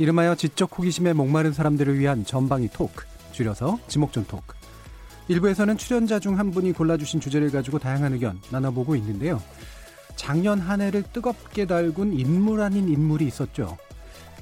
[0.00, 4.54] 이름하여 지적 호기심에 목마른 사람들을 위한 전방위 토크, 줄여서 지목전 토크.
[5.28, 9.42] 일부에서는 출연자 중 한 분이 골라주신 주제를 가지고 다양한 의견 나눠보고 있는데요.
[10.16, 13.76] 작년 한 해를 뜨겁게 달군 인물 아닌 인물이 있었죠.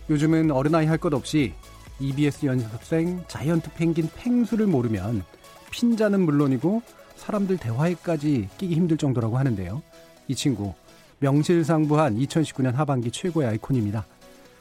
[0.08, 1.54] 요즘은 어린아이 할 것 없이
[1.98, 5.24] EBS 연습생 자이언트 펭귄 펭수를 모르면
[5.72, 6.82] 핀자는 물론이고
[7.16, 9.82] 사람들 대화에까지 끼기 힘들 정도라고 하는데요.
[10.28, 10.74] 이 친구
[11.18, 14.06] 명실상부한 2019년 하반기 최고의 아이콘입니다.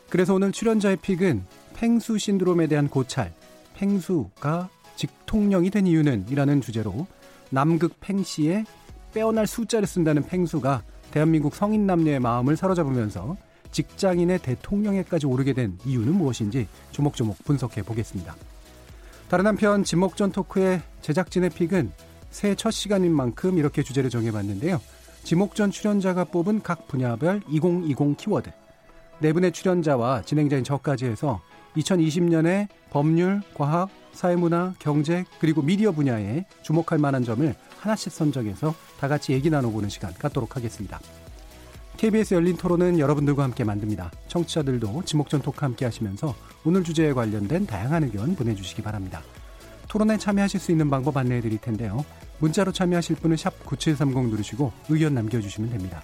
[0.10, 3.34] 그래서 오늘 출연자의 픽은 펭수 신드롬에 대한 고찰,
[3.76, 7.08] 펭수가 직통령이 된 이유는 이라는 주제로
[7.50, 8.66] 남극 팽씨의
[9.14, 13.38] 빼어날 숫자를 쓴다는 펭수가 대한민국 성인 남녀의 마음을 사로잡으면서
[13.72, 18.36] 직장인의 대통령에까지 오르게 된 이유는 무엇인지 조목조목 분석해 보겠습니다.
[19.30, 21.92] 다른 한편 지목전 토크의 제작진의 픽은
[22.32, 24.80] 새해 첫 시간인 만큼 이렇게 주제를 정해봤는데요.
[25.24, 28.52] 지목전 출연자가 뽑은 각 분야별 2020 키워드.
[29.20, 31.42] 네 분의 출연자와 진행자인 저까지 해서
[31.76, 39.34] 2020년에 법률, 과학, 사회문화, 경제, 그리고 미디어 분야에 주목할 만한 점을 하나씩 선정해서 다 같이
[39.34, 41.00] 얘기 나눠보는 시간 갖도록 하겠습니다.
[41.98, 44.12] KBS 열린 토론은 여러분들과 함께 만듭니다.
[44.28, 49.24] 청취자들도 지목전 토크 함께 하시면서 오늘 주제에 관련된 다양한 의견 보내주시기 바랍니다.
[49.88, 52.06] 토론에 참여하실 수 있는 방법 안내해 드릴 텐데요.
[52.40, 56.04] 문자로 참여하실 분은 샵 9730 누르시고 의견 남겨주시면 됩니다.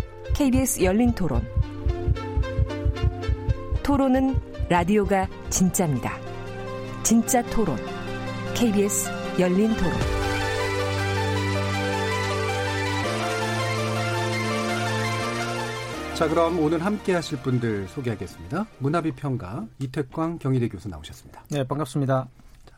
[0.33, 1.41] KBS 열린 토론.
[3.83, 4.35] 토론은
[4.69, 6.17] 라디오가 진짜입니다.
[7.03, 7.77] 진짜 토론,
[8.55, 9.09] KBS
[9.39, 9.91] 열린 토론.
[16.15, 18.65] 자, 그럼 오늘 함께 하실 분들 소개하겠습니다.
[18.79, 21.43] 문화비평가 이태광 경희대 교수 나오셨습니다.
[21.49, 22.27] 네, 반갑습니다.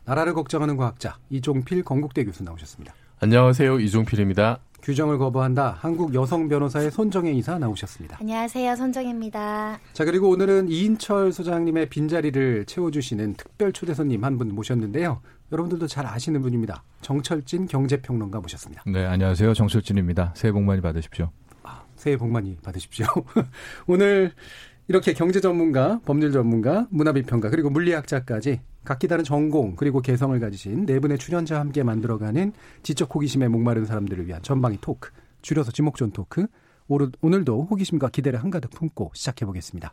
[0.04, 2.94] 나라를 걱정하는 과학자 이종필 건국대 교수 나오셨습니다.
[3.20, 3.78] 안녕하세요.
[3.80, 4.58] 이종필입니다.
[4.82, 5.78] 규정을 거부한다.
[5.80, 8.18] 한국 여성 변호사의 손정혜 이사 나오셨습니다.
[8.20, 8.76] 안녕하세요.
[8.76, 9.78] 손정혜입니다.
[9.94, 15.22] 자, 그리고 오늘은 이인철 소장님의 빈자리를 채워주시는 특별 초대 손님 한 분 모셨는데요.
[15.52, 16.82] 여러분들도 잘 아시는 분입니다.
[17.00, 18.82] 정철진 경제평론가 모셨습니다.
[18.86, 19.54] 네, 안녕하세요.
[19.54, 20.32] 정철진입니다.
[20.36, 21.30] 새해 복 많이 받으십시오.
[21.62, 23.06] 아, 새해 복 많이 받으십시오.
[23.86, 24.32] 오늘
[24.88, 31.00] 이렇게 경제 전문가, 법률 전문가, 문화비평가, 그리고 물리학자까지 각기 다른 전공 그리고 개성을 가지신 네
[31.00, 32.52] 분의 출연자와 함께 만들어가는
[32.82, 35.10] 지적 호기심에 목마른 사람들을 위한 전방위 토크,
[35.42, 36.46] 줄여서 지목전 토크.
[36.86, 39.90] 오늘도 호기심과 기대를 한가득 품고 시작해 보겠습니다.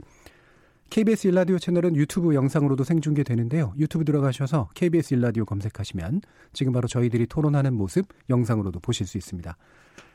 [0.90, 3.74] KBS 일라디오 채널은 유튜브 영상으로도 생중계되는데요.
[3.78, 6.20] 유튜브 들어가셔서 KBS 일라디오 검색하시면
[6.52, 9.56] 지금 바로 저희들이 토론하는 모습 영상으로도 보실 수 있습니다.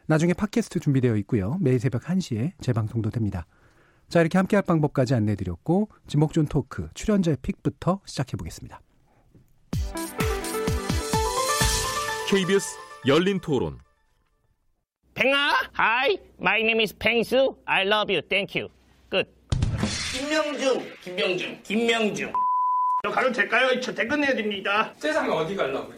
[0.04, 1.56] 나중에 팟캐스트 준비되어 있고요.
[1.62, 3.46] 매일 새벽 1시에 재방송도 됩니다.
[4.08, 8.80] 자, 이렇게 함께할 방법까지 안내드렸고 지목전 토크 출연자의 pick부터 시작해 보겠습니다.
[12.28, 13.78] KBS 열린 토론.
[15.14, 17.56] 팽아, hi, my name is 팽수.
[17.64, 18.70] I love you, thank you.
[19.08, 19.26] 끝.
[20.12, 22.32] 김명중, 김명중, 김명중.
[23.04, 23.80] 저 가도 될까요?
[23.80, 24.92] 저 퇴근해야 됩니다.
[24.98, 25.92] 세상에 어디 갈라고?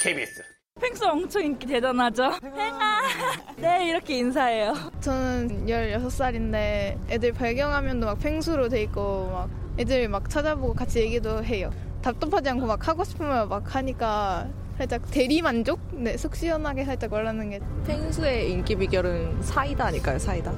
[0.00, 0.42] KBS.
[0.80, 2.38] 펭수 엄청 인기 대단하죠?
[2.40, 2.89] 팽아!
[3.56, 4.74] 네, 이렇게 인사해요.
[5.00, 11.70] 저는 16살인데 애들 발경하면도 막 펭수로 돼 있고 막 애들 막 찾아보고 같이 얘기도 해요.
[12.02, 14.48] 답답하지 않고 막 하고 싶으면 막 하니까
[14.78, 15.78] 살짝 대리 만족?
[15.92, 17.60] 네, 속 시원하게 살짝 말하는 게.
[17.86, 20.52] 펭수의 인기 비결은 사이다 아닐까요, 사이다?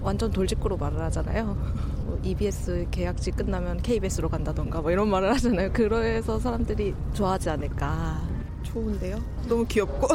[0.00, 1.56] 완전 돌직구로 말을 하잖아요.
[2.04, 5.70] 뭐 EBS 계약직 끝나면 KBS로 간다던가 뭐 이런 말을 하잖아요.
[5.72, 8.20] 그래서 사람들이 좋아하지 않을까.
[8.64, 9.18] 좋은데요?
[9.48, 10.08] 너무 귀엽고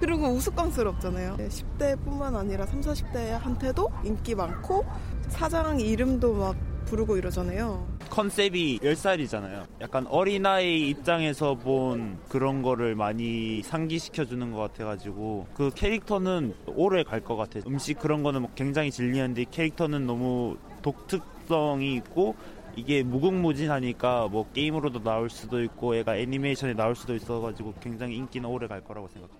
[0.00, 1.36] 그리고 우스꽝스럽잖아요.
[1.36, 4.84] 10대뿐만 아니라 30, 40대한테도 인기 많고
[5.28, 6.56] 사장 이름도 막
[6.86, 7.86] 부르고 이러잖아요.
[8.08, 9.64] 컨셉이 10살이잖아요.
[9.80, 17.36] 약간 어린아이 입장에서 본 그런 거를 많이 상기시켜주는 것 같아가지고 그 캐릭터는 오래 갈 것
[17.36, 17.62] 같아요.
[17.66, 22.34] 음식 그런 거는 굉장히 질리는데 캐릭터는 너무 독특성이 있고
[22.74, 28.66] 이게 무궁무진하니까 뭐 게임으로도 나올 수도 있고 얘가 애니메이션에 나올 수도 있어가지고 굉장히 인기는 오래
[28.66, 29.39] 갈 거라고 생각합니다.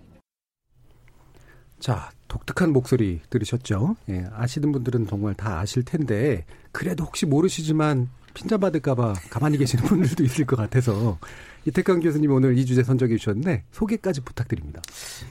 [1.81, 3.95] 자, 독특한 목소리 들으셨죠?
[4.09, 10.45] 예, 아시는 분들은 정말 다 아실 텐데, 그래도 혹시 모르시지만, 핀자받을까봐 가만히 계시는 분들도 있을
[10.45, 11.17] 것 같아서,
[11.65, 14.81] 이태강 교수님 오늘 이 주제 선정해 주셨는데, 소개까지 부탁드립니다.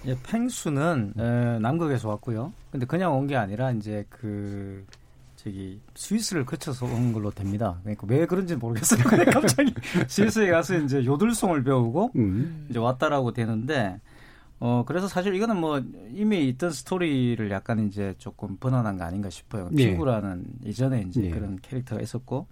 [0.07, 2.53] 예, 팽수는, 에, 남극에서 왔고요.
[2.73, 4.85] 근데 그냥 온 게 아니라, 이제 그,
[5.37, 7.79] 저기, 스위스를 거쳐서 온 걸로 됩니다.
[7.83, 9.05] 그러니까 왜 그런지 모르겠어요.
[9.05, 9.73] 근데 갑자기
[10.09, 12.67] 스위스에 가서 이제 요들송을 배우고, 음.
[12.69, 14.01] 이제 왔다라고 되는데,
[14.61, 19.71] 어, 그래서 사실 이거는 뭐 이미 있던 스토리를 약간 이제 조금 번안한 거 아닌가 싶어요.
[19.73, 19.91] 예.
[19.91, 21.31] 피구라는 이전에 이제 예.
[21.31, 22.47] 그런 캐릭터가 있었고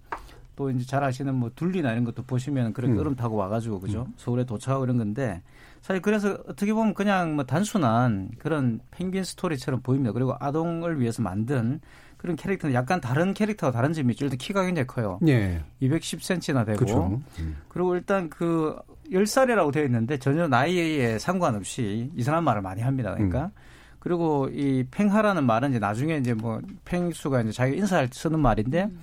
[0.55, 2.99] 또 이제 잘 아시는 뭐 둘리나 이런 것도 보시면 그렇게 음.
[2.99, 4.13] 얼음 타고 와가지고 그죠 음.
[4.17, 5.41] 서울에 도착하고 이런 건데
[5.81, 10.11] 사실 그래서 어떻게 보면 그냥 뭐 단순한 그런 펭귄 스토리처럼 보입니다.
[10.11, 11.79] 그리고 아동을 위해서 만든
[12.17, 14.25] 그런 캐릭터는 약간 다른 캐릭터가 다른 점이 있죠.
[14.25, 15.19] 일단 키가 굉장히 커요.
[15.27, 15.63] 예.
[15.81, 16.79] 210cm나 되고.
[16.79, 17.21] 그쵸.
[17.39, 17.55] 음.
[17.69, 18.75] 그리고 일단 그
[19.11, 23.13] 10살이라고 되어 있는데 전혀 나이에 상관없이 이상한 말을 많이 합니다.
[23.13, 23.45] 그러니까.
[23.45, 23.51] 음.
[23.99, 28.83] 그리고 이 팽하라는 말은 이제 나중에 이제 뭐 팽수가 이제 자기가 인사할 때 쓰는 말인데
[28.83, 28.99] 음.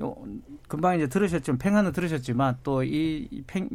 [0.00, 0.16] 요,
[0.66, 3.28] 금방 이제 들으셨지만 팽하는 들으셨지만 또이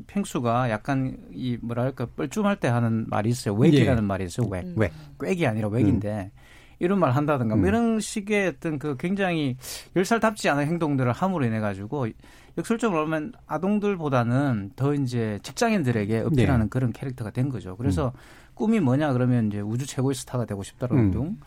[0.07, 3.55] 팽수가 약간 이 뭐랄까 뻘쭘할 때 하는 말이 있어요.
[3.55, 4.05] 웩이라는 예.
[4.05, 4.47] 말이 있어요.
[4.47, 4.75] 웩.
[4.75, 4.91] 웩.
[5.19, 6.39] 웩이 아니라 웩인데 음.
[6.79, 7.67] 이런 말 한다든가 뭐 음.
[7.67, 9.55] 이런 식의 어떤 그 굉장히
[9.95, 12.07] 열살답지 않은 행동들을 함으로 인해 가지고
[12.57, 16.69] 역설적으로 보면 아동들보다는 더 이제 직장인들에게 어필하는 네.
[16.69, 17.75] 그런 캐릭터가 된 거죠.
[17.75, 18.19] 그래서 음.
[18.53, 21.11] 꿈이 뭐냐 그러면 이제 우주 최고의 스타가 되고 싶다라는 음.
[21.11, 21.37] 등.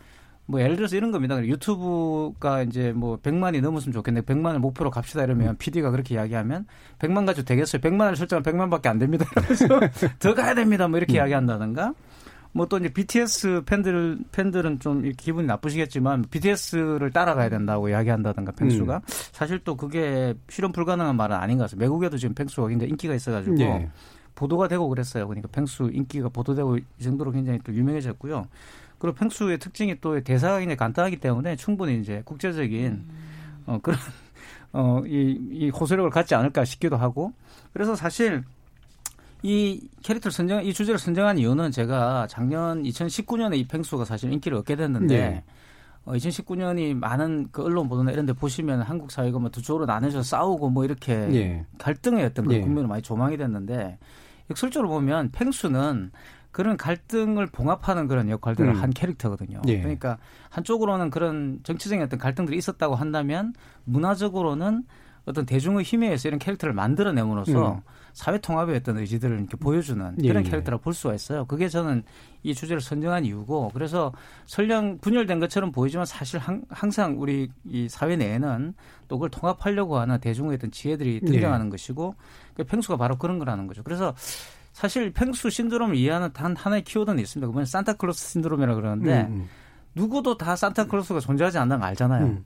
[0.49, 1.39] 뭐 예를 들어서 이런 겁니다.
[1.45, 4.21] 유튜브가 이제 뭐 100만이 넘었으면 좋겠네.
[4.21, 5.55] 100만을 목표로 갑시다 이러면 음.
[5.59, 6.65] PD가 그렇게 이야기하면
[6.97, 7.79] 100만 가지고 되겠어요.
[7.79, 9.25] 100만을 설정하면 100만밖에 안 됩니다.
[9.45, 9.67] 그래서
[10.17, 10.87] 더 가야 됩니다.
[10.87, 11.17] 뭐 이렇게 음.
[11.17, 11.93] 이야기한다든가
[12.51, 19.01] 뭐 또 이제 BTS 팬들 팬들은 좀 기분이 나쁘시겠지만 BTS를 따라가야 된다고 이야기한다든가 팽수가 음.
[19.31, 21.81] 사실 또 그게 실현 불가능한 말은 아닌 것 같아요.
[21.81, 23.89] 외국에도 지금 팽수가 굉장히 인기가 있어가지고 네.
[24.35, 25.27] 보도가 되고 그랬어요.
[25.27, 28.47] 그러니까 팽수 인기가 보도되고 이 정도로 굉장히 또 유명해졌고요.
[28.97, 33.09] 그리고 팽수의 특징이 또 대사가 굉장히 간단하기 때문에 충분히 이제 국제적인 음.
[33.65, 33.97] 어 그런
[34.71, 37.33] 어 이 이 호소력을 갖지 않을까 싶기도 하고
[37.73, 38.43] 그래서 사실
[39.41, 44.75] 이 캐릭터를 선정, 이 주제를 선정한 이유는 제가 작년 2019년에 이 팽수가 사실 인기를 얻게
[44.75, 45.43] 됐는데, 네.
[46.05, 50.23] 어, 2019년이 많은 그 언론 보도나 이런 데 보시면 한국 사회가 뭐 두 쪽으로 나눠져
[50.23, 51.65] 싸우고 뭐 이렇게 네.
[52.25, 52.61] 어떤 그 네.
[52.61, 53.97] 국면으로 많이 조망이 됐는데,
[54.49, 56.11] 역설적으로 보면 팽수는
[56.51, 58.81] 그런 갈등을 봉합하는 그런 역할들을 음.
[58.81, 59.61] 한 캐릭터거든요.
[59.67, 59.79] 예.
[59.79, 60.17] 그러니까
[60.49, 63.53] 한쪽으로는 그런 정치적인 어떤 갈등들이 있었다고 한다면
[63.85, 64.83] 문화적으로는
[65.25, 67.81] 어떤 대중의 힘에 의해서 이런 캐릭터를 만들어내므로써 음.
[68.13, 70.49] 사회 통합의 어떤 의지들을 이렇게 보여주는 예, 그런 예.
[70.49, 71.45] 캐릭터라고 볼 수가 있어요.
[71.45, 72.03] 그게 저는
[72.43, 74.13] 이 주제를 선정한 이유고 그래서
[74.45, 78.73] 설령 분열된 것처럼 보이지만 사실 항, 상 우리 이 사회 내에는
[79.07, 81.69] 또 그걸 통합하려고 하는 대중의 어떤 지혜들이 등장하는 예.
[81.71, 82.15] 것이고
[82.53, 83.83] 그 팽수가 바로 그런 거라는 거죠.
[83.83, 84.13] 그래서
[84.73, 87.47] 사실 팽수 신드롬을 이해하는 단 하나의 키워드는 있습니다.
[87.47, 89.49] 그건 산타클로스 신드롬이라 고 그러는데 음, 음.
[89.95, 92.25] 누구도 다 산타클로스가 존재하지 않는 걸 알잖아요.
[92.25, 92.45] 음.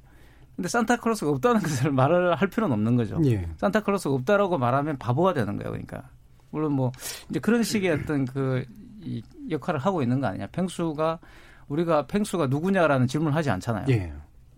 [0.55, 3.19] 근데 산타클로스가 없다는 것을 말을 할 필요는 없는 거죠.
[3.25, 3.47] 예.
[3.57, 5.71] 산타클로스가 없다라고 말하면 바보가 되는 거예요.
[5.71, 6.09] 그러니까
[6.51, 6.91] 물론 뭐
[7.29, 8.63] 이제 그런 식의 어떤 그
[9.05, 10.47] 이 역할을 하고 있는 거 아니냐.
[10.47, 11.19] 펭수가
[11.67, 13.85] 우리가 펭수가 누구냐라는 질문을 하지 않잖아요.
[13.89, 14.13] 예.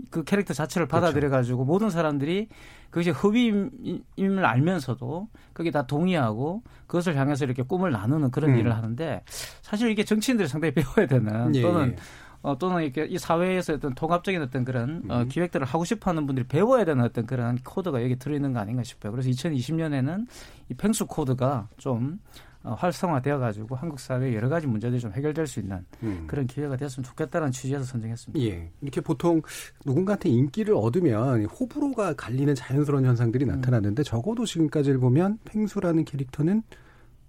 [0.10, 0.88] 그 캐릭터 자체를.
[0.88, 1.72] 받아들여 가지고 그렇죠.
[1.72, 2.50] 모든 사람들이
[2.90, 8.58] 그것이 허위임을 알면서도 그게 다 동의하고 그것을 향해서 이렇게 꿈을 나누는 그런 음.
[8.58, 9.24] 일을 하는데
[9.62, 11.62] 사실 이게 정치인들이 상당히 배워야 되는 예.
[11.62, 11.96] 또는 예.
[12.46, 15.28] 어, 또는 이렇게 이 사회에서 어떤 통합적인 어떤 그런 어, 음.
[15.28, 19.12] 기획들을 하고 싶어 하는 분들이 배워야 되는 어떤 그런 코드가 여기 들어있는 거 아닌가 싶어요.
[19.12, 20.28] 그래서 2020년에는
[20.70, 22.20] 이 펭수 코드가 좀
[22.62, 26.26] 어, 활성화되어 가지고 한국 사회의 여러 가지 문제들이 좀 해결될 수 있는 음.
[26.28, 28.46] 그런 기회가 됐으면 좋겠다는 취지에서 선정했습니다.
[28.46, 28.70] 예.
[28.80, 29.42] 이렇게 보통
[29.84, 33.56] 누군가한테 인기를 얻으면 호불호가 갈리는 자연스러운 현상들이 음.
[33.56, 36.62] 나타나는데 적어도 지금까지를 보면 펭수라는 캐릭터는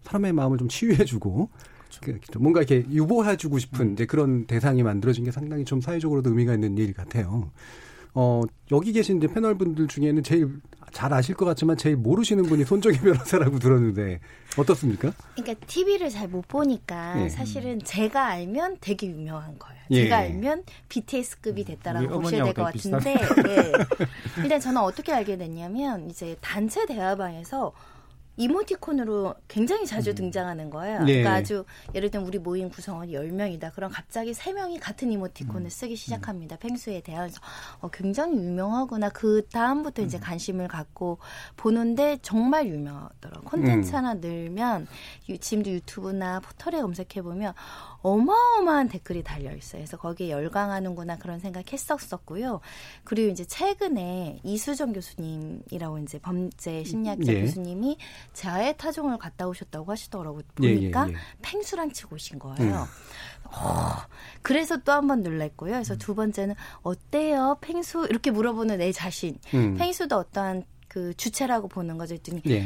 [0.03, 1.49] 사람의 마음을 좀 치유해주고
[2.01, 2.33] 그렇죠.
[2.33, 3.93] 그, 뭔가 이렇게 유보해주고 싶은 음.
[3.93, 7.51] 이제 그런 대상이 만들어진 게 상당히 좀 사회적으로도 의미가 있는 일 같아요.
[8.15, 8.41] 어,
[8.73, 10.49] 여기 계신 이제 패널 분들 중에는 제일
[10.93, 14.21] 잘 아실 것 같지만 제일 모르시는 분이 손정희 변호사라고 들었는데
[14.57, 15.13] 어떻습니까?
[15.35, 17.29] 그러니까 TV를 잘 못 보니까 예.
[17.29, 19.77] 사실은 제가 알면 되게 유명한 거예요.
[19.91, 20.05] 예.
[20.05, 23.17] 제가 알면 BTS급이 됐다라고 보셔야 될 것 같은데
[23.49, 23.73] 예.
[24.43, 27.73] 일단 저는 어떻게 알게 됐냐면 이제 단체 대화방에서
[28.37, 30.15] 이모티콘으로 굉장히 자주 음.
[30.15, 31.01] 등장하는 거예요.
[31.05, 31.23] 네.
[31.23, 31.65] 그러니까 아주
[31.95, 33.75] 예를 들면 우리 모임 구성원이 10명이다.
[33.75, 35.69] 그럼 갑자기 3명이 같은 이모티콘을 음.
[35.69, 36.57] 쓰기 시작합니다.
[36.57, 37.41] 펭수에 대해서
[37.81, 39.11] 어, 굉장히 유명하구나.
[39.11, 40.07] 그 다음부터 음.
[40.07, 41.19] 이제 관심을 갖고
[41.57, 43.45] 보는데 정말 유명하더라고요.
[43.49, 43.95] 콘텐츠 음.
[43.95, 44.87] 하나 늘면
[45.41, 47.55] 지금도 유튜브나 포털에 검색해 보면
[48.03, 49.81] 어마어마한 댓글이 달려 있어요.
[49.81, 52.61] 그래서 거기에 열광하는구나 그런 생각 했었었고요.
[53.05, 57.41] 그리고 이제 최근에 이수정 교수님이라고 이제 범죄 심리학자 예.
[57.41, 57.97] 교수님이
[58.33, 60.43] 자해 타종을 갔다 오셨다고 하시더라고요.
[60.63, 61.19] 예, 보니까 예, 예, 예.
[61.43, 62.57] 팽수랑 치고 오신 거예요.
[62.83, 63.49] 음.
[63.53, 63.93] 어,
[64.43, 65.73] 그래서 또 한 번 놀랬고요.
[65.73, 65.99] 그래서 음.
[65.99, 67.59] 두 번째는 어때요?
[67.61, 69.39] 펭수 이렇게 물어보는 내 자신.
[69.55, 69.75] 음.
[69.77, 72.15] 펭수도 어떠한 그 주체라고 보는 거죠.
[72.15, 72.65] 했더니 예.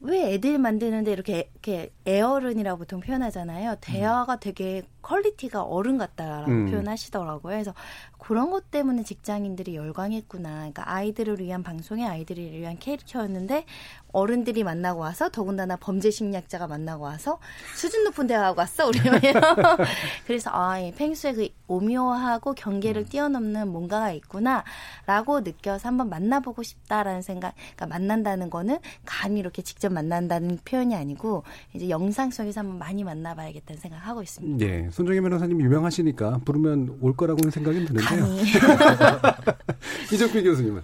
[0.00, 3.76] 왜 애들 만드는데 이렇게 이렇게 애어른이라고 보통 표현하잖아요.
[3.80, 6.70] 대화가 되게 quality가 어른 같다라고 음.
[6.70, 7.52] 표현하시더라고요.
[7.54, 7.74] 그래서
[8.18, 10.50] 그런 것 때문에 직장인들이 열광했구나.
[10.50, 13.64] 그러니까 아이들을 위한 방송에 아이들을 위한 캐릭터였는데
[14.12, 17.38] 어른들이 만나고 와서 더군다나 범죄 심리학자가 만나고 와서
[17.74, 18.98] 수준 높은 대화하고 왔어 우리
[20.26, 23.08] 그래서 아, 이 펭수의 그 오묘하고 경계를 음.
[23.08, 27.54] 뛰어넘는 뭔가가 있구나라고 느껴서 한번 만나보고 싶다라는 생각.
[27.74, 31.44] 그러니까 만난다는 거는 감히 이렇게 직접 만난다는 표현이 아니고
[31.74, 34.64] 이제 영상 속에서 한번 많이 만나봐야겠다는 생각하고 있습니다.
[34.64, 38.26] 네, 손정혜 변호사님 유명하시니까 부르면 올 거라고는 생각이 드는데 요.
[40.12, 40.82] 이정필 교수님은?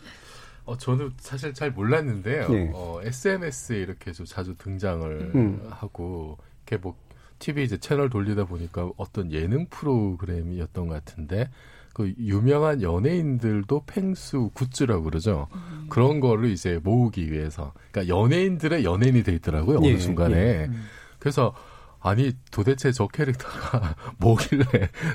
[0.65, 2.49] 어, 저는 사실 잘 몰랐는데요.
[2.49, 2.71] 네.
[2.75, 5.61] 어, SNS에 이렇게 좀 자주 등장을 음.
[5.71, 6.97] 하고, 이렇게 뭐,
[7.39, 11.51] TV 이제 채널 돌리다 보니까 어떤 예능 프로그램이었던 것 같은데,
[11.93, 15.49] 그 유명한 연예인들도 펭수 굿즈라고 그러죠.
[15.53, 15.87] 음.
[15.91, 17.73] 그런 거를 이제 모으기 위해서.
[17.91, 19.79] 그러니까 연예인들의 연예인이 돼 있더라고요.
[19.79, 20.37] 어느 예, 순간에.
[20.37, 20.65] 예.
[20.71, 20.85] 음.
[21.19, 21.55] 그래서
[22.01, 24.65] 아니 도대체 저 캐릭터가 뭐길래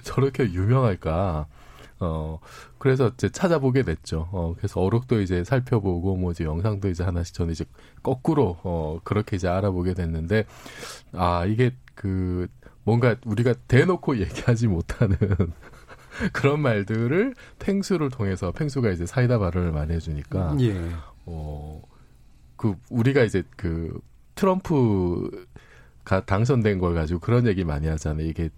[0.04, 1.48] 저렇게 유명할까?
[2.00, 2.40] 어,
[2.78, 4.30] 그래서 이제 찾아보게 됐죠.
[4.32, 7.66] 어, 그래서 어록도 이제 살펴보고, 뭐 이제 영상도 이제 하나씩 저는 이제
[8.04, 10.46] 거꾸로, 어, 그렇게 이제 알아보게 됐는데,
[11.14, 12.48] 아, 이게 그,
[12.84, 15.18] 뭔가 우리가 대놓고 얘기하지 못하는
[16.34, 20.76] 그런 말들을 펭수를 통해서 펭수가 이제 사이다 발언을 많이 해주니까, 예.
[21.26, 21.82] 어,
[22.56, 24.00] 그, 우리가 이제 그
[24.36, 28.28] 트럼프가 당선된 걸 가지고 그런 얘기 많이 하잖아요.
[28.28, 28.50] 이게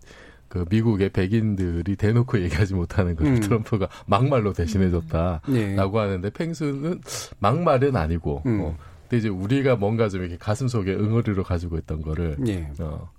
[0.49, 3.39] 그 미국의 백인들이 대놓고 얘기하지 못하는 걸 음.
[3.39, 5.75] 트럼프가 막말로 대신해줬다라고 예.
[5.77, 7.01] 하는데 펭수는
[7.39, 8.61] 막말은 아니고 음.
[8.61, 12.69] 어, 근데 이제 우리가 뭔가 좀 이렇게 가슴 속에 응어리로 가지고 있던 거를 예.
[12.79, 13.09] 어,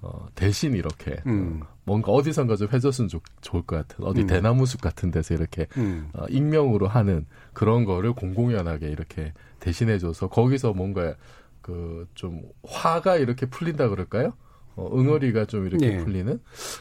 [0.00, 1.60] 어, 대신 이렇게 음.
[1.62, 4.26] 어, 뭔가 어디선가 좀 해줬으면 좋, 좋을 것 같은 어디 음.
[4.28, 6.08] 대나무 숲 같은 데서 이렇게 음.
[6.14, 11.14] 어, 익명으로 하는 그런 거를 공공연하게 이렇게 대신해줘서 거기서 뭔가
[11.60, 14.32] 그 좀 화가 이렇게 풀린다 그럴까요?
[14.76, 16.04] 어, 응어리가 좀 이렇게 네.
[16.04, 16.40] 풀리는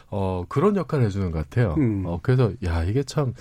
[0.10, 1.76] 어, 그런 역할을 해주는 것 같아요.
[1.78, 2.04] 음.
[2.06, 3.34] 어, 그래서 야 이게 참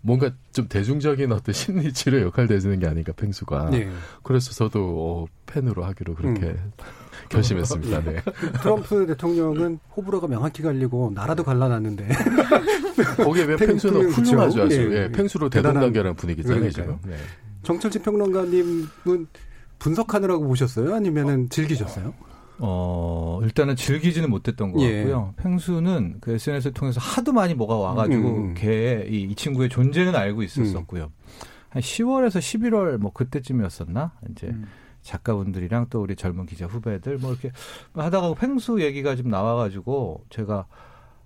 [0.00, 3.70] 뭔가 좀 대중적인 어떤 심리 치료 역할 되는 게 아닌가 펭수가.
[3.70, 3.88] 네.
[4.22, 6.72] 그래서 저도 어, 팬으로 하기로 그렇게 음.
[7.30, 8.04] 결심했습니다.
[8.04, 8.20] 네.
[8.60, 12.06] 트럼프 대통령은 호불호가 명확히 갈리고 나라도 갈라놨는데
[13.24, 14.92] 거기에 왜 펭수는 훌륭하죠 아주.
[14.92, 16.98] 예, 예, 펭수로 대동단결한 분위기잖아요 지금.
[17.06, 17.16] 네.
[17.62, 19.26] 정철진 평론가님은
[19.78, 20.94] 분석하느라고 보셨어요?
[20.94, 22.12] 아니면은 즐기셨어요?
[22.58, 24.98] 어, 일단은 즐기지는 못했던 것 예.
[24.98, 25.34] 같고요.
[25.36, 28.36] 펭수는 그 SNS를 통해서 하도 많이 뭐가 와가지고 음.
[28.50, 28.54] 음.
[28.56, 31.04] 걔, 이, 이 친구의 존재는 알고 있었었고요.
[31.04, 31.44] 음.
[31.70, 34.12] 한 10월에서 11월 뭐 그때쯤이었었나?
[34.30, 34.66] 이제 음.
[35.02, 37.50] 작가분들이랑 또 우리 젊은 기자 후배들 뭐 이렇게
[37.94, 40.66] 하다가 펭수 얘기가 좀 나와가지고 제가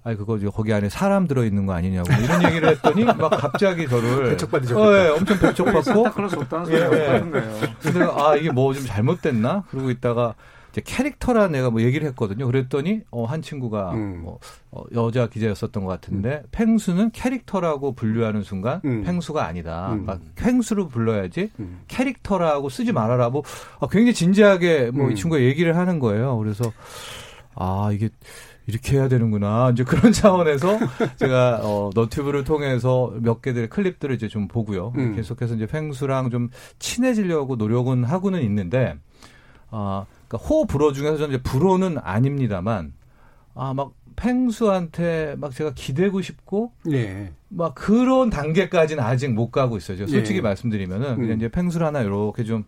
[0.02, 3.87] 아니 그거 거기 안에 사람 들어 있는 거 아니냐고 뭐 이런 얘기를 했더니 막 갑자기
[3.87, 6.88] 저를 배척받으셨 어, 예, 엄청 배척받고 없다는 소리 예, 예.
[6.88, 7.30] 거예요.
[7.80, 9.64] 근데 아 이게 뭐 좀 잘못됐나?
[9.70, 10.35] 그러고 있다가
[10.85, 12.47] 캐릭터라 내가 뭐 얘기를 했거든요.
[12.47, 14.23] 그랬더니 어, 한 친구가 음.
[14.23, 14.38] 뭐,
[14.70, 16.49] 어, 여자 기자였었던 것 같은데 음.
[16.50, 19.02] 팽수는 캐릭터라고 분류하는 순간 음.
[19.02, 19.92] 팽수가 아니다.
[19.92, 20.04] 음.
[20.04, 21.80] 그러니까 팽수로 불러야지 음.
[21.88, 23.30] 캐릭터라고 쓰지 말아라.
[23.30, 23.42] 뭐
[23.80, 25.14] 아, 굉장히 진지하게 뭐이 음.
[25.14, 26.37] 친구가 얘기를 하는 거예요.
[26.38, 26.73] 그래서
[27.54, 28.11] 아 이게
[28.68, 29.70] 이렇게 해야 되는구나.
[29.73, 30.78] 이제 그런 차원에서
[31.16, 34.92] 제가 어 너튜브를 통해서 몇 개들의 클립들을 이제 좀 보고요.
[34.97, 35.16] 음.
[35.16, 38.94] 계속해서 이제 팽수랑 좀 친해지려고 노력은 하고는 있는데
[39.70, 42.92] 아 그러니까 호 불어 중에서 저는 이제 불어는 아닙니다만
[43.54, 47.32] 아막 팽수한테 막 제가 기대고 싶고 예.
[47.49, 49.97] 막 그런 단계까지는 아직 못 가고 있어요.
[49.97, 50.42] 제가 솔직히 예.
[50.42, 51.37] 말씀드리면은 그냥 음.
[51.37, 52.64] 이제 팽수를 하나 이렇게 좀얘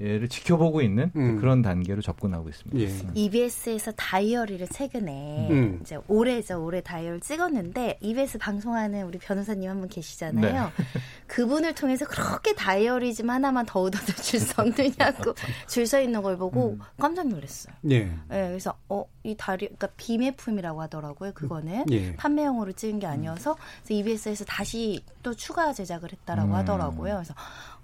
[0.00, 1.38] 를 지켜보고 있는 음.
[1.40, 2.80] 그런 단계로 접근하고 있습니다.
[2.80, 3.10] 예.
[3.14, 5.78] EBS에서 다이어리를 최근에 음.
[5.82, 10.64] 이제 올해죠 올해 다이어리 찍었는데 EBS 방송하는 우리 변호사님 한 분 계시잖아요.
[10.64, 10.84] 네.
[11.28, 15.32] 그분을 통해서 그렇게 다이어리 좀 하나만 더 얻어도 줄수 없느냐고
[15.68, 16.80] 줄 서 있는 걸 보고 음.
[16.98, 17.72] 깜짝 놀랐어요.
[17.90, 18.00] 예.
[18.04, 21.32] 네, 그래서 어이 다리 그러니까 비매품이라고 하더라고요.
[21.34, 22.16] 그거는 예.
[22.16, 26.54] 판매용으로 찍은 게 아니어서 그래서 EBS에서 다시 또 추가 제작을 했다라고 음.
[26.54, 27.14] 하더라고요.
[27.14, 27.32] 그래서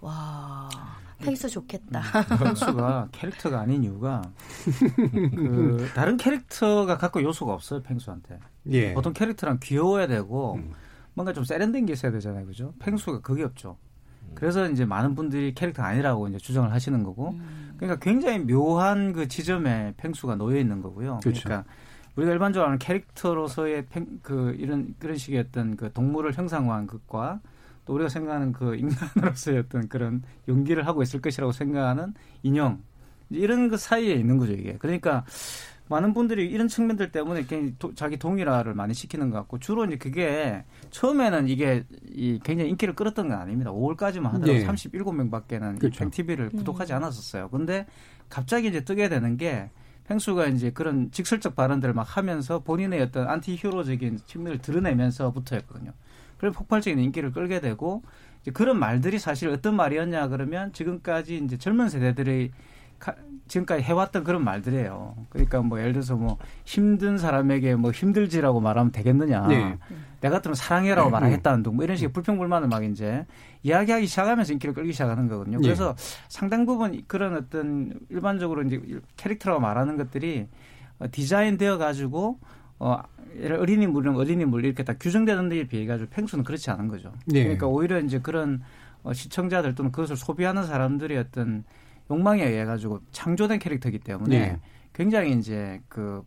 [0.01, 0.69] 와.
[1.21, 2.03] 펭수 좋겠다.
[2.43, 4.23] 펭수가 캐릭터가 아닌 이유가
[4.95, 8.39] 그 다른 캐릭터가 갖고 요소가 없어요 펭수한테.
[8.71, 8.95] 예.
[8.95, 10.73] 보통 캐릭터랑 귀여워야 되고 음.
[11.15, 12.73] 뭔가 좀 세련된 게 있어야 되잖아요, 그죠?
[12.79, 13.77] 펭수가 그게 없죠.
[14.35, 17.75] 그래서 이제 많은 분들이 캐릭터 아니라고 이제 주장을 하시는 거고, 음.
[17.77, 21.21] 그러니까 굉장히 묘한 그 지점에 펭수가 놓여 있는 거고요.
[21.23, 21.43] 그렇죠.
[21.45, 21.69] 그러니까
[22.17, 27.41] 우리가 일반적으로 아는 캐릭터로서의 펭, 그 이런 그런 식의 어떤 그 동물을 형상화한 것과
[27.85, 32.83] 또 우리가 생각하는 그 인간으로서의 어떤 그런 연기를 하고 있을 것이라고 생각하는 인형
[33.31, 34.77] 이런 그 사이에 있는 거죠 이게.
[34.79, 35.25] 그러니까
[35.89, 37.47] 많은 분들이 이런 측면들 때문에
[37.97, 43.29] 자기 동일화를 많이 시키는 것 같고 주로 이제 그게 처음에는 이게 이 굉장히 인기를 끌었던
[43.29, 43.73] 건 아닙니다.
[43.73, 44.65] 5월까지만 하더라도 네.
[44.65, 46.05] 37명밖에는 그렇죠.
[46.05, 47.49] 이 TV를 구독하지 않았었어요.
[47.49, 47.87] 근데
[48.29, 49.71] 갑자기 이제 뜨게 되는 게
[50.07, 55.93] 펭수가 이제 그런 직설적 발언들을 막 하면서 본인의 어떤 안티 히어로적인 측면을 드러내면서부터였거든요.
[56.41, 58.03] 그래서 폭발적인 인기를 끌게 되고
[58.41, 62.51] 이제 그런 말들이 사실 어떤 말이었냐 그러면 지금까지 이제 젊은 세대들의
[63.47, 65.27] 지금까지 해왔던 그런 말들이에요.
[65.29, 69.47] 그러니까 뭐 예를 들어서 뭐 힘든 사람에게 뭐 힘들지라고 말하면 되겠느냐.
[69.49, 69.79] 네.
[70.21, 71.13] 내가 같으면 사랑해라고 네.
[71.13, 73.27] 말하겠다는 둥, 뭐 이런 식의 불평불만을 막 이제
[73.63, 75.59] 이야기하기 시작하면서 인기를 끌기 시작하는 거거든요.
[75.59, 75.63] 네.
[75.63, 75.95] 그래서
[76.29, 78.81] 상당 부분 그런 어떤 일반적으로 이제
[79.17, 80.47] 캐릭터라고 말하는 것들이
[81.01, 82.39] 어, 디자인 되어 가지고
[82.81, 83.01] 어,
[83.59, 87.13] 어린이 물이랑 어린이 물 이렇게 다 규정되는 데에 비해 가지고 펭수는 그렇지 않은 거죠.
[87.27, 87.45] 네.
[87.45, 88.61] 그러니까 오히려 이제 그런
[89.05, 91.63] 어, 시청자들 또는 그것을 소비하는 사람들의 어떤
[92.11, 94.61] 욕망에 의해 가지고 창조된 캐릭터이기 때문에 예.
[94.93, 96.25] 굉장히 이제 그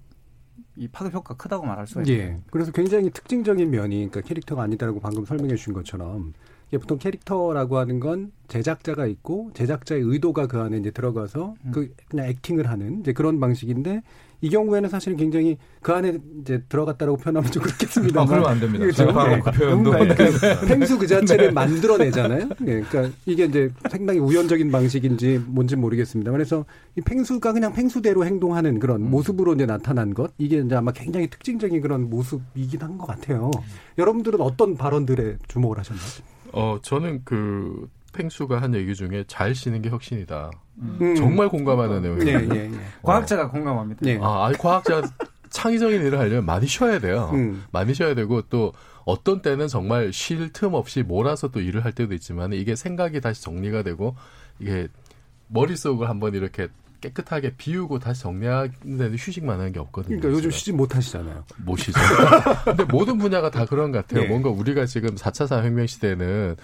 [0.75, 2.17] 이 파급 효과 크다고 말할 수가 있어요.
[2.17, 2.39] 예.
[2.49, 6.33] 그래서 굉장히 특징적인 면이 그러니까 캐릭터가 아니다라고 방금 설명해 주신 것처럼
[6.71, 11.71] 보통 캐릭터라고 하는 건 제작자가 있고 제작자의 의도가 그 안에 이제 들어가서 음.
[11.71, 14.01] 그 그냥 액팅을 하는 이제 그런 방식인데
[14.43, 18.21] 이 경우에는 사실은 굉장히 그 안에 이제 들어갔다라고 표현하면 좀 그렇겠습니다.
[18.21, 18.83] 아, 그러면 안 됩니다.
[18.83, 19.05] 그렇죠?
[19.05, 19.39] 네.
[19.39, 20.25] 그 표현도 그러니까
[20.67, 22.49] 펭수 그 자체를 만들어내잖아요.
[22.59, 26.29] 네, 그러니까 이게 이제 상당히 우연적인 방식인지 뭔지 모르겠습니다.
[26.31, 26.65] 그래서
[26.97, 29.11] 이 펭수가 그냥 펭수대로 행동하는 그런 음.
[29.11, 33.49] 모습으로 이제 나타난 것 이게 이제 아마 굉장히 특징적인 그런 모습이긴 한 것 같아요.
[33.55, 33.61] 음.
[33.97, 36.05] 여러분들은 어떤 발언들에 주목을 하셨나요?
[36.51, 40.51] 어 저는 그 펭수가 한 얘기 중에 잘 쉬는 게 혁신이다.
[40.77, 41.15] 음.
[41.15, 42.39] 정말 공감하는 내용이에요.
[42.39, 42.79] 예, 예, 예.
[43.01, 44.01] 과학자가 공감합니다.
[44.03, 44.19] 네.
[44.21, 45.07] 아, 아니, 과학자가
[45.49, 47.29] 창의적인 일을 하려면 많이 쉬어야 돼요.
[47.33, 47.63] 음.
[47.71, 48.73] 많이 쉬어야 되고 또
[49.05, 53.43] 어떤 때는 정말 쉴 틈 없이 몰아서 또 일을 할 때도 있지만 이게 생각이 다시
[53.43, 54.15] 정리가 되고
[54.59, 54.87] 이게
[55.47, 56.69] 머릿속을 한번 이렇게
[57.03, 60.19] 깨끗하게 비우고 다시 정리하는 데는 휴식만 하는 게 없거든요.
[60.19, 61.43] 그러니까 요즘 쉬지 못하시잖아요.
[61.57, 61.99] 못 쉬죠.
[62.63, 64.23] 근데 모든 분야가 다 그런 것 같아요.
[64.23, 64.29] 네.
[64.29, 66.55] 뭔가 우리가 지금 4차 산업혁명 시대는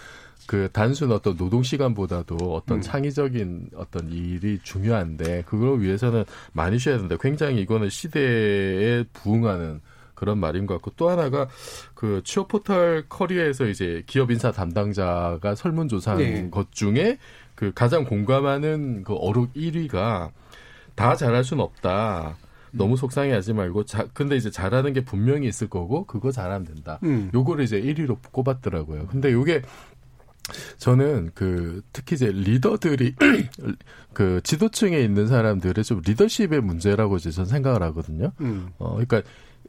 [0.47, 2.81] 그 단순 어떤 노동 시간보다도 어떤 음.
[2.81, 6.23] 창의적인 어떤 일이 중요한데 그걸 위해서는
[6.53, 7.17] 많이 쉬어야 된다.
[7.19, 9.81] 굉장히 이거는 시대에 부응하는
[10.15, 11.47] 그런 말인 것 같고 또 하나가
[11.93, 16.49] 그 취업 포털 커리어에서 이제 기업 인사 담당자가 설문조사한 네.
[16.49, 17.17] 것 중에
[17.59, 20.31] 그 가장 공감하는 그 어록 1위가
[20.95, 22.37] 다 잘할 수는 없다.
[22.71, 26.99] 너무 속상해하지 말고 자 근데 이제 잘하는 게 분명히 있을 거고 그거 잘하면 된다.
[27.03, 27.29] 음.
[27.33, 29.07] 요거를 이제 1위로 꼽았더라고요.
[29.07, 29.63] 근데 요게
[30.77, 33.15] 저는 그 특히 이제 리더들이
[34.13, 38.31] 그 지도층에 있는 사람들의 좀 리더십의 문제라고 이제 전 생각을 하거든요.
[38.39, 38.69] 음.
[38.77, 39.21] 어 그러니까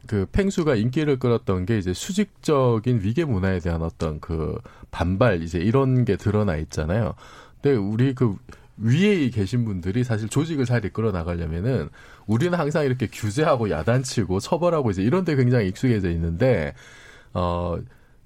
[0.07, 4.57] 그 팽수가 인기를 끌었던 게 이제 수직적인 위계 문화에 대한 어떤 그
[4.91, 7.15] 반발 이제 이런 게 드러나 있잖아요.
[7.61, 8.35] 근데 우리 그
[8.77, 11.89] 위에 계신 분들이 사실 조직을 잘 이끌어 나가려면은
[12.25, 16.73] 우리는 항상 이렇게 규제하고 야단치고 처벌하고 이제 이런 데 굉장히 익숙해져 있는데
[17.33, 17.77] 어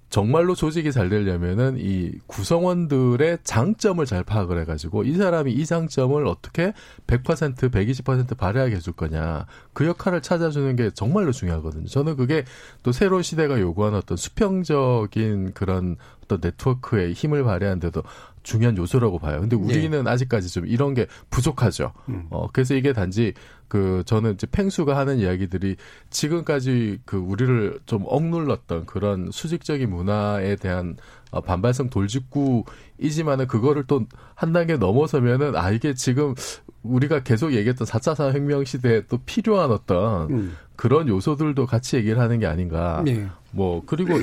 [0.10, 6.74] 정말로 조직이 잘 되려면은 이 구성원들의 장점을 잘 파악을 해가지고 이 사람이 이 장점을 어떻게
[7.08, 11.88] 100% 120% 발휘하게 해줄 거냐 그 역할을 찾아주는 게 정말로 중요하거든요.
[11.88, 12.46] 저는 그게
[12.84, 18.04] 또 새로운 시대가 요구하는 어떤 수평적인 그런 어떤 네트워크의 힘을 발휘하는데도
[18.46, 19.42] 중요한 요소라고 봐요.
[19.42, 20.10] 근데 우리는 네.
[20.10, 21.92] 아직까지 좀 이런 게 부족하죠.
[22.10, 22.28] 음.
[22.30, 23.34] 어, 그래서 이게 단지
[23.68, 25.76] 그 저는 이제 팽수가 하는 이야기들이
[26.12, 30.96] 지금까지 그 우리를 좀 억눌렀던 그런 수직적인 문화에 대한
[31.32, 34.06] 어, 반발성 돌직구이지만은 그거를 또
[34.36, 36.36] 한 단계 넘어서면은 아 이게 지금
[36.84, 40.58] 우리가 계속 얘기했던 4차 산업혁명 시대에 또 필요한 어떤 음.
[40.76, 43.02] 그런 요소들도 같이 얘기를 하는 게 아닌가.
[43.04, 43.28] 네.
[43.52, 44.14] 뭐 그리고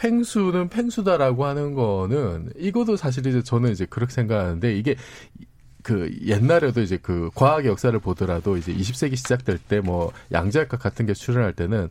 [0.00, 4.96] 팽수는 팽수다라고 하는 거는 이것도 사실 이제 저는 이제 그렇게 생각하는데 이게
[5.82, 11.12] 그 옛날에도 이제 그 과학 역사를 보더라도 이제 20세기 시작될 때 뭐 양자역학 같은 게
[11.12, 11.90] 출현할 때는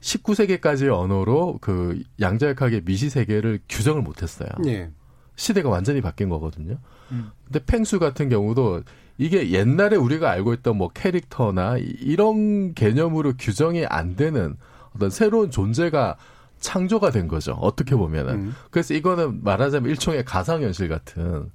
[0.00, 4.48] 19세기까지의 언어로 그 양자역학의 미시 세계를 규정을 못 했어요.
[4.66, 4.90] 예.
[5.34, 6.78] 시대가 완전히 바뀐 거거든요.
[7.10, 7.30] 음.
[7.44, 8.82] 근데 팽수 같은 경우도
[9.18, 14.56] 이게 옛날에 우리가 알고 있던 뭐 캐릭터나 이런 개념으로 규정이 안 되는
[14.94, 16.16] 어떤 새로운 존재가
[16.60, 17.52] 창조가 된 거죠.
[17.52, 18.34] 어떻게 보면은.
[18.34, 18.54] 음.
[18.70, 21.50] 그래서 이거는 말하자면 일종의 가상현실 같은,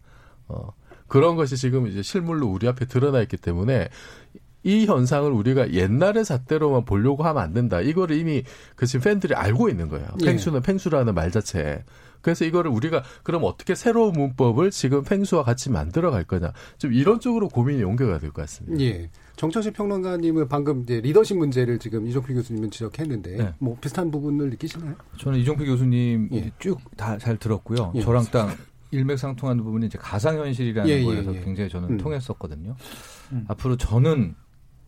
[0.48, 0.74] 어,
[1.08, 3.90] 그런 것이 지금 이제 실물로 우리 앞에 드러나 있기 때문에
[4.64, 7.82] 이 현상을 우리가 옛날의 잣대로만 보려고 하면 안 된다.
[7.82, 8.44] 이거를 이미
[8.76, 10.08] 그 지금 팬들이 알고 있는 거예요.
[10.22, 10.26] 예.
[10.26, 11.84] 팽수는 팽수라는 말 자체에.
[12.24, 16.54] 그래서 이거를 우리가 그럼 어떻게 새로운 문법을 지금 팽수와 같이 만들어 갈 거냐.
[16.80, 18.84] 좀 이런 쪽으로 고민이 연결가 될 것 같습니다.
[18.84, 19.12] 예.
[19.36, 23.54] 정철식 평론가님은 방금 이제 리더십 문제를 지금 이종필 교수님은 지적했는데 네.
[23.60, 24.96] 뭐 비슷한 부분을 느끼시나요?
[25.18, 26.52] 저는 이종필 교수님 예.
[26.60, 27.92] 쭉다 잘 들었고요.
[27.96, 28.02] 예.
[28.02, 28.56] 저랑 딱
[28.92, 31.42] 일맥상통하는 부분이 이제 가상현실이라는 예, 예 거에서 예.
[31.42, 31.98] 굉장히 저는 음.
[31.98, 32.76] 통했었거든요.
[33.34, 33.46] 음.
[33.50, 34.36] 앞으로 저는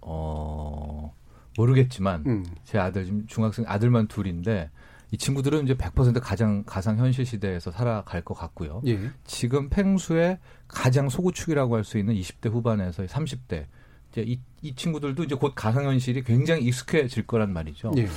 [0.01, 1.13] 어
[1.57, 2.45] 모르겠지만 음.
[2.63, 4.69] 제 아들 지금 중학생 아들만 둘인데
[5.15, 8.81] 이 친구들은 이제 100% 가장 가상 현실 시대에서 살아갈 것 같고요.
[8.85, 8.99] 예.
[9.23, 13.65] 지금 팽수의 가장 소구축이라고 할 수 있는 20대 후반에서 30대
[14.11, 17.93] 이제 이, 이 친구들도 이제 곧 가상 현실이 굉장히 익숙해질 거란 말이죠.
[17.97, 18.07] 예.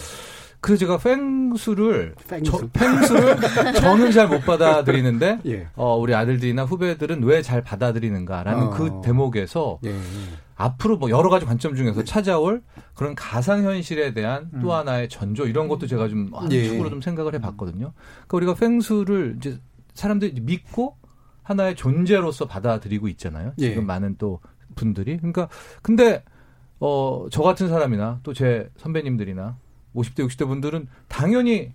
[0.61, 2.51] 그래서 제가 팽수를 팽수.
[2.51, 3.37] 저, 팽수를
[3.81, 5.69] 저는 잘 못 받아들이는데 예.
[5.77, 8.71] 어, 우리 아들들이나 후배들은 왜 잘 받아들이는가라는 어.
[8.71, 9.95] 그 대목에서 예.
[10.57, 12.63] 앞으로 뭐 여러 가지 관점 중에서 찾아올
[12.95, 14.61] 그런 가상 현실에 대한 음.
[14.61, 16.65] 또 하나의 전조 이런 것도 제가 좀한 예.
[16.65, 17.93] 축으로 좀 생각을 해봤거든요.
[18.27, 19.59] 그러니까 우리가 팽수를 이제
[19.95, 20.97] 사람들이 믿고
[21.45, 23.53] 하나의 존재로서 받아들이고 있잖아요.
[23.59, 23.69] 예.
[23.69, 23.87] 지금 예.
[23.87, 24.41] 많은 또
[24.75, 25.49] 분들이 그러니까
[25.83, 26.25] 근데
[26.81, 29.57] 어 저 같은 사람이나 또 제 선배님들이나
[29.95, 31.73] 50대 60대 분들은 당연히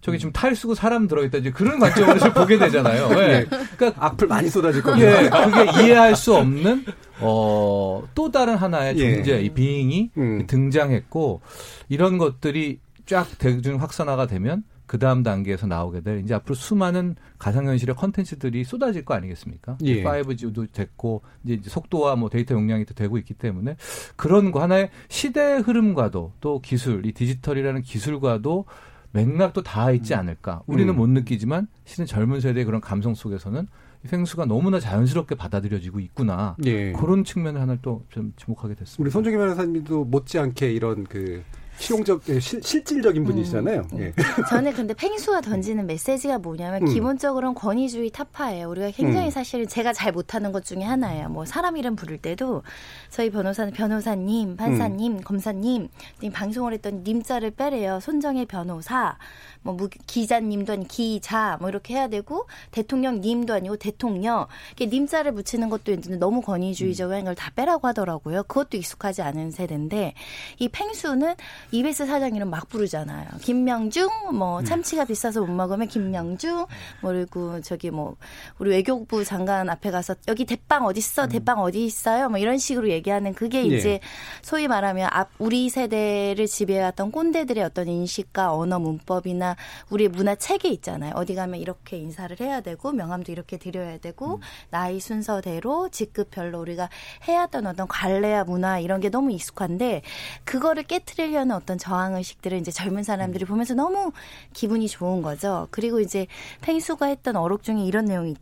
[0.00, 3.08] 저기 지금 탈 쓰고 사람 들어있다 이제 그런 관점으로 보게 되잖아요.
[3.14, 3.44] 네.
[3.76, 5.24] 그러니까 악플 많이 쏟아질 겁니다.
[5.24, 6.86] 예, 그게 이해할 수 없는
[7.20, 9.14] 어, 또 다른 하나의 예.
[9.14, 9.42] 존재, 예.
[9.42, 10.46] 이 being이 음.
[10.46, 11.42] 등장했고
[11.88, 17.94] 이런 것들이 쫙 대중 확산화가 되면 그 다음 단계에서 나오게 될 이제 앞으로 수많은 가상현실의
[17.94, 19.78] 컨텐츠들이 쏟아질 거 아니겠습니까?
[19.82, 20.02] 예.
[20.02, 23.76] 5G도 됐고 이제 속도와 뭐 데이터 용량이 또 되고 있기 때문에
[24.16, 28.64] 그런 거 하나의 시대의 흐름과도 또 기술, 이 디지털이라는 기술과도
[29.12, 30.18] 맥락도 닿아 있지 음.
[30.18, 30.62] 않을까.
[30.66, 30.96] 우리는 음.
[30.96, 33.68] 못 느끼지만 실은 젊은 세대의 그런 감성 속에서는
[34.06, 36.56] 생수가 너무나 자연스럽게 받아들여지고 있구나.
[36.64, 36.90] 예.
[36.94, 39.00] 그런 측면을 하나 또 좀 주목하게 됐습니다.
[39.00, 41.44] 우리 손정희 변호사님도 못지않게 이런 그
[41.80, 43.86] 실용적 예, 실, 실질적인 분이시잖아요.
[43.92, 44.00] 음.
[44.00, 44.12] 예.
[44.48, 46.92] 저는 근데 팽수가 던지는 메시지가 뭐냐면 음.
[46.94, 48.68] 기본적으로는 권위주의 타파예요.
[48.70, 49.30] 우리가 굉장히 음.
[49.30, 51.28] 사실 제가 잘 못하는 것 중에 하나예요.
[51.28, 52.62] 뭐 사람 이름 부를 때도
[53.10, 55.20] 저희 변호사는 변호사님, 판사님, 음.
[55.22, 55.88] 검사님
[56.32, 57.98] 방송을 했더니 님자를 빼래요.
[58.00, 59.16] 손정의 변호사,
[59.62, 65.92] 뭐 기자님도 아니 기자 뭐 이렇게 해야 되고 대통령님도 아니고 대통령 이렇게 님자를 붙이는 것도
[65.92, 68.42] 이제 너무 권위주의적인 걸 다 빼라고 하더라고요.
[68.42, 70.12] 그것도 익숙하지 않은 세대인데
[70.58, 71.34] 이 팽수는
[71.72, 73.28] 이베스 사장 이름 막 부르잖아요.
[73.40, 74.66] 김명중 뭐 네.
[74.66, 76.66] 참치가 비싸서 못 먹으면 김명중
[77.00, 78.16] 뭐 그리고 저기 뭐
[78.58, 81.24] 우리 외교부 장관 앞에 가서 여기 대빵 어디 있어?
[81.24, 81.28] 음.
[81.28, 82.28] 대빵 어디 있어요?
[82.28, 83.76] 뭐 이런 식으로 얘기하는 그게 예.
[83.76, 84.00] 이제
[84.42, 89.56] 소위 말하면 앞 우리 세대를 지배해왔던 꼰대들의 어떤 인식과 언어 문법이나
[89.90, 91.12] 우리 문화 체계 있잖아요.
[91.14, 94.40] 어디 가면 이렇게 인사를 해야 되고 명함도 이렇게 드려야 되고 음.
[94.70, 96.88] 나이 순서대로 직급별로 우리가
[97.28, 100.02] 해야던 어떤 관례와 문화 이런 게 너무 익숙한데
[100.44, 104.12] 그거를 깨트리려는 어떤 저항 의식들을 이제 젊은 사람들이 보면서 너무
[104.52, 105.68] 기분이 좋은 거죠.
[105.70, 106.26] 그리고 이제
[106.62, 108.34] 팽수가 했던 어록 중에 이런 내용이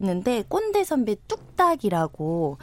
[0.00, 2.58] 있는데 꼰대 선배 뚝딱이라고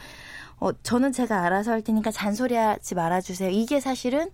[0.58, 3.50] 어 저는 제가 알아서 할 테니까 잔소리하지 말아주세요.
[3.50, 4.30] 이게 사실은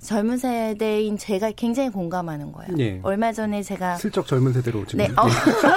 [0.00, 2.74] 젊은 세대인 제가 굉장히 공감하는 거예요.
[2.78, 3.00] 예.
[3.04, 5.06] 얼마 전에 제가 슬쩍 젊은 세대로 지금.
[5.06, 5.12] 네.
[5.16, 5.22] 어.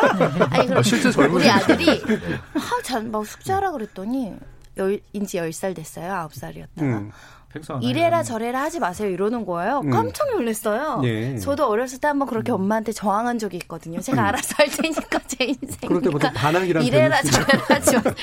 [0.50, 2.02] 아니 그럼 아, 실제 젊은 우리 아들이
[2.92, 4.34] 아막 숙제하라 그랬더니
[4.78, 6.12] 열 인지 열 살 됐어요.
[6.12, 6.86] 아홉 살이었다가.
[6.86, 7.12] 음.
[7.82, 9.82] 이래라 저래라 하지 마세요 이러는 거예요.
[9.84, 9.90] 음.
[9.90, 11.02] 깜짝 놀랐어요.
[11.04, 11.38] 예.
[11.38, 14.00] 저도 어렸을 때 한번 그렇게 엄마한테 저항한 적이 있거든요.
[14.00, 14.26] 제가 음.
[14.28, 15.88] 알아서 할 테니까 제 인생.
[15.88, 18.14] 그럴 때부터 반항이란 이래라 저래라 하지 마세요.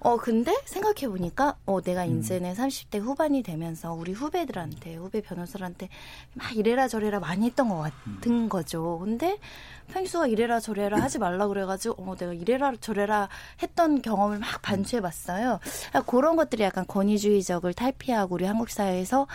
[0.00, 2.56] 어 근데 생각해 보니까 어 내가 인생의 음.
[2.56, 5.88] 30대 후반이 되면서 우리 후배들한테 후배 변호사들한테
[6.34, 8.48] 막 이래라 저래라 많이 했던 것 같은 음.
[8.48, 9.00] 거죠.
[9.02, 9.38] 근데
[9.92, 13.28] 펭수가 이래라 저래라 하지 말라 그래가지고 어 내가 이래라 저래라
[13.62, 15.60] 했던 경험을 막 반추해봤어요.
[15.62, 19.26] 그러니까 그런 것들이 약간 권위주의적을 탈피하고 우리 한국 사회에서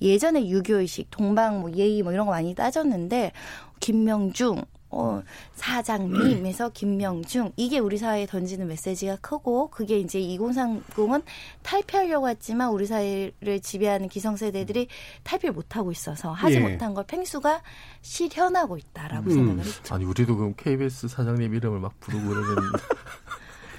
[0.00, 3.32] 예전에 유교의식, 동방 뭐 예의 뭐 이런 거 많이 따졌는데
[3.80, 5.22] 김명중 어,
[5.54, 11.22] 사장님에서 김명중 이게 우리 사회에 던지는 메시지가 크고 그게 이제 2030은
[11.62, 14.88] 탈피하려고 했지만 우리 사회를 지배하는 기성세대들이
[15.24, 16.60] 탈피를 못하고 있어서 하지 예.
[16.60, 17.62] 못한 걸 팽수가
[18.02, 19.34] 실현하고 있다라고 음.
[19.34, 19.94] 생각을 했죠.
[19.94, 22.56] 아니 우리도 그럼 KBS 사장님 이름을 막 부르고 그러면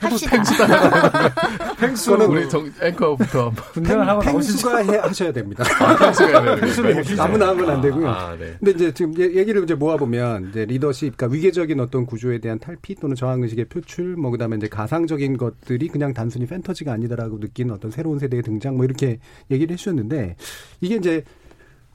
[0.04, 1.34] 합시다.
[1.80, 5.64] 펭수 우리 정, 앵커부터 분장을 하고 펭수가 해, 하셔야 됩니다.
[5.80, 8.08] 아, 펭수를 아무나 하면 안 되고요.
[8.08, 8.56] 아, 네.
[8.60, 12.96] 근데 이제 지금 얘기를 이제 모아 보면 이제 리더십, 그러니까 위계적인 어떤 구조에 대한 탈피
[12.96, 17.92] 또는 저항 의식의 표출, 뭐 그다음에 이제 가상적인 것들이 그냥 단순히 팬터지가 아니다라고 느끼는 어떤
[17.92, 19.20] 새로운 세대의 등장, 뭐 이렇게
[19.52, 20.36] 얘기를 해주셨는데
[20.82, 21.24] 이게 이제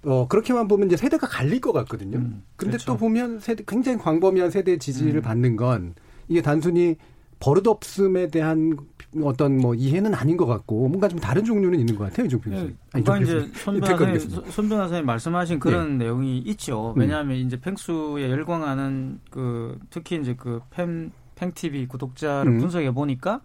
[0.05, 2.19] 어, 그렇게만 보면 이제 세대가 갈릴 것 같거든요.
[2.19, 2.93] 음, 근데 그렇죠.
[2.93, 5.23] 또 보면 세대, 굉장히 광범위한 세대 지지를 음.
[5.23, 5.95] 받는 건
[6.29, 6.97] 이게 단순히
[7.41, 8.77] 버릇없음에 대한
[9.23, 12.77] 어떤 뭐 이해는 아닌 것 같고 뭔가 좀 다른 종류는 있는 것 같아요, 이종필 교수님.
[12.95, 16.05] 네, 그러니까 이제 손 변호사님, 손 변호사님 말씀하신 그런 네.
[16.05, 16.93] 내용이 있죠.
[16.95, 17.01] 음.
[17.01, 17.47] 왜냐하면 음.
[17.47, 22.59] 이제 펭수에 열광하는 그 특히 이제 그 팬, 팽TV 구독자를 음.
[22.59, 23.41] 분석해 보니까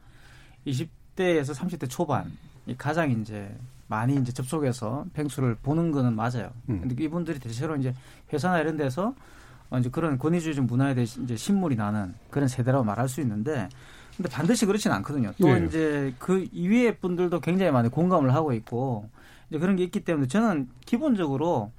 [0.67, 2.31] 20대에서 30대 초반
[2.65, 3.55] 이 가장 이제
[3.87, 6.51] 많이 이제 접속해서 펭수를 보는 거는 맞아요.
[6.69, 6.81] 음.
[6.81, 7.93] 근데 이분들이 대체로 이제
[8.31, 9.13] 회사나 이런 데서 어,
[9.79, 13.69] 이제 그런 권위주의 문화에 대해 이제 신물이 나는 그런 세대라고 말할 수 있는데
[14.15, 15.33] 근데 반드시 그렇지는 않거든요.
[15.41, 15.65] 또 네.
[15.65, 19.09] 이제 그 이외의 분들도 굉장히 많이 공감을 하고 있고
[19.49, 21.71] 이제 그런 게 있기 때문에 저는 기본적으로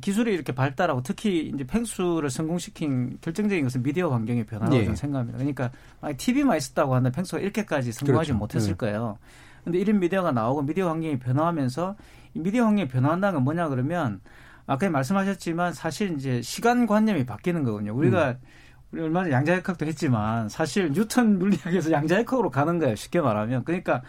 [0.00, 4.84] 기술이 이렇게 발달하고 특히 이제 펭수를 성공시킨 결정적인 것은 미디어 환경의 변화라고 네.
[4.84, 5.38] 저는 생각합니다.
[5.38, 5.70] 그러니까
[6.16, 8.38] TV만 있었다고 하는 펭수가 이렇게까지 성공하지 그렇죠.
[8.38, 8.76] 못했을 네.
[8.76, 9.18] 거예요.
[9.64, 11.96] 근데 이런 미디어가 나오고 미디어 환경이 변화하면서
[12.34, 14.20] 이 미디어 환경이 변화한다는 건 뭐냐 그러면
[14.66, 17.94] 아까 말씀하셨지만 사실 이제 시간 관념이 바뀌는 거거든요.
[17.94, 18.36] 우리가 음.
[18.92, 22.94] 우리 얼마 전에 양자역학도 했지만 사실 뉴턴 물리학에서 양자역학으로 가는 거예요.
[22.94, 23.64] 쉽게 말하면.
[23.64, 24.02] 그러니까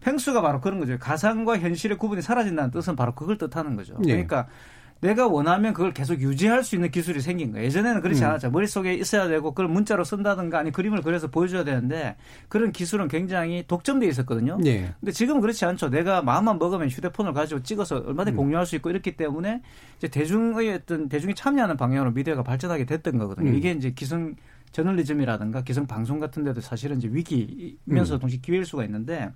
[0.00, 0.98] 펭수가 바로 그런 거죠.
[0.98, 3.94] 가상과 현실의 구분이 사라진다는 뜻은 바로 그걸 뜻하는 거죠.
[3.98, 4.12] 네.
[4.12, 4.48] 그러니까
[5.00, 7.64] 내가 원하면 그걸 계속 유지할 수 있는 기술이 생긴 거예요.
[7.66, 8.28] 예전에는 그렇지 음.
[8.28, 8.50] 않았죠.
[8.50, 12.16] 머릿속에 있어야 되고 그걸 문자로 쓴다든가 아니 그림을 그려서 보여줘야 되는데
[12.48, 14.58] 그런 기술은 굉장히 독점돼 있었거든요.
[14.60, 14.92] 네.
[15.00, 15.88] 근데 지금은 그렇지 않죠.
[15.88, 18.36] 내가 마음만 먹으면 휴대폰을 가지고 찍어서 얼마든지 음.
[18.36, 19.62] 공유할 수 있고 이렇기 때문에
[19.96, 23.50] 이제 대중의 어떤 대중이 참여하는 방향으로 미디어가 발전하게 됐던 거거든요.
[23.50, 23.54] 음.
[23.54, 24.34] 이게 이제 기성
[24.72, 28.20] 저널리즘이라든가 기성 방송 같은 데도 사실은 이제 위기면서 음.
[28.20, 29.30] 동시에 기회일 수가 있는데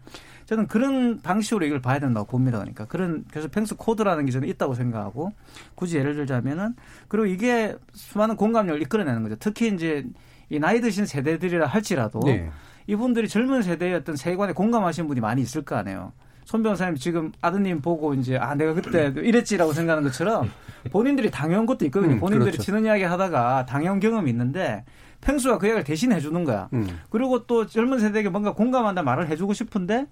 [0.47, 2.59] 저는 그런 방식으로 이걸 봐야 된다고 봅니다.
[2.59, 5.33] 그러니까 그런 그래서 펭수 코드라는 게 저는 있다고 생각하고
[5.75, 6.75] 굳이 예를 들자면은
[7.09, 9.37] 그리고 이게 수많은 공감력을 이끌어내는 거죠.
[9.39, 10.07] 특히 이제
[10.51, 12.51] 이 나이 드신 세대들이라 할지라도 네.
[12.87, 16.13] 이분들이 젊은 세대의 어떤 세관에 공감하시는 분이 많이 있을 거 아니에요.
[16.45, 20.51] 손 변호사님 지금 아드님 보고 이제 아 내가 그때 이랬지라고 생각하는 것처럼
[20.93, 22.15] 본인들이 당해온 것도 있거든요.
[22.15, 22.63] 음, 본인들이 그렇죠.
[22.63, 24.85] 치는 이야기 하다가 당해온 경험이 있는데
[25.25, 26.69] 펭수가 그 이야기를 대신 해 주는 거야.
[26.73, 26.87] 음.
[27.11, 30.07] 그리고 또 젊은 세대에게 뭔가 공감한다 말을 해주고 싶은데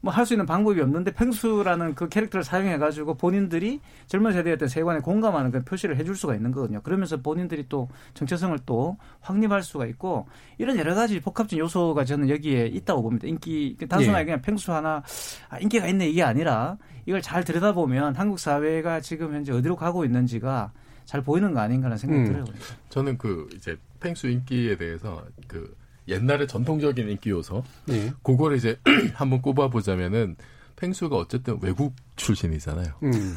[0.00, 4.68] 뭐 할 수 있는 방법이 없는데 펭수라는 그 캐릭터를 사용해 가지고 본인들이 젊은 세대의 어떤
[4.68, 6.80] 세관에 공감하는 그 표시를 해줄 수가 있는 거거든요.
[6.82, 10.28] 그러면서 본인들이 또 정체성을 또 확립할 수가 있고
[10.58, 13.26] 이런 여러 가지 복합적인 요소가 저는 여기에 있다고 봅니다.
[13.26, 14.24] 인기 단순하게 예.
[14.24, 15.02] 그냥 펭수 하나
[15.48, 16.76] 아, 인기가 있네 이게 아니라
[17.06, 20.70] 이걸 잘 들여다보면 한국 사회가 지금 현재 어디로 가고 있는지가
[21.06, 22.26] 잘 보이는 거 아닌가라는 생각이 음.
[22.26, 22.44] 들어요.
[22.90, 25.76] 저는 그 이제 펭수 인기에 대해서 그
[26.08, 27.62] 옛날의 전통적인 인기 요소.
[27.86, 28.12] 네.
[28.22, 28.78] 그거를 이제
[29.14, 30.36] 한번 꼽아보자면은
[30.76, 32.94] 펭수가 어쨌든 외국 출신이잖아요.
[33.02, 33.36] 음.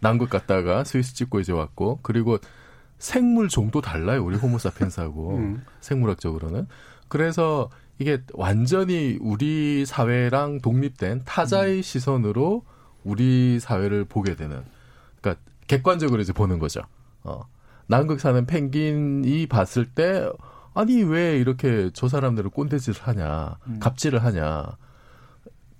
[0.00, 2.38] 남극 갔다가 스위스 찍고 이제 왔고 그리고
[2.98, 4.24] 생물 종도 달라요.
[4.24, 5.64] 우리 호모사피엔스하고 음.
[5.80, 6.66] 생물학적으로는.
[7.08, 11.82] 그래서 이게 완전히 우리 사회랑 독립된 타자의 음.
[11.82, 12.64] 시선으로
[13.04, 14.62] 우리 사회를 보게 되는.
[15.20, 16.82] 그러니까 객관적으로 이제 보는 거죠.
[17.22, 17.46] 어.
[17.88, 20.28] 남극 사는 펭귄이 봤을 때
[20.74, 23.78] 아니 왜 이렇게 저 사람들을 꼰대질을 하냐, 음.
[23.80, 24.76] 갑질을 하냐.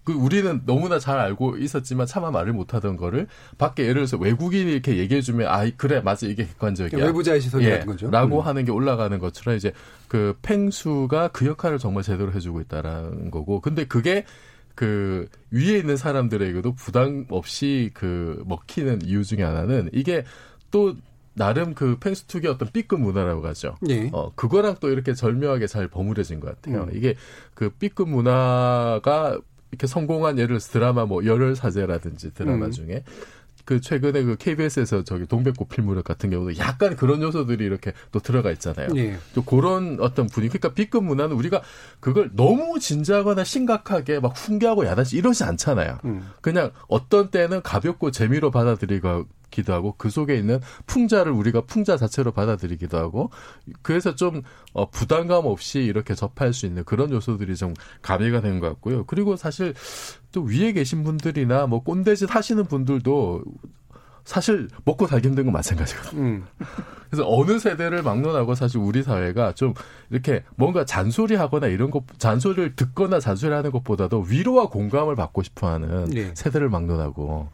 [0.03, 3.27] 그 우리는 너무나 잘 알고 있었지만 차마 말을 못하던 거를
[3.59, 8.11] 밖에 예를 들어서 외국인이 이렇게 얘기해주면 아 그래 맞아 이게 객관적이야 외부자의 시선이라는 예, 거죠.
[8.11, 8.47] 라고 음.
[8.47, 9.73] 하는 게 올라가는 것처럼 이제
[10.09, 14.25] 그 팽수가 그 역할을 정말 제대로 해주고 있다라는 거고 근데 그게
[14.75, 20.25] 그 위에 있는 사람들에게도 부담 없이 그 먹히는 이유 중에 하나는 이게
[20.71, 20.95] 또
[21.39, 23.77] 나름 그 펜스투기 어떤 B급 문화라고 하죠.
[23.81, 24.11] 네.
[24.13, 26.83] 어, 그거랑 또 이렇게 절묘하게 잘 버무려진 것 같아요.
[26.83, 26.91] 음.
[26.93, 27.15] 이게
[27.55, 29.39] 그 B급 문화가
[29.71, 32.71] 이렇게 성공한 예를 들어서 드라마 뭐 열혈 사제라든지 드라마 음.
[32.71, 33.05] 중에
[33.69, 38.19] 그 최근에 그 KBS에서 저기 동백꽃 필 무렵 같은 경우도 약간 그런 요소들이 이렇게 또
[38.19, 38.89] 들어가 있잖아요.
[38.95, 39.19] 네.
[39.35, 40.57] 또 그런 어떤 분위기.
[40.57, 41.61] 그러니까 B급 문화는 우리가
[42.01, 45.99] 그걸 너무 진지하거나 심각하게 막 훈계하고 야단치 이러지 않잖아요.
[46.07, 46.31] 음.
[46.41, 52.33] 그냥 어떤 때는 가볍고 재미로 받아들이고 기도 하고 그 속에 있는 풍자를 우리가 풍자 자체로
[52.33, 53.31] 받아들이기도 하고
[53.83, 58.69] 그래서 좀 어, 부담감 없이 이렇게 접할 수 있는 그런 요소들이 좀 가미가 된 것
[58.69, 59.05] 같고요.
[59.07, 59.75] 그리고 사실
[60.33, 63.43] 또 위에 계신 분들이나 뭐 꼰대짓 하시는 분들도
[64.29, 66.21] 사실 먹고 살기 힘든 건 마찬가지거든요.
[66.21, 66.45] 음.
[67.09, 69.73] 그래서 어느 세대를 막론하고 사실 우리 사회가 좀
[70.11, 76.31] 이렇게 뭔가 잔소리하거나 이런 것 잔소리를 듣거나 잔소리하는 것보다도 위로와 공감을 받고 싶어하는 네.
[76.35, 77.49] 세대를 막론하고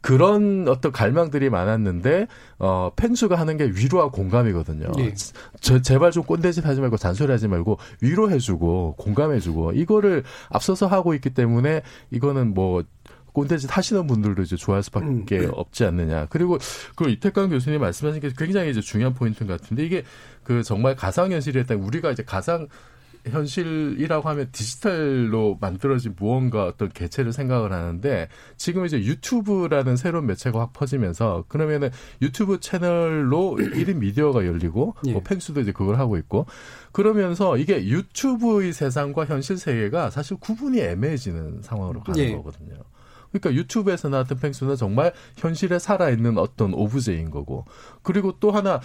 [0.00, 2.26] 그런 어떤 갈망들이 많았는데
[2.58, 4.92] 어 펭수가 하는 게 위로와 공감이거든요.
[4.96, 5.12] 네.
[5.60, 11.82] 저, 제발 좀 꼰대짓 하지 말고 잔소리하지 말고 위로해주고 공감해주고 이거를 앞서서 하고 있기 때문에
[12.10, 12.82] 이거는 뭐
[13.34, 15.24] 꼰대짓 하시는 분들도 이제 좋아할 수밖에 음.
[15.26, 15.48] 네.
[15.52, 16.26] 없지 않느냐.
[16.30, 16.56] 그리고
[16.94, 20.04] 그 이태강 교수님 말씀하신 게 굉장히 이제 중요한 포인트 같은데 이게
[20.44, 22.68] 그 정말 가상현실에 따른 우리가 이제 가상
[23.26, 30.72] 현실이라고 하면 디지털로 만들어진 무언가 어떤 개체를 생각을 하는데 지금 이제 유튜브라는 새로운 매체가 확
[30.72, 35.12] 퍼지면서 그러면은 유튜브 채널로 1인 미디어가 열리고 예.
[35.12, 36.46] 뭐 펭수도 이제 그걸 하고 있고
[36.92, 42.32] 그러면서 이게 유튜브의 세상과 현실 세계가 사실 구분이 애매해지는 상황으로 가는 예.
[42.32, 42.74] 거거든요.
[43.38, 47.64] 그러니까 유튜브에서 나왔던 펭수는 정말 현실에 살아있는 어떤 오브제인 거고
[48.02, 48.80] 그리고 또 하나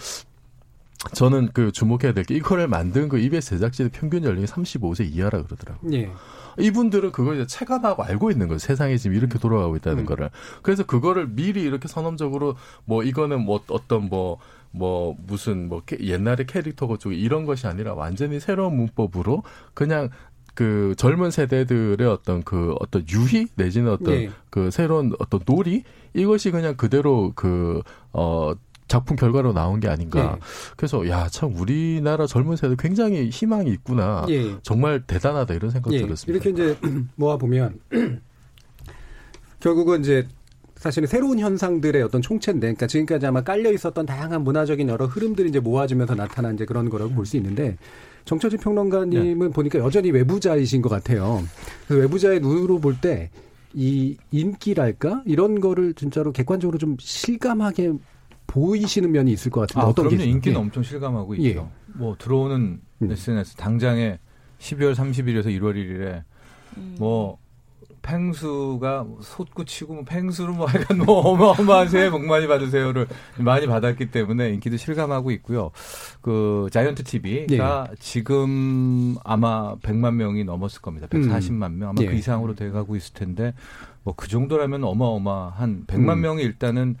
[1.14, 5.92] 저는 그 주목해야 될 게 이거를 만든 그 EBS 제작진의 평균 연령이 35세 이하라 그러더라고요.
[5.94, 6.10] 예.
[6.58, 8.58] 이분들은 그걸 이제 체감하고 알고 있는 거예요.
[8.58, 10.04] 세상이 지금 이렇게 돌아가고 있다는 음.
[10.04, 10.28] 거를.
[10.62, 14.38] 그래서 그거를 미리 이렇게 선언적으로 뭐 이거는 뭐 어떤 뭐뭐
[14.72, 20.10] 뭐 무슨 뭐 옛날의 캐릭터 거쪽 이런 것이 아니라 완전히 새로운 문법으로 그냥
[20.54, 24.30] 그 젊은 세대들의 어떤 그 어떤 유희 내지는 어떤 네.
[24.50, 25.84] 그 새로운 어떤 놀이
[26.14, 28.54] 이것이 그냥 그대로 그어
[28.88, 30.36] 작품 결과로 나온 게 아닌가.
[30.36, 30.40] 예.
[30.76, 34.26] 그래서 야 참 우리나라 젊은 세대 굉장히 희망이 있구나.
[34.28, 34.56] 예.
[34.62, 36.00] 정말 대단하다 이런 생각 예.
[36.00, 36.32] 들었습니다.
[36.44, 36.76] 이렇게 이제
[37.14, 37.78] 모아 보면
[39.60, 40.26] 결국은 이제
[40.76, 45.60] 사실은 새로운 현상들의 어떤 총체인데, 그러니까 지금까지 아마 깔려 있었던 다양한 문화적인 여러 흐름들이 이제
[45.60, 47.76] 모아지면서 나타난 이제 그런 거라고 볼 수 있는데,
[48.24, 49.48] 정철진 평론가님은 네.
[49.48, 51.42] 보니까 여전히 외부자이신 것 같아요.
[51.88, 53.30] 그 외부자의 눈으로 볼 때,
[53.74, 55.22] 이 인기랄까?
[55.26, 57.92] 이런 거를 진짜로 객관적으로 좀 실감하게
[58.46, 60.24] 보이시는 면이 있을 것 같은데 아, 어떤 그럼요.
[60.24, 60.60] 인기는 예.
[60.60, 61.60] 엄청 실감하고 있죠.
[61.60, 61.64] 예.
[61.94, 63.10] 뭐 들어오는 음.
[63.10, 64.18] SNS 당장에
[64.58, 66.22] 12월 30일에서 1월 1일에
[66.76, 66.96] 음.
[66.98, 67.38] 뭐
[68.02, 73.08] 팽수가 솟구치고 뭐 팽수로 뭐 하여간 뭐 어마어마한 새해 복 많이 받으세요를
[73.38, 75.72] 많이 받았기 때문에 인기도 실감하고 있고요.
[76.20, 77.94] 그 자이언트 TV가 예.
[77.98, 81.08] 지금 아마 100만 명이 넘었을 겁니다.
[81.08, 82.06] 140만 명 아마 예.
[82.06, 83.54] 그 이상으로 돼가고 있을 텐데
[84.04, 86.20] 뭐 그 정도라면 어마어마한 100만 음.
[86.20, 86.96] 명이 일단은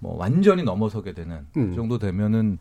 [0.00, 1.70] 뭐 완전히 넘어서게 되는 음.
[1.70, 2.58] 그 정도 되면은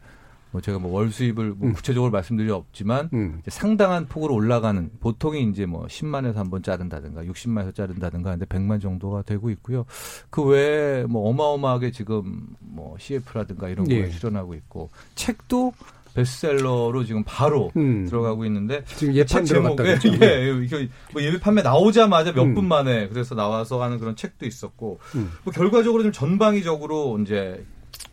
[0.53, 1.73] 뭐 제가 뭐 월 수입을 뭐 음.
[1.73, 3.41] 구체적으로 말씀드릴 리 없지만 음.
[3.47, 9.49] 상당한 폭으로 올라가는 보통이 이제 뭐 10만에서 한번 자른다든가 60만에서 자른다든가 근데 100만 정도가 되고
[9.49, 9.85] 있고요.
[10.29, 14.09] 그 외에 뭐 어마어마하게 지금 뭐 CF라든가 이런 거에 예.
[14.09, 15.73] 출연하고 있고 책도
[16.13, 18.05] 베스트셀러로 지금 바로 음.
[18.05, 22.65] 들어가고 있는데 지금 예판 들어갔다 예, 예, 예, 뭐 예비 판매 나오자마자 몇분 음.
[22.67, 25.31] 만에 그래서 나와서 하는 그런 책도 있었고 음.
[25.43, 27.65] 뭐 결과적으로 좀 전방위적으로 이제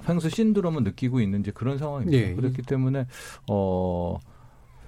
[0.08, 2.18] 횡수 신드롬을 느끼고 있는지 그런 상황입니다.
[2.18, 2.34] 예.
[2.34, 3.06] 그렇기 때문에
[3.50, 4.18] 어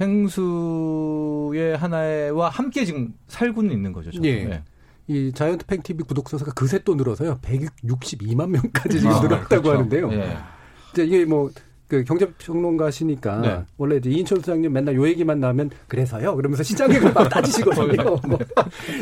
[0.01, 4.11] 횡수의 하나와 함께 지금 살고는 있는 거죠.
[4.11, 4.29] 저는.
[4.29, 4.45] 예.
[4.45, 4.65] 네.
[5.09, 7.39] 이 자이언트 팽 TV 구독 수가 그새 또 늘어서요.
[7.43, 9.71] 162만 명까지 지금 아, 늘었다고 그렇죠.
[9.71, 10.13] 하는데요.
[10.13, 10.37] 예.
[10.93, 11.51] 이제 이게 뭐
[11.93, 13.63] 그 경제평론가시니까 네.
[13.77, 18.17] 원래 이제 이인철 소장님 맨날 요 얘기만 나오면 그래서요 그러면서 시장 계획을 막 따지시거든요.
[18.25, 18.29] 네.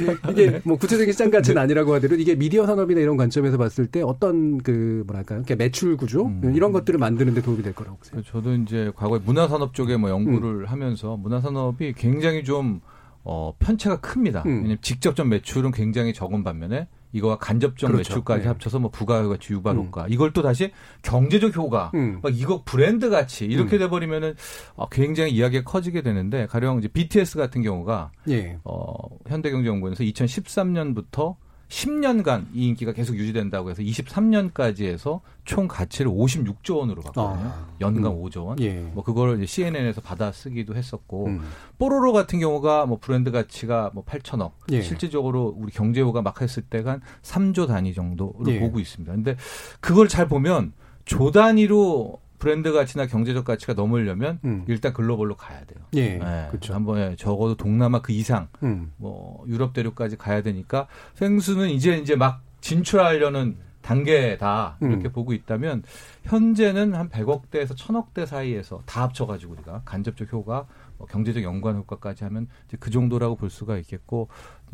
[0.05, 1.61] 뭐 이게 뭐 구체적인 시장 가치는 네.
[1.61, 6.53] 아니라고 하더라도 이게 미디어 산업이나 이런 관점에서 봤을 때 어떤 그 뭐랄까요, 매출 구조 음.
[6.53, 8.22] 이런 것들을 만드는데 도움이 될 거라고 보세요.
[8.24, 10.66] 저도 이제 과거에 문화산업 쪽에 뭐 연구를 음.
[10.66, 12.81] 하면서 문화산업이 굉장히 좀
[13.22, 14.42] 어, 편차가 큽니다.
[14.46, 14.57] 음.
[14.57, 18.14] 왜냐면 직접적 매출은 굉장히 적은 반면에 이거와 간접적 그렇죠.
[18.14, 18.49] 매출까지 네.
[18.49, 20.07] 합쳐서 뭐 부가효과, 유발 효과 음.
[20.11, 22.20] 이걸 또 다시 경제적 효과, 음.
[22.23, 23.81] 막 이거 브랜드 가치 이렇게 음.
[23.81, 24.35] 돼버리면은
[24.77, 28.59] 어, 굉장히 이야기가 커지게 되는데 가령 이제 BTS 같은 경우가 예.
[28.64, 28.92] 어,
[29.27, 31.37] 현대경제연구원에서 2013년부터
[31.70, 37.48] 10년간 이 인기가 계속 유지된다고 해서 23년까지 해서 총 가치를 56조 원으로 봤거든요.
[37.48, 38.22] 아, 연간 음.
[38.22, 38.61] 5조 원.
[38.61, 38.80] 예.
[38.92, 41.40] 뭐 그거를 CNN에서 받아 쓰기도 했었고 음.
[41.78, 44.50] 뽀로로 같은 경우가 뭐 브랜드 가치가 뭐 8천억.
[44.72, 44.83] 예.
[44.83, 48.59] 실질적으로 우리 경제호가 막 했을 때가 한 3조 단위 정도로 예.
[48.59, 49.12] 보고 있습니다.
[49.12, 49.37] 근데
[49.80, 50.72] 그걸 잘 보면
[51.04, 54.64] 조 단위로 브랜드 가치나 경제적 가치가 넘으려면 음.
[54.66, 55.85] 일단 글로벌로 가야 돼요.
[55.94, 56.74] 예, 네, 그렇죠.
[56.74, 58.92] 한번 에 적어도 동남아 그 이상, 음.
[58.96, 65.12] 뭐 유럽 대륙까지 가야 되니까 펭수는 이제 이제 막 진출하려는 단계다 이렇게 음.
[65.12, 65.85] 보고 있다면
[66.24, 70.66] 현재는 한 100억 대에서 1000억 대 사이에서 다 합쳐가지고 우리가 간접적 효과,
[70.98, 74.29] 뭐 경제적 연관 효과까지 하면 이제 그 정도라고 볼 수가 있겠고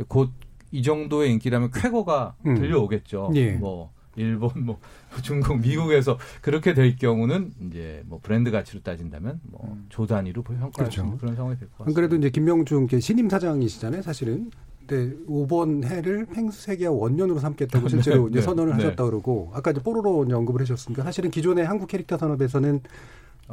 [0.08, 0.30] 곧
[0.72, 2.54] 이 정도의 인기라면 쾌거가 음.
[2.54, 3.30] 들려오겠죠.
[3.34, 3.52] 예.
[3.52, 4.78] 뭐 일본, 뭐
[5.22, 9.86] 중국, 미국에서 그렇게 될 경우는 이제 뭐 브랜드 가치로 따진다면 뭐 음.
[9.88, 11.00] 조 단위로 평가할 그렇죠.
[11.02, 11.96] 수 있는 그런 상황이 될 것 같습니다.
[11.96, 14.50] 그래도 이제 김명중 신임 사장이시잖아요, 사실은.
[14.86, 18.84] 근데 이번 해를 팽수 세계화 원년으로 삼겠다고 실제로 네, 이제 선언을 네.
[18.84, 22.80] 하셨다 그러고 아까 이제 뽀로로 언급을 해주셨으니까 사실은 기존의 한국 캐릭터 산업에서는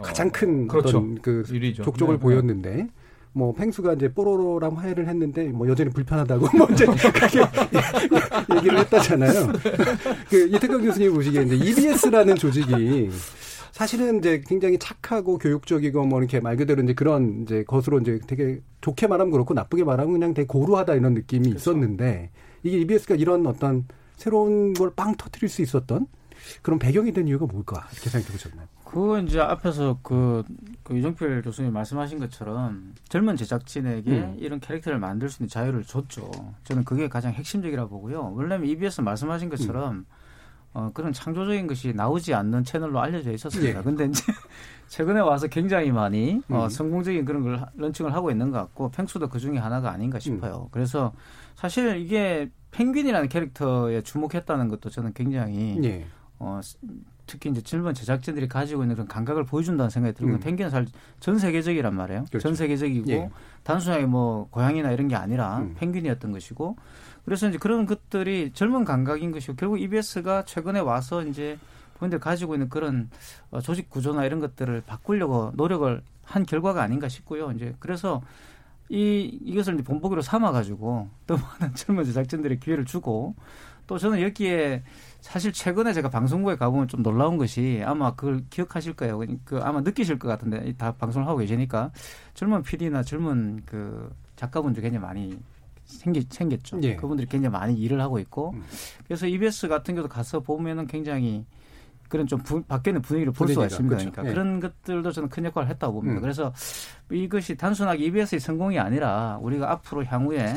[0.01, 0.97] 가장 큰 어, 그렇죠.
[0.99, 1.83] 어떤 그 일이죠.
[1.83, 2.21] 족족을 네, 네.
[2.21, 2.87] 보였는데
[3.33, 7.39] 뭐 팽수가 이제 뽀로로랑 화해를 했는데 뭐 여전히 불편하다고 뭐 이제 그렇게
[8.57, 9.51] 얘기를 했다잖아요.
[10.29, 13.09] 그 이태경 교수님 보시기에 이제 EBS라는 조직이
[13.71, 18.59] 사실은 이제 굉장히 착하고 교육적이고 뭐 이렇게 말 그대로 이제 그런 이제 것으로 이제 되게
[18.81, 21.57] 좋게 말하면 그렇고 나쁘게 말하면 그냥 되게 고루하다 이런 느낌이 그렇죠.
[21.71, 22.29] 있었는데
[22.61, 26.05] 이게 EBS가 이런 어떤 새로운 걸 빵 터트릴 수 있었던
[26.61, 28.67] 그런 배경이 된 이유가 뭘까 이렇게 생각해 보셨나요?
[28.93, 30.43] 그거 이제 앞에서 그,
[30.83, 34.35] 그 유정필 교수님 말씀하신 것처럼 젊은 제작진에게 음.
[34.37, 36.29] 이런 캐릭터를 만들 수 있는 자유를 줬죠.
[36.63, 38.33] 저는 그게 가장 핵심적이라 보고요.
[38.35, 40.05] 원래는 EBS 말씀하신 것처럼 음.
[40.75, 43.79] 어, 그런 창조적인 것이 나오지 않는 채널로 알려져 있었습니다.
[43.79, 43.83] 예.
[43.83, 44.21] 근데 이제
[44.89, 46.69] 최근에 와서 굉장히 많이 어, 음.
[46.69, 50.65] 성공적인 그런 걸 런칭을 하고 있는 것 같고 펭수도 그 중에 하나가 아닌가 싶어요.
[50.65, 50.67] 음.
[50.69, 51.13] 그래서
[51.55, 56.05] 사실 이게 펭귄이라는 캐릭터에 주목했다는 것도 저는 굉장히 예.
[56.37, 56.59] 어,
[57.25, 60.39] 특히 이제 젊은 제작진들이 가지고 있는 그런 감각을 보여준다는 생각이 들고 음.
[60.39, 60.87] 펭귄은 사실
[61.19, 62.25] 전 세계적이란 말이에요.
[62.25, 62.39] 그렇죠.
[62.39, 63.29] 전 세계적이고 예.
[63.63, 65.75] 단순하게 뭐 고양이나 이런 게 아니라 음.
[65.77, 66.75] 펭귄이었던 것이고
[67.25, 71.57] 그래서 이제 그런 것들이 젊은 감각인 것이고 결국 EBS가 최근에 와서 이제
[71.95, 73.09] 본인들 가지고 있는 그런
[73.51, 77.51] 어, 조직 구조나 이런 것들을 바꾸려고 노력을 한 결과가 아닌가 싶고요.
[77.51, 78.21] 이제 그래서
[78.89, 83.35] 이 이것을 이제 본보기로 삼아 가지고 또 많은 젊은 제작진들의 기회를 주고
[83.87, 84.83] 또 저는 여기에
[85.21, 89.21] 사실 최근에 제가 방송국에 가보면 좀 놀라운 것이 아마 그걸 기억하실 거예요.
[89.45, 91.91] 그 아마 느끼실 것 같은데 다 방송을 하고 계시니까
[92.33, 95.39] 젊은 PD나 젊은 그 작가분들 굉장히 많이
[95.85, 96.79] 생기, 생겼죠.
[96.83, 96.95] 예.
[96.95, 98.63] 그분들이 굉장히 많이 일을 하고 있고 음.
[99.05, 101.45] 그래서 EBS 같은 경우도 가서 보면은 굉장히
[102.09, 103.95] 그런 좀 부, 바뀌는 분위기를 볼 수가 있습니다.
[103.95, 104.11] 그렇죠.
[104.11, 104.33] 그러니까 예.
[104.33, 106.19] 그런 것들도 저는 큰 역할을 했다고 봅니다.
[106.19, 106.21] 음.
[106.21, 106.53] 그래서
[107.11, 110.55] 이것이 단순하게 EBS의 성공이 아니라 우리가 앞으로 향후에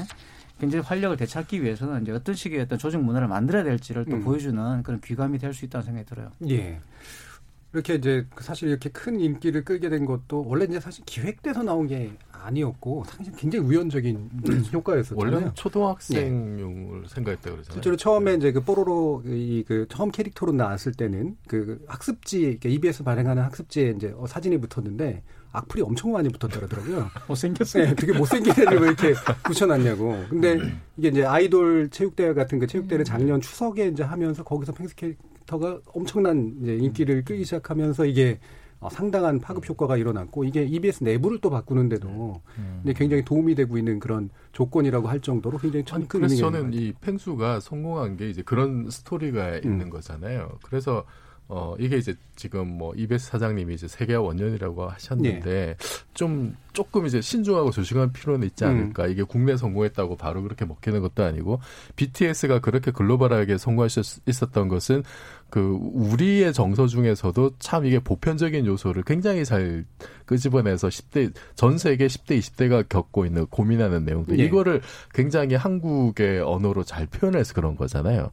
[0.59, 4.25] 굉장히 활력을 되찾기 위해서는 이제 어떤 식의 어떤 조직 문화를 만들어야 될지를 또 음.
[4.25, 6.31] 보여주는 그런 귀감이 될 수 있다는 생각이 들어요.
[6.49, 6.81] 예.
[7.73, 12.13] 이렇게 이제 사실 이렇게 큰 인기를 끌게 된 것도 원래 이제 사실 기획돼서 나온 게
[12.33, 14.65] 아니었고 사실 굉장히 우연적인 음.
[14.73, 15.19] 효과였었잖아요.
[15.19, 17.09] 원래는 초등학생용을 예.
[17.09, 17.73] 생각했다 그러잖아요.
[17.75, 23.91] 실제로 처음에 이제 그 뽀로로 이그 처음 캐릭터로 나왔을 때는 그 학습지 EBS 발행하는 학습지에
[23.97, 25.23] 이제 어, 사진이 붙었는데
[25.57, 27.11] 악플이 엄청 많이 붙었더라고요.
[27.29, 27.85] 못생겼어요.
[27.85, 30.27] 네, 되게 못생긴 애를 왜 이렇게 붙여놨냐고.
[30.29, 30.59] 근데
[30.97, 36.55] 이게 이제 아이돌 체육대회 같은 그 체육대회를 작년 추석에 이제 하면서 거기서 펭스 캐릭터가 엄청난
[36.63, 38.39] 이제 인기를 끌기 시작하면서 이게
[38.79, 42.83] 어, 상당한 파급 효과가 일어났고 이게 EBS 내부를 또 바꾸는데도 음.
[42.95, 46.21] 굉장히 도움이 되고 있는 그런 조건이라고 할 정도로 굉장히 천 큰.
[46.21, 49.91] 그래서 저는 이 펭수가 성공한 게 이제 그런 스토리가 있는 음.
[49.91, 50.59] 거잖아요.
[50.63, 51.05] 그래서
[51.49, 55.77] 어, 이게 이제 지금 뭐 이베스 사장님이 이제 세계화 원년이라고 하셨는데 네.
[56.13, 58.71] 좀 조금 이제 신중하고 조심할 필요는 있지 음.
[58.71, 59.05] 않을까.
[59.05, 59.11] 음.
[59.13, 61.61] 이게 국내 성공했다고 바로 그렇게 먹히는 것도 아니고
[61.95, 65.05] BTS가 그렇게 글로벌하게 성공할 수 있었던 것은
[65.49, 69.85] 그 우리의 정서 중에서도 참 이게 보편적인 요소를 굉장히 잘
[70.25, 74.45] 끄집어내서 10대 전 세계 10대 20대가 겪고 있는 고민하는 내용들 네.
[74.45, 74.83] 이거를
[75.15, 78.31] 굉장히 한국의 언어로 잘 표현해서 그런 거잖아요.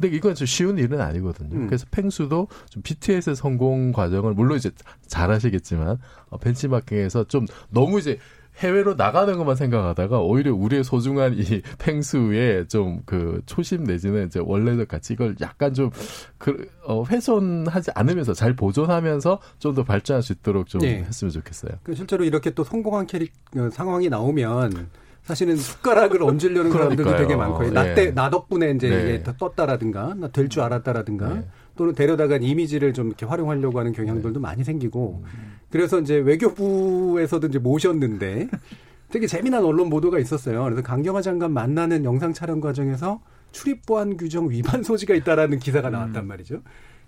[0.00, 1.56] 근데 이건 좀 쉬운 일은 아니거든요.
[1.56, 1.66] 음.
[1.66, 4.70] 그래서 펭수도 좀 BTS 성공 과정을 물론 이제
[5.06, 5.98] 잘하시겠지만
[6.30, 8.18] 어, 벤치마킹에서 좀 너무 이제
[8.58, 14.88] 해외로 나가는 것만 생각하다가 오히려 우리의 소중한 이 펭수의 좀 그 초심 내지는 이제 원래적
[14.88, 15.90] 가치 이걸 약간 좀
[16.38, 21.04] 그, 어, 훼손하지 않으면서 잘 보존하면서 좀 더 발전할 수 있도록 좀 네.
[21.06, 21.72] 했으면 좋겠어요.
[21.82, 24.88] 그 실제로 이렇게 또 성공한 캐릭 어, 상황이 나오면
[25.26, 27.72] 사실은 숟가락을 얹으려는 사람들도 되게 많고요.
[27.72, 28.10] 나 때, 네.
[28.12, 29.02] 나 덕분에 이제 네.
[29.02, 31.44] 이게 떴다라든가, 나 될 줄 알았다라든가, 네.
[31.76, 34.40] 또는 데려다간 이미지를 좀 이렇게 활용하려고 하는 경향들도 네.
[34.40, 35.56] 많이 생기고, 음.
[35.68, 38.48] 그래서 이제 외교부에서도 이제 모셨는데,
[39.10, 40.62] 되게 재미난 언론 보도가 있었어요.
[40.62, 43.20] 그래서 강경화 장관 만나는 영상 촬영 과정에서
[43.50, 46.28] 출입 보안 규정 위반 소지가 있다라는 기사가 나왔단 음.
[46.28, 46.62] 말이죠.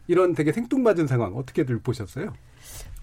[0.09, 2.33] 이런 되게 생뚱맞은 상황 어떻게들 보셨어요?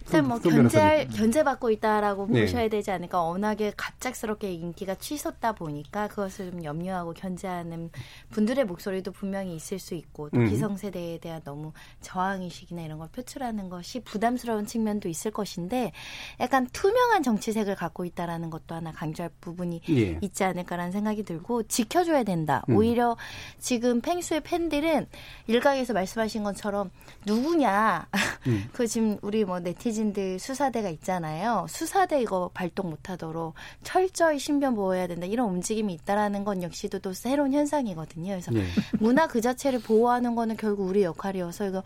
[0.06, 2.42] 일단 뭐 견제할 견제받고 있다라고 네.
[2.42, 3.22] 보셔야 되지 않을까.
[3.24, 7.90] 워낙에 갑작스럽게 인기가 치솟다 보니까 그것을 좀 염려하고 견제하는
[8.30, 10.48] 분들의 목소리도 분명히 있을 수 있고 또 음.
[10.48, 15.92] 기성세대에 대한 너무 저항 의식이나 이런 걸 표출하는 것이 부담스러운 측면도 있을 것인데
[16.40, 20.20] 약간 투명한 정치색을 갖고 있다라는 것도 하나 강조할 부분이 예.
[20.22, 22.64] 있지 않을까라는 생각이 들고 지켜줘야 된다.
[22.70, 22.76] 음.
[22.76, 23.18] 오히려
[23.60, 25.08] 지금 펭수의 팬들은
[25.48, 26.92] 일각에서 말씀하신 것처럼
[27.26, 28.08] 누구냐
[28.48, 28.70] 음.
[28.72, 31.66] 그 지금 우리 뭐 네티즌 네티즌들 수사대가 있잖아요.
[31.70, 37.54] 수사대 이거 발동 못하도록 철저히 신변 보호해야 된다 이런 움직임이 있다라는 건 역시도 또 새로운
[37.54, 38.32] 현상이거든요.
[38.32, 38.66] 그래서 네.
[39.00, 41.84] 문화 그 자체를 보호하는 거는 결국 우리 역할이어서 이거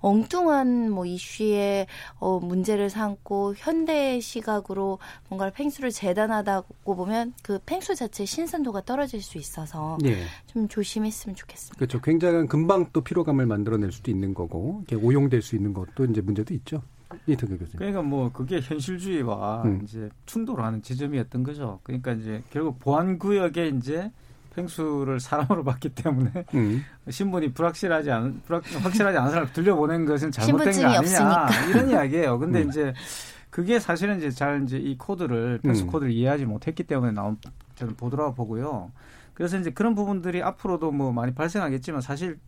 [0.00, 1.86] 엉뚱한 뭐 이슈에
[2.18, 4.98] 어 문제를 삼고 현대 시각으로
[5.28, 10.24] 뭔가를 팽수를 재단하다고 보면 그 팽수 자체의 신선도가 떨어질 수 있어서 네.
[10.46, 11.76] 좀 조심했으면 좋겠습니다.
[11.76, 12.00] 그렇죠.
[12.00, 16.52] 굉장한 금방 또 피로감을 만들어낼 수도 있는 거고 이렇게 오용될 수 있는 것도 이제 문제도
[16.54, 16.82] 있죠.
[17.26, 17.78] 이태규 교수님.
[17.78, 19.80] 그러니까 뭐 그게 현실주의와 음.
[19.84, 21.80] 이제 충돌하는 지점이었던 거죠.
[21.82, 24.10] 그러니까 이제 결국 보안 구역에 이제
[24.54, 26.84] 펭수를 사람으로 봤기 때문에 음.
[27.08, 31.48] 신분이 불확실하지 않은 불확, 확실하지 않은 사람을 들려보낸 것은 잘못된 거 아니냐 없으니까.
[31.70, 32.38] 이런 이야기예요.
[32.38, 32.68] 근데 음.
[32.68, 32.92] 이제
[33.50, 35.86] 그게 사실은 이제 잘 이제 이 코드를 펭수 음.
[35.88, 37.36] 코드를 이해하지 못했기 때문에 나온
[37.74, 38.92] 저는 보더라 보고요.
[39.34, 42.38] 그래서 이제 그런 부분들이 앞으로도 뭐 많이 발생하겠지만 사실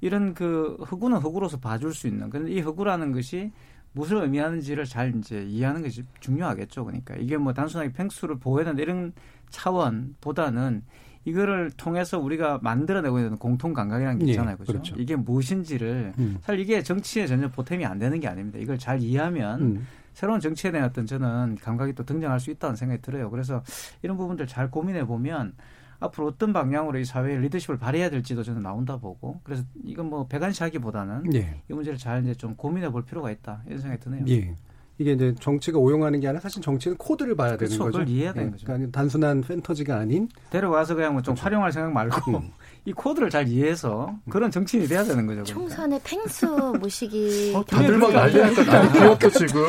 [0.00, 2.30] 이런 그 흑우는 흑우로서 봐줄 수 있는.
[2.30, 3.52] 근데 이 흑우라는 것이
[3.92, 6.84] 무엇을 의미하는지를 잘 이제 이해하는 것이 중요하겠죠.
[6.84, 9.12] 그러니까 이게 뭐 단순하게 펭수를 보호해야 된다 이런
[9.50, 10.82] 차원보다는
[11.24, 14.52] 이거를 통해서 우리가 만들어내고 있는 공통 감각이라는 게 예, 있잖아요.
[14.52, 14.72] 예, 그렇죠?
[14.72, 14.94] 그렇죠?
[14.98, 16.38] 이게 무엇인지를 음.
[16.40, 18.58] 사실 이게 정치에 전혀 보탬이 안 되는 게 아닙니다.
[18.58, 19.86] 이걸 잘 이해하면 음.
[20.14, 23.30] 새로운 정치에 대한 어떤 저는 감각이 또 등장할 수 있다는 생각이 들어요.
[23.30, 23.62] 그래서
[24.02, 25.54] 이런 부분들 잘 고민해 보면
[26.00, 31.34] 앞으로 어떤 방향으로 이 사회의 리더십을 발휘해야 될지도 저는 나온다 보고 그래서 이건 뭐 배관시하기보다는
[31.34, 31.62] 예.
[31.70, 34.24] 이 문제를 잘 이제 좀 고민해 볼 필요가 있다 이런 생각이 드네요.
[34.28, 34.56] 예.
[34.98, 37.98] 이게 이제 정치가 오용하는 게 아니라 사실 정치는 코드를 봐야 그렇죠, 되는 거죠.
[37.98, 38.52] 그걸 이해해야 되는 네.
[38.52, 38.66] 거죠.
[38.66, 41.42] 그러니까 단순한 판터지가 아닌 데려가서 그냥 뭐좀 그렇죠.
[41.42, 42.50] 활용할 생각 말고 음.
[42.84, 45.44] 이 코드를 잘 이해해서 그런 정치인이 돼야 되는 거죠.
[45.44, 45.52] 그러니까.
[45.54, 49.64] 총선에 펭수 모시기 어, 다들 막 난리니까 나는 귀엽게 지금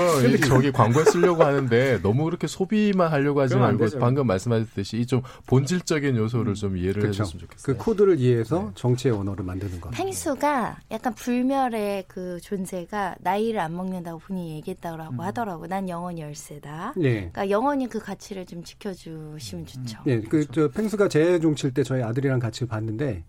[0.48, 6.16] 저기 광고에 쓰려고 하는데 너무 그렇게 소비만 하려고 하지 말고 방금 말씀하셨듯이 이 좀 본질적인
[6.16, 6.56] 요소를 음.
[6.56, 7.24] 좀 이해를 그렇죠.
[7.24, 7.76] 해줬으면 좋겠어요.
[7.78, 8.72] 그 코드를 이해해서 네.
[8.76, 10.02] 정치의 언어를 만드는 겁니다.
[10.02, 15.20] 펭수가 약간 불멸의 그 존재가 나이를 안 먹는다고 본인이 얘기했다고 음.
[15.20, 15.68] 하더라고.
[15.68, 16.94] 난 영원히 열세다.
[16.96, 17.30] 네.
[17.34, 20.00] 그러니까 영원히 그 가치를 좀 지켜주시면 좋죠.
[20.06, 23.24] 네, 그저 펭수가 재종 칠 때 저희 아들이랑 같이 봤는데 했는데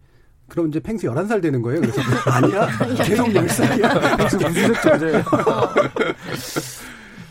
[0.48, 1.80] 그럼 이제 펭수 11살 되는 거예요.
[1.80, 2.00] 그래서
[2.30, 2.66] 아니야.
[3.04, 4.18] 계속 10살이야.
[4.18, 5.24] 펭수 무슨 존재예요.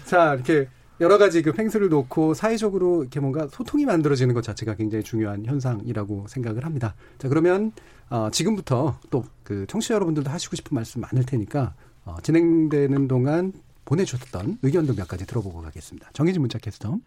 [0.05, 0.67] 자, 이렇게
[0.99, 6.25] 여러 가지 그 펭수를 놓고 사회적으로 이렇게 뭔가 소통이 만들어지는 것 자체가 굉장히 중요한 현상이라고
[6.27, 6.95] 생각을 합니다.
[7.19, 7.71] 자, 그러면
[8.09, 11.73] 어, 지금부터 또 그 청취자 여러분들도 하시고 싶은 말씀 많을 테니까
[12.05, 13.51] 어, 진행되는 동안
[13.83, 16.09] 보내주셨던 의견도 몇 가지 들어보고 가겠습니다.
[16.13, 16.97] 정해진 문자 캐스터.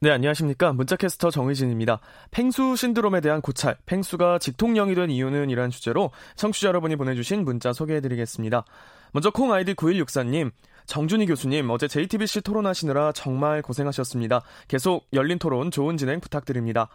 [0.00, 0.72] 네, 안녕하십니까.
[0.74, 1.98] 문자캐스터 정의진입니다.
[2.30, 8.64] 팽수 신드롬에 대한 고찰, 팽수가 직통령이 된 이유는 이란 주제로 청취자 여러분이 보내주신 문자 소개해드리겠습니다.
[9.12, 10.52] 먼저 콩 아이디 9164님,
[10.86, 14.42] 정준희 교수님, 어제 JTBC 토론하시느라 정말 고생하셨습니다.
[14.68, 16.88] 계속 열린 토론 좋은 진행 부탁드립니다.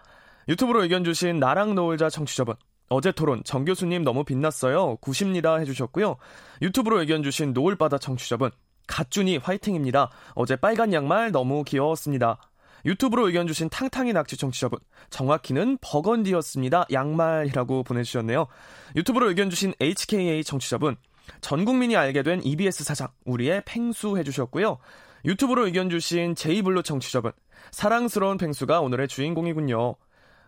[0.47, 2.55] 유튜브로 의견 주신 나랑 노을자 청취자분,
[2.87, 4.95] 어제 토론 정 교수님 너무 빛났어요.
[5.01, 6.15] 90니다 해주셨고요.
[6.61, 8.51] 유튜브로 의견 주신 노을바다 청취자분,
[8.87, 10.09] 갓준이 화이팅입니다.
[10.35, 12.37] 어제 빨간 양말 너무 귀여웠습니다.
[12.85, 14.79] 유튜브로 의견 주신 탕탕이 낙지 청취자분
[15.09, 16.87] 정확히는 버건디였습니다.
[16.91, 18.47] 양말이라고 보내주셨네요.
[18.95, 20.97] 유튜브로 의견 주신 HKA 청취자분
[21.41, 24.77] 전 국민이 알게 된 EBS 사장 우리의 팽수 해주셨고요.
[25.25, 27.31] 유튜브로 의견 주신 제이블루 청취자분
[27.71, 29.95] 사랑스러운 팽수가 오늘의 주인공이군요.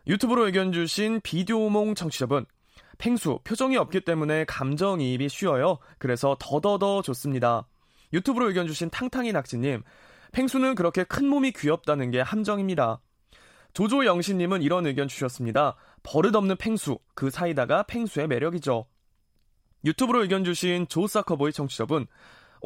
[0.08, 2.46] 유튜브로 의견 주신 비디오몽 청취자분
[2.98, 5.80] 팽수 표정이 없기 때문에 감정이입이 쉬워요.
[5.98, 7.68] 그래서 더더더 좋습니다.
[8.14, 9.84] 유튜브로 의견 주신 탕탕이 낙지님
[10.36, 13.00] 펭수는 그렇게 큰 몸이 귀엽다는 게 함정입니다.
[13.72, 15.78] 조조영신님은 이런 의견 주셨습니다.
[16.04, 18.86] 버릇없는 펭수, 그 사이다가 펭수의 매력이죠.
[19.86, 22.08] 유튜브로 의견 주신 조사커보이 청취자분,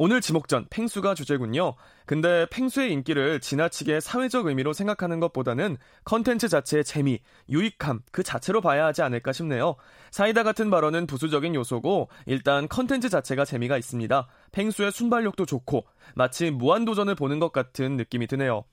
[0.02, 1.74] 오늘 지목전 펭수가 주제군요.
[2.06, 7.20] 근데 펭수의 인기를 지나치게 사회적 의미로 생각하는 것보다는 컨텐츠 자체의 재미,
[7.50, 9.76] 유익함 그 자체로 봐야 하지 않을까 싶네요.
[10.10, 14.26] 사이다 같은 발언은 부수적인 요소고 일단 컨텐츠 자체가 재미가 있습니다.
[14.52, 15.84] 펭수의 순발력도 좋고
[16.14, 18.64] 마치 무한도전을 보는 것 같은 느낌이 드네요.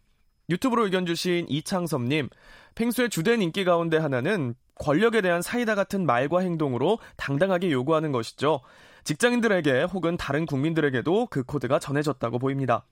[0.50, 2.30] 유튜브로 의견 주신 이창섭님,
[2.76, 8.62] 펭수의 주된 인기 가운데 하나는 권력에 대한 사이다 같은 말과 행동으로 당당하게 요구하는 것이죠.
[9.08, 12.84] 직장인들에게 혹은 다른 국민들에게도 그 코드가 전해졌다고 보입니다.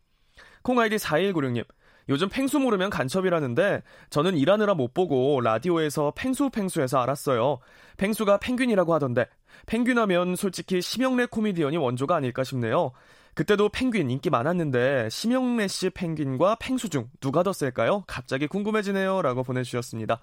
[0.61, 1.65] 콩아이디 4196님,
[2.07, 7.59] 요즘 팽수 모르면 간첩이라는데 저는 일하느라 못 보고 라디오에서 팽수 팽수해서 알았어요.
[7.97, 9.27] 팽수가 펭귄이라고 하던데
[9.65, 12.93] 펭귄 하면 솔직히 심영래 코미디언이 원조가 아닐까 싶네요.
[13.33, 18.05] 그때도 펭귄 인기 많았는데 심영래 씨 펭귄과 팽수 중 누가 더 셀까요?
[18.07, 19.21] 갑자기 궁금해지네요.
[19.21, 20.21] 라고 보내주셨습니다.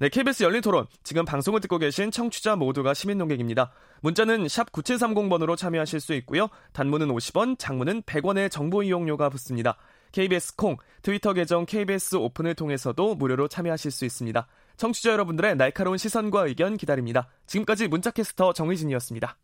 [0.00, 0.86] 네, KBS 열린 토론.
[1.04, 3.70] 지금 방송을 듣고 계신 청취자 모두가 시민 농객입니다.
[4.00, 6.48] 문자는 샵 9730번으로 참여하실 수 있고요.
[6.72, 9.76] 단문은 50원, 장문은 100원의 정보 이용료가 붙습니다.
[10.12, 14.46] KBS 콩, 트위터 계정 KBS 오픈을 통해서도 무료로 참여하실 수 있습니다.
[14.78, 17.28] 청취자 여러분들의 날카로운 시선과 의견 기다립니다.
[17.46, 19.36] 지금까지 문자캐스터 정의진이었습니다.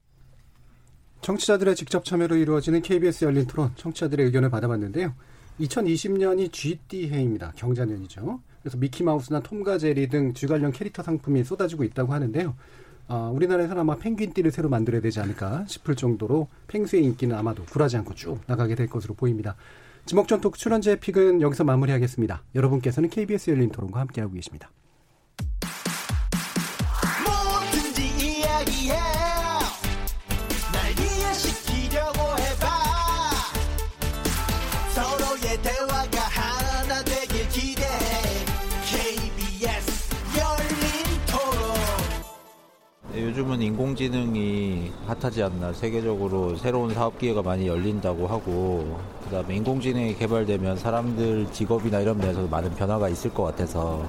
[1.20, 5.14] 청취자들의 직접 참여로 이루어지는 KBS 열린 토론, 청취자들의 의견을 받아봤는데요.
[5.60, 7.52] 2020년이 GD 해입니다.
[7.56, 8.40] 경자년이죠.
[8.66, 12.56] 그래서 미키마우스나 톰과 제리 등 쥐관련 캐릭터 상품이 쏟아지고 있다고 하는데요.
[13.06, 18.14] 어, 우리나라에서는 아마 펭귄띠를 새로 만들어야 되지 않을까 싶을 정도로 펭수의 인기는 아마도 굴하지 않고
[18.16, 19.54] 쭉 나가게 될 것으로 보입니다.
[20.04, 22.42] 지목전 토크 출연자의 픽은 여기서 마무리하겠습니다.
[22.56, 24.68] 여러분께서는 KBS 열린 토론과 함께하고 계십니다.
[43.16, 45.72] 요즘은 인공지능이 hot하지 않나.
[45.72, 52.70] 세계적으로 새로운 사업 기회가 많이 열린다고 하고 그다음에 인공지능이 개발되면 사람들 직업이나 이런 면에서도 많은
[52.74, 54.04] 변화가 있을 것 같아서.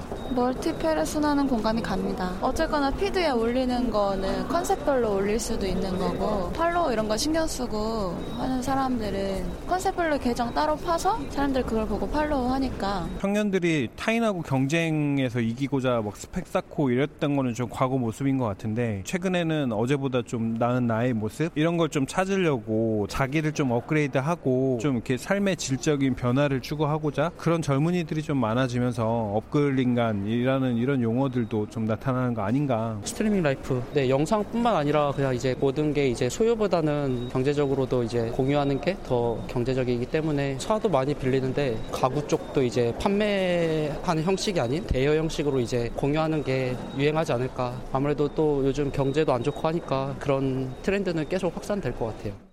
[1.04, 2.32] 순하는 공감이 갑니다.
[2.40, 8.62] 어쨌거나 feed에 올리는 거는 컨셉별로 올릴 수도 있는 거고 follow 이런 거 신경 쓰고 하는
[8.62, 13.06] 사람들은 컨셉별로 계정 따로 파서 사람들 그걸 보고 follow 하니까.
[13.20, 19.72] 청년들이 타인하고 경쟁에서 이기고자 막 스펙 쌓고 이랬던 거는 좀 과거 모습인 것 같은데 최근에는
[19.72, 21.50] 어제보다 좀 나은 나의 모습?
[21.54, 28.22] 이런 걸 좀 찾으려고 자기를 좀 업그레이드하고 좀 이렇게 삶의 질적인 변화를 추구하고자 그런 젊은이들이
[28.22, 33.00] 좀 많아지면서 업글인간이라는 이런 용어들도 좀 나타나는 거 아닌가.
[33.04, 33.82] streaming life.
[33.94, 40.06] 네, 영상뿐만 아니라 그냥 이제 모든 게 이제 소유보다는 경제적으로도 이제 공유하는 게 더 경제적이기
[40.06, 46.76] 때문에 차도 많이 빌리는데 가구 쪽도 이제 판매하는 형식이 아닌 대여 형식으로 이제 공유하는 게
[46.98, 47.80] 유행하지 않을까.
[47.92, 52.47] 아무래도 또 요즘 경제도 안 좋고 하니까 그런 트렌드는 계속 확산될 것 같아요.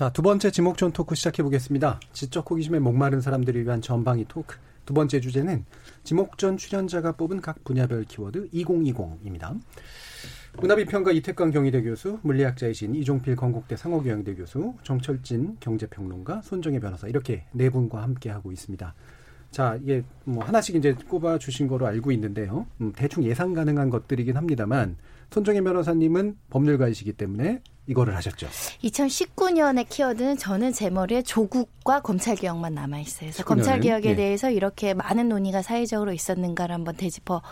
[0.00, 2.00] 자, 두 번째 지목전 토크 시작해 보겠습니다.
[2.14, 4.56] 지적 호기심에 목마른 사람들을 위한 전방위 토크.
[4.86, 5.66] 두 번째 주제는
[6.04, 9.60] 지목전 출연자가 뽑은 각 분야별 키워드 2020입니다.
[10.58, 17.68] 문화비평가 이태광 경희대 교수, 물리학자이신 이종필 건국대 상호경영대 교수, 정철진 경제평론가, 손정혜 변호사 이렇게 네
[17.68, 18.94] 분과 함께 하고 있습니다.
[19.50, 22.66] 자, 이게 뭐 하나씩 이제 꼽아 주신 거로 알고 있는데요.
[22.80, 24.96] 음, 대충 예상 가능한 것들이긴 합니다만
[25.30, 28.46] 손정혜 변호사님은 법률가이시기 때문에 이거를 하셨죠.
[28.84, 33.30] 2019년의 키워드는 저는 제 머리에 조국과 검찰개혁만 남아있어요.
[33.30, 34.14] 그래서 검찰개혁에 예.
[34.14, 37.42] 대해서 이렇게 많은 논의가 사회적으로 있었는가를 한번 되짚어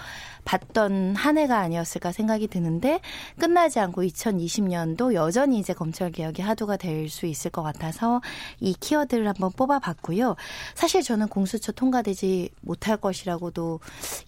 [0.45, 3.01] 봤던 한 해가 아니었을까 생각이 드는데
[3.41, 8.21] 끝나지 않고 2020년도 여전히 이제 검찰개혁이 하도가 될 수 있을 것 같아서
[8.61, 10.37] 이 키워드를 한번 뽑아봤고요.
[10.75, 13.81] 사실 저는 공수처 통과되지 못할 것이라고도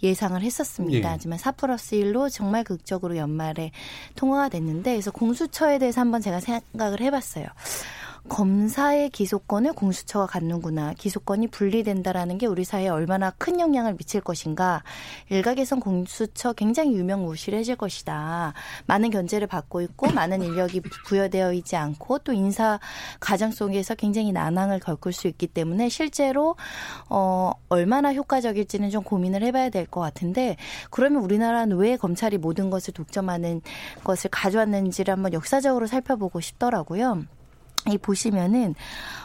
[0.02, 1.08] 예상을 했었습니다.
[1.08, 1.12] 예.
[1.12, 3.70] 하지만 4 플러스 1로 정말 극적으로 연말 에
[4.16, 7.46] 통과가 됐는데 그래서 공수처에 대해서 한번 제가 생각을 해봤어요.
[8.28, 10.94] 검사의 기소권을 공수처가 갖는구나.
[10.94, 14.82] 기소권이 분리된다라는 게 우리 사회에 얼마나 큰 영향을 미칠 것인가.
[15.28, 18.54] 일각에선 공수처 굉장히 유명무실해질 것이다.
[18.86, 22.78] 많은 견제를 받고 있고 많은 인력이 부여되어 있지 않고 또 인사
[23.18, 26.56] 과정 속에서 굉장히 난항을 겪을 수 있기 때문에 실제로
[27.08, 30.56] 어 얼마나 효과적일지는 좀 고민을 해봐야 될 것 같은데
[30.90, 33.60] 그러면 우리나라는 왜 검찰이 모든 것을 독점하는
[34.04, 37.24] 것을 가져왔는지를 한번 역사적으로 살펴보고 싶더라고요.
[37.88, 38.74] 이 보시면은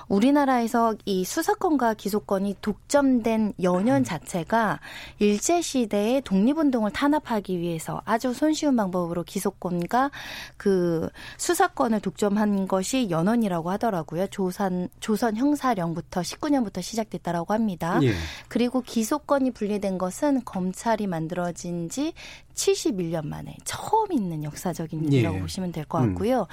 [0.08, 4.80] 우리나라에서 이 수사권과 기소권이 독점된 연연 자체가
[5.20, 10.12] 일제 시대의 독립운동을 탄압하기 위해서 아주 손쉬운 방법으로 기소권과
[10.58, 14.28] 그 수사권을 독점한 것이 연원이라고 하더라고요.
[14.28, 18.00] 조선 조선 형사령부터 19년부터 시작됐다라고 합니다.
[18.04, 18.14] 예.
[18.48, 22.14] 그리고 기소권이 분리된 것은 검찰이 만들어진 지
[22.54, 25.42] 71년 만에 처음 있는 역사적인 일이라고 예.
[25.42, 26.42] 보시면 될 것 같고요.
[26.42, 26.46] 음.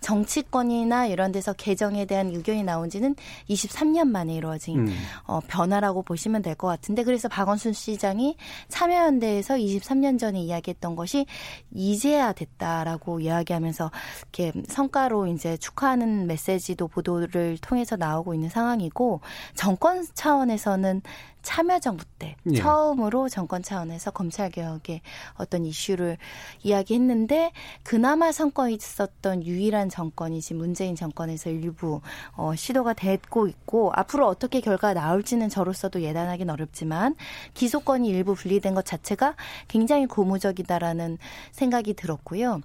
[0.00, 3.16] 정치권이나 이런 데서 개정에 대한 의견이 나온 지는
[3.48, 4.94] 23년 만에 이루어진 음.
[5.24, 8.36] 어, 변화라고 보시면 될 것 같은데 그래서 박원순 시장이
[8.68, 11.24] 참여연대에서 23년 전에 이야기했던 것이
[11.72, 13.90] 이제야 됐다라고 이야기하면서
[14.20, 19.20] 이렇게 성과로 이제 축하하는 메시지도 보도를 통해서 나오고 있는 상황이고
[19.54, 21.00] 정권 차원에서는
[21.42, 22.56] 참여정부 때 예.
[22.56, 25.00] 처음으로 정권 차원에서 검찰 개혁의
[25.34, 26.16] 어떤 이슈를
[26.62, 32.00] 이야기했는데 그나마 성과 있었던 유일한 정권이지 문재인 정권에서 일부
[32.36, 37.16] 어, 시도가 됐고 있고 앞으로 어떻게 결과가 나올지는 저로서도 예단하기는 어렵지만
[37.54, 39.36] 기소권이 일부 분리된 것 자체가
[39.68, 41.18] 굉장히 고무적이다라는
[41.52, 42.60] 생각이 들었고요.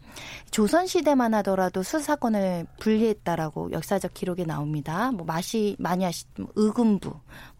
[0.51, 5.11] 조선 시대만 하더라도 수사권을 분리했다라고 역사적 기록에 나옵니다.
[5.11, 7.13] 뭐 마시 많이 아시 의금부,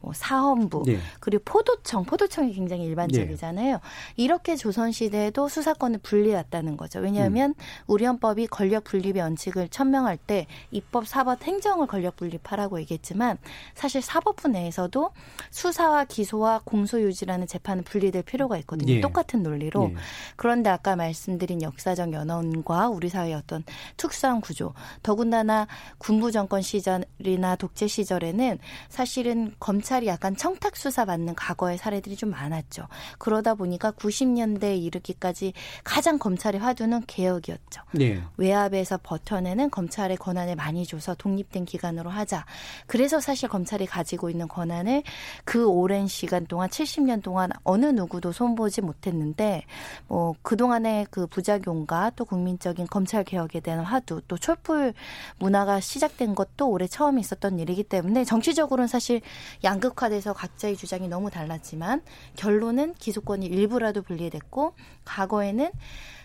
[0.06, 1.00] 뭐 사헌부 예.
[1.20, 3.74] 그리고 포도청, 포도청이 굉장히 일반적이잖아요.
[3.74, 3.80] 예.
[4.16, 7.00] 이렇게 조선 시대에도 수사권을 분리했다는 거죠.
[7.00, 7.54] 왜냐하면 음.
[7.88, 13.40] 우리 헌법이 권력 분립의 원칙을 천명할 때 입법, 사법, 행정을 권력 분립하라고 얘기했지만
[13.74, 15.10] 사실 사법부 내에서도
[15.50, 18.94] 수사와 기소와 공소 유지라는 재판은 분리될 필요가 있거든요.
[18.94, 19.02] 예.
[19.02, 19.90] 똑같은 논리로.
[19.92, 19.96] 예.
[20.36, 23.64] 그런데 아까 말씀드린 역사적 연원과 우리 사회의 어떤
[23.98, 31.36] 특수한 구조, 더군다나 군부 정권 시절이나 독재 시절에는 사실은 검찰 이 약간 청탁 수사 받는
[31.36, 32.88] 과거의 사례들이 좀 많았죠.
[33.18, 37.82] 그러다 보니까 90년대에 이르기까지 가장 검찰의 화두는 개혁이었죠.
[37.94, 38.22] 네.
[38.38, 42.46] 외압에서 버텨내는 검찰의 권한을 많이 줘서 독립된 기관으로 하자.
[42.88, 45.04] 그래서 사실 검찰이 가지고 있는 권한을
[45.44, 49.64] 그 오랜 시간 동안 70년 동안 어느 누구도 손보지 못했는데
[50.08, 54.94] 뭐 그동안의 그 부작용과 또 국민적인 검찰 개혁에 대한 화두 또 촛불
[55.38, 59.22] 문화가 시작된 것도 올해 처음 있었던 일이기 때문에 정치적으로는 사실
[59.64, 62.02] 양극 화돼서 각자의 주장이 너무 달랐지만
[62.36, 64.74] 결론은 기소권이 일부라도 분리됐고
[65.06, 65.72] 과거에는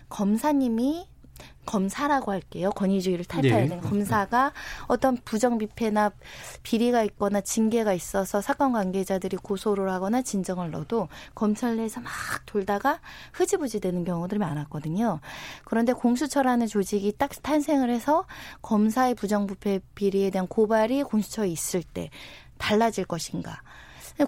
[0.09, 1.07] 검사님이
[1.65, 2.71] 검사라고 할게요.
[2.71, 3.89] 권위주의를 탈퇴해야 되는 네.
[3.89, 4.51] 검사가
[4.87, 6.11] 어떤 부정비패나
[6.63, 12.11] 비리가 있거나 징계가 있어서 사건 관계자들이 고소를 하거나 진정을 넣어도 검찰 내에서 막
[12.45, 12.99] 돌다가
[13.33, 15.19] 흐지부지 되는 경우들이 많았거든요.
[15.63, 18.25] 그런데 공수처라는 조직이 딱 탄생을 해서
[18.61, 22.09] 검사의 부정부패 비리에 대한 고발이 공수처에 있을 때
[22.61, 23.61] 달라질 것인가.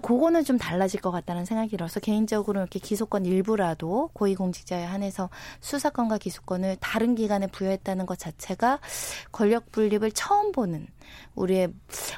[0.02, 5.30] 그거는 좀 달라질 것 같다는 생각이 들어서 개인적으로 이렇게 기소권 일부라도 고위공직자에 한해서
[5.60, 8.80] 수사권과 기소권을 다른 기관에 부여했다는 것 자체가
[9.30, 10.88] 권력 분립을 처음 보는
[11.36, 11.68] 우리의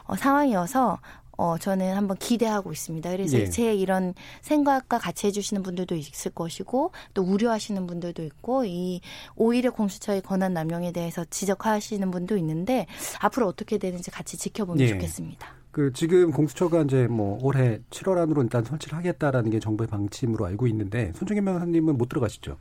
[0.05, 0.99] 어, 상황이어서
[1.39, 3.11] 어, 저는 한번 기대하고 있습니다.
[3.11, 3.51] 그래서 예.
[3.51, 9.03] 제 이런 생각과 같이 해주시는 분들도 있을 것이고, 또 우려하시는 분들도 있고, 이
[9.35, 12.87] 오히려 공수처의 권한 남용에 대해서 지적하시는 분도 있는데,
[13.21, 14.89] 앞으로 어떻게 되는지 같이 지켜보면 예.
[14.89, 15.56] 좋겠습니다.
[15.77, 20.67] 그 지금 공수처가 이제 뭐 올해 7월 안으로 일단 설치를 하겠다라는 게 정부의 방침으로 알고
[20.69, 22.57] 있는데 손정현 변호사님은 못 들어가시죠?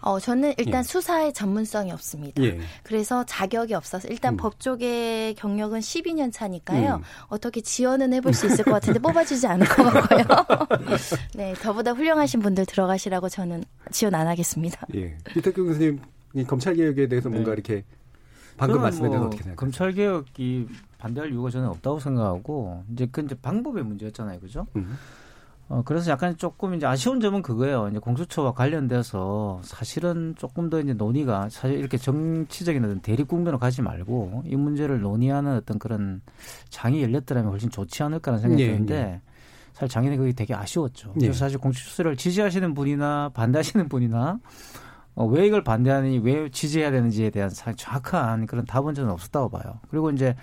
[0.00, 0.82] 어, 저는 일단 예.
[0.82, 2.42] 수사의 전문성이 없습니다.
[2.42, 2.58] 예.
[2.82, 4.36] 그래서 자격이 없어서 일단 음.
[4.38, 6.96] 법조계 경력은 12년 차니까요.
[6.96, 7.02] 음.
[7.28, 10.24] 어떻게 지원은 해볼 수 있을 것 같은데 뽑아주지 않을 것 같고요.
[11.36, 13.62] 네, 저보다 훌륭하신 분들 들어가시라고 저는
[13.92, 14.84] 지원 안 하겠습니다.
[14.96, 15.16] 예.
[15.36, 16.00] 이태경 교수님,
[16.34, 17.54] 이 검찰 개혁에 대해서 뭔가 네.
[17.54, 17.84] 이렇게
[18.56, 19.56] 방금 말씀에 대해서 뭐 어떻게 생각하세요?
[19.56, 24.66] 검찰 개혁이 반대할 이유가 저는 없다고 생각하고 이제 그 이제 방법의 문제였잖아요, 그죠?
[24.76, 24.96] 음.
[25.68, 27.88] 어 그래서 약간 조금 이제 아쉬운 점은 그거예요.
[27.90, 33.82] 이제 공수처와 관련돼서 사실은 조금 더 이제 논의가 사실 이렇게 정치적인 어떤 대립 국면으로 가지
[33.82, 36.22] 말고 이 문제를 논의하는 어떤 그런
[36.68, 39.20] 장이 열렸더라면 훨씬 좋지 않을까라는 생각이 예, 드는데 예.
[39.72, 41.14] 사실 작년에 그게 되게 아쉬웠죠.
[41.16, 41.20] 예.
[41.20, 44.38] 그래서 사실 공수처를 지지하시는 분이나 반대하시는 분이나
[45.16, 49.80] 어, 왜 이걸 반대하니 왜 지지해야 되는지에 대한 정확한 그런 답은 저는 없었다고 봐요.
[49.90, 50.36] 그리고 이제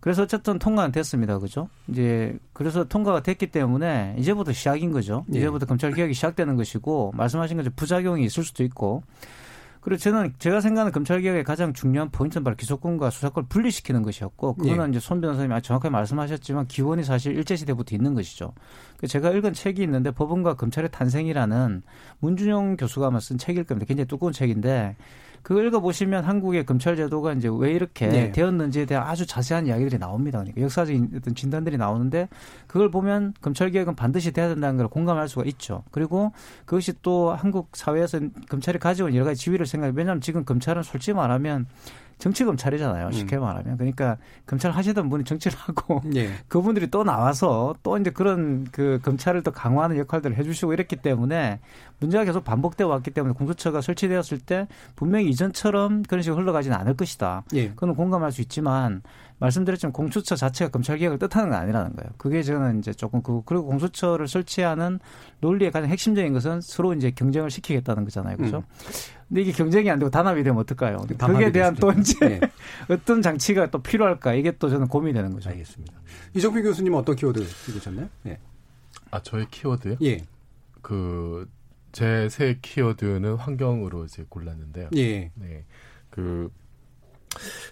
[0.00, 1.38] 그래서 어쨌든 통과는 됐습니다.
[1.38, 1.68] 그죠?
[1.88, 5.24] 이제 그래서 통과가 됐기 때문에 이제부터 시작인 거죠.
[5.34, 5.38] 예.
[5.38, 9.02] 이제부터 검찰 개혁이 시작되는 것이고 말씀하신 것처럼 부작용이 있을 수도 있고
[9.84, 14.86] 그리고 저는 제가 생각하는 검찰 개혁의 가장 중요한 포인트는 바로 기소권과 수사권을 분리시키는 것이었고 그거는
[14.86, 14.90] 예.
[14.90, 18.54] 이제 손 변호사님이 정확하게 말씀하셨지만 기원이 사실 일제 시대부터 있는 것이죠.
[18.96, 21.82] 그 제가 읽은 책이 있는데 법원과 검찰의 탄생이라는
[22.20, 23.86] 문준용 교수가 아마 쓴 책일 겁니다.
[23.86, 24.96] 굉장히 두꺼운 책인데
[25.44, 28.32] 그걸 읽어보시면 한국의 검찰 제도가 이제 왜 이렇게 네.
[28.32, 30.38] 되었는지에 대한 아주 자세한 이야기들이 나옵니다.
[30.38, 32.30] 그러니까 역사적인 어떤 진단들이 나오는데
[32.66, 35.84] 그걸 보면 검찰 개혁은 반드시 돼야 된다는 걸 공감할 수가 있죠.
[35.90, 36.32] 그리고
[36.64, 39.92] 그것이 또 한국 사회에서 검찰이 가지고 있는 여러 가지 지위를 생각해.
[39.94, 41.66] 왜냐하면 지금 검찰은 솔직히 말하면
[42.18, 43.10] 정치 검찰이잖아요.
[43.12, 43.42] 쉽게 음.
[43.42, 43.76] 말하면.
[43.76, 44.16] 그러니까
[44.46, 46.30] 검찰 하시던 분이 정치를 하고 예.
[46.48, 51.60] 그분들이 또 나와서 또 이제 그런 그 검찰을 더 강화하는 역할들을 해주시고 이랬기 때문에
[52.00, 54.66] 문제가 계속 반복되어 왔기 때문에 공수처가 설치되었을 때
[54.96, 57.44] 분명히 이전처럼 그런 식으로 흘러가지는 않을 것이다.
[57.54, 57.70] 예.
[57.70, 59.02] 그건 공감할 수 있지만
[59.38, 62.10] 말씀드렸지만 공수처 자체가 검찰 개혁을 뜻하는 건 아니라는 거예요.
[62.16, 65.00] 그게 저는 이제 조금 그 그리고 공수처를 설치하는
[65.40, 68.36] 논리의 가장 핵심적인 것은 서로 이제 경쟁을 시키겠다는 거잖아요.
[68.36, 68.58] 그렇죠?
[68.58, 68.62] 음.
[69.28, 70.98] 근데 이게 경쟁이 안 되고 단합이 되면 어떨까요?
[71.18, 72.40] 거기에 대한 또 이제 네.
[72.88, 74.34] 어떤 장치가 또 필요할까?
[74.34, 75.50] 이게 또 저는 고민이 되는 거죠.
[75.50, 75.94] 알겠습니다.
[76.34, 78.08] 이정필 교수님은 어떤 키워드 읽으셨나요?
[78.22, 78.38] 네.
[79.10, 79.96] 아, 저의 키워드요?
[80.02, 80.24] 예.
[80.82, 81.48] 그,
[81.94, 84.90] 제 새 키워드는 환경으로 이제 골랐는데요.
[84.96, 85.30] 예.
[85.34, 85.64] 네.
[86.10, 86.50] 그,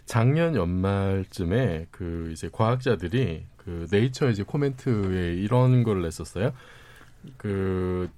[0.06, 6.52] 작년 연말쯤에 그 이제 과학자들이 그 네이처 이제 코멘트에 이런 걸 냈었어요.
[7.36, 8.08] 그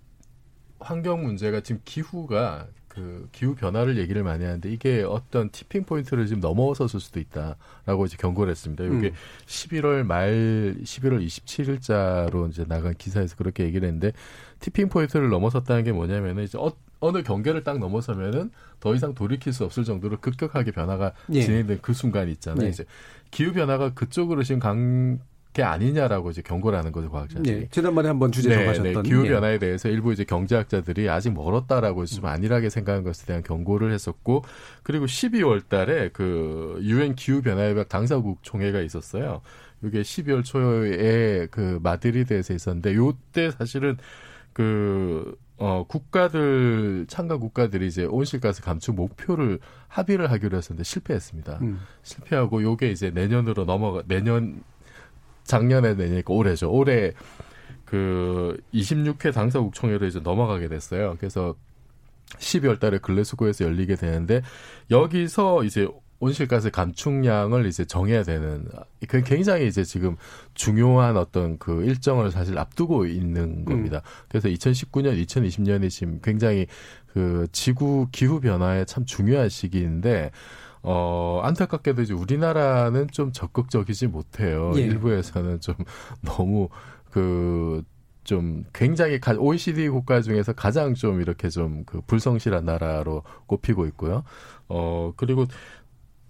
[0.79, 6.41] 환경 문제가 지금 기후가 그 기후 변화를 얘기를 많이 하는데 이게 어떤 티핑 포인트를 지금
[6.41, 8.85] 넘어섰을 수도 있다라고 이제 경고를 했습니다.
[8.85, 9.13] 이게 음.
[9.47, 14.13] 11월 말 11월 27일자로 이제 나간 기사에서 그렇게 얘기를 했는데
[14.61, 19.65] 티핑 포인트를 넘어섰다는 게 뭐냐면은 이제 어, 어느 경계를 딱 넘어서면은 더 이상 돌이킬 수
[19.65, 21.43] 없을 정도로 급격하게 변화가 예.
[21.43, 22.67] 진행된 그 순간이 있잖아요.
[22.67, 22.71] 예.
[22.71, 22.85] 이제
[23.31, 25.19] 기후 변화가 그쪽으로 지금 강
[25.55, 27.61] 게 아니냐라고 이제 경고를 하는 거죠 과학자들이.
[27.61, 29.59] 네, 지난번에 한번 주제 네, 정하셨던 네, 기후 변화에 예.
[29.59, 34.45] 대해서 일부 이제 경제학자들이 아직 멀었다라고 좀 안일하게 생각하는 것에 대한 경고를 했었고
[34.83, 39.41] 그리고 12월 달에 그 유엔 기후 변화 협약 당사국 총회가 있었어요.
[39.85, 43.97] 이게 12월 초에 그 마드리드에서 있었는데 요때 사실은
[44.53, 51.59] 그 어, 국가들, 참가 국가들이 이제 온실가스 감축 목표를 합의를 하기로 했었는데 실패했습니다.
[51.63, 51.81] 음.
[52.03, 54.65] 실패하고 요게 이제 내년으로 넘어가, 내년,
[55.45, 56.71] 작년에 내니까 올해죠.
[56.71, 57.13] 올해
[57.85, 61.17] 그 26회 당사국 총회로 이제 넘어가게 됐어요.
[61.19, 61.55] 그래서
[62.39, 64.43] 12월 달에 글래스고에서 열리게 되는데
[64.91, 65.87] 여기서 이제
[66.21, 68.67] 온실가스 감축량을 이제 정해야 되는
[69.09, 70.17] 그 굉장히 이제 지금
[70.55, 73.99] 중요한 어떤 그 일정을 사실 앞두고 있는 겁니다.
[73.99, 74.25] 음.
[74.29, 76.67] 그래서 2019년, 2020년이 지금 굉장히
[77.13, 80.31] 그 지구 기후 변화에 참 중요한 시기인데
[80.85, 84.73] 어, 안타깝게도 이제 우리나라는 좀 적극적이지 못해요.
[84.77, 84.83] 예.
[84.83, 85.75] 일부에서는 좀
[86.23, 86.69] 너무
[87.11, 87.83] 그
[88.25, 94.25] 좀 굉장히 OECD 국가 중에서 가장 좀 이렇게 좀 그 불성실한 나라로 꼽히고 있고요.
[94.69, 95.45] 어 그리고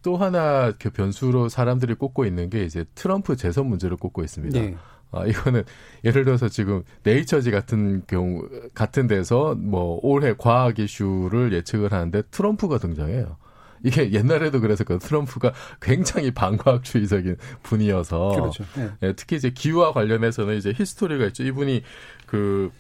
[0.03, 4.61] 또 하나 그 변수로 사람들이 꼽고 있는 게 이제 트럼프 재선 문제를 꼽고 있습니다.
[4.61, 4.77] 네.
[5.13, 5.63] 아, 이거는
[6.05, 12.79] 예를 들어서 지금 네이처지 같은 경우 같은 데서 뭐 올해 과학 이슈를 예측을 하는데 트럼프가
[12.79, 13.37] 등장해요.
[13.85, 14.99] 이게 옛날에도 그랬었거든요.
[14.99, 18.65] 트럼프가 굉장히 반과학주의적인 분이어서 그렇죠.
[18.77, 18.91] 네.
[19.01, 21.45] 네, 특히 이제 기후와 관련해서는 이제 히스토리가 있죠.
[21.45, 21.83] 이분이
[22.27, 22.73] 그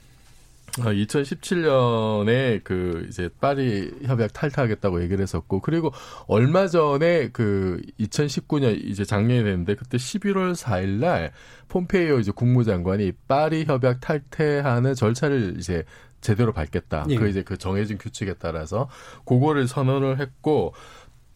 [0.73, 5.93] 2017년에 어, 그 이제 파리 협약 탈퇴하겠다고 얘기를 했었고 그리고
[6.27, 11.33] 얼마 전에 그 2019년 이제 작년이 됐는데 그때 11월 4일 날
[11.69, 15.85] 폼페이오 이제 국무장관이 파리 협약 탈퇴하는 절차를 이제
[16.25, 17.05] 제대로 밟겠다.
[17.11, 17.16] 예.
[17.16, 18.89] 그 이제 그 정해진 규칙에 따라서
[19.27, 20.72] 그거를 선언을 했고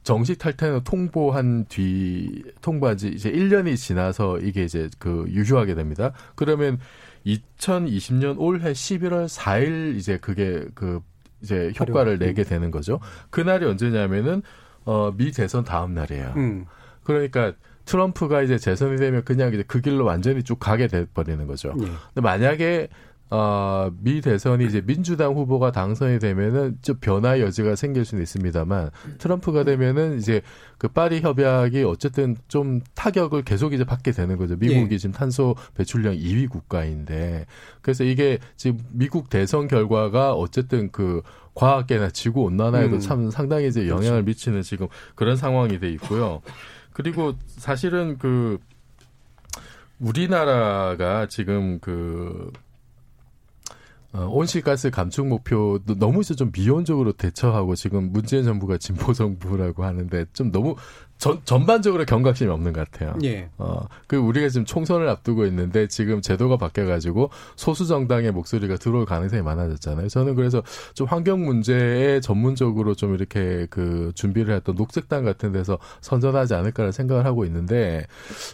[0.02, 6.12] 정식 탈퇴는 통보한 뒤 통보한 지 이제 1년이 지나서 이게 이제 그 유효하게 됩니다.
[6.34, 6.78] 그러면
[7.26, 11.00] 2020년 올해 11월 4일 이제 그게 그
[11.42, 12.98] 이제 효과를 내게 되는 거죠.
[13.28, 14.42] 그날이 언제냐면은
[14.86, 16.32] 어, 미 대선 다음 날이에요.
[16.36, 16.64] 음.
[17.02, 17.52] 그러니까
[17.84, 21.74] 트럼프가 이제 재선이 되면 그냥 이제 그 길로 완전히 쭉 가게 돼 버리는 거죠.
[21.80, 21.84] 예.
[21.84, 22.88] 근데 만약에
[23.30, 29.64] 어, 미 대선이 이제 민주당 후보가 당선이 되면은 좀 변화 여지가 생길 수는 있습니다만 트럼프가
[29.64, 30.40] 되면은 이제
[30.78, 34.56] 그 파리 협약이 어쨌든 좀 타격을 계속 이제 받게 되는 거죠.
[34.56, 34.98] 미국이 예.
[34.98, 37.46] 지금 탄소 배출량 2위 국가인데
[37.82, 41.22] 그래서 이게 지금 미국 대선 결과가 어쨌든 그
[41.54, 43.00] 과학계나 지구 온난화에도 음.
[43.00, 44.24] 참 상당히 이제 영향을 그렇죠.
[44.24, 46.40] 미치는 지금 그런 상황이 돼 있고요.
[46.92, 48.58] 그리고 사실은 그
[49.98, 52.52] 우리나라가 지금 그
[54.12, 60.24] 어, 온실가스 감축 목표도 너무 이제 좀 미온적으로 대처하고 지금 문재인 정부가 진보 정부라고 하는데
[60.32, 60.76] 좀 너무
[61.18, 63.14] 전, 전반적으로 경각심이 없는 것 같아요.
[63.24, 63.50] 예.
[63.58, 69.42] 어, 그 우리가 지금 총선을 앞두고 있는데 지금 제도가 바뀌어가지고 소수 정당의 목소리가 들어올 가능성이
[69.42, 70.08] 많아졌잖아요.
[70.08, 70.62] 저는 그래서
[70.94, 77.26] 좀 환경 문제에 전문적으로 좀 이렇게 그 준비를 했던 녹색당 같은 데서 선전하지 않을까라는 생각을
[77.26, 78.06] 하고 있는데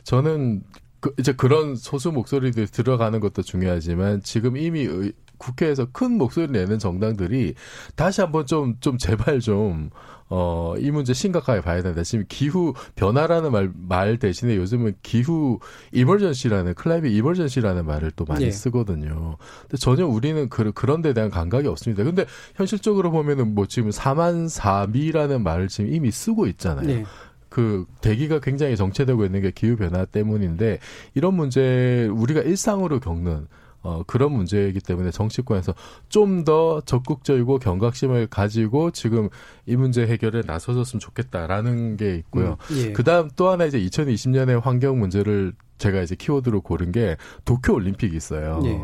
[0.03, 0.63] 저는
[1.05, 5.13] 그 이제 그런 소수 목소리들 들어가는 것도 중요하지만 지금 이미 의,
[5.45, 7.55] 국회에서 큰 목소리 내는 정당들이
[7.95, 9.91] 다시 한번 좀, 좀 제발 좀,
[10.31, 12.03] 어, 이 문제 심각하게 봐야 된다.
[12.03, 15.59] 지금 기후 변화라는 말, 말 대신에 요즘은 기후
[15.93, 18.51] 이멀전시라는, 클라이비 이멀전시라는 말을 또 많이 네.
[18.51, 19.37] 쓰거든요.
[19.63, 22.05] 근데 전혀 우리는 그, 그런 데 대한 감각이 없습니다.
[22.05, 22.25] 근데
[22.57, 26.87] 현실적으로 보면은 뭐 지금 4만 4미라는 말을 지금 이미 쓰고 있잖아요.
[26.87, 27.05] 네.
[27.49, 30.81] 그 대기가 굉장히 정체되고 있는 게 기후 변화 때문인데
[31.15, 33.47] 이런 문제 우리가 일상으로 겪는
[33.85, 35.75] 어, 그런 문제이기 때문에 정치권에서
[36.09, 39.29] 좀 더 적극적이고 경각심을 가지고 지금
[39.67, 42.57] 이 문제 해결에 나서줬으면 좋겠다라는 게 있고요.
[42.71, 42.93] 음, 예.
[42.93, 48.15] 그 다음 또 하나 이제 2020년에 환경 문제를 제가 이제 키워드로 고른 게 도쿄 올림픽이
[48.17, 48.61] 있어요.
[48.65, 48.81] 예.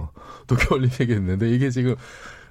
[0.47, 1.97] 도쿄 올림픽이 있는데 이게 지금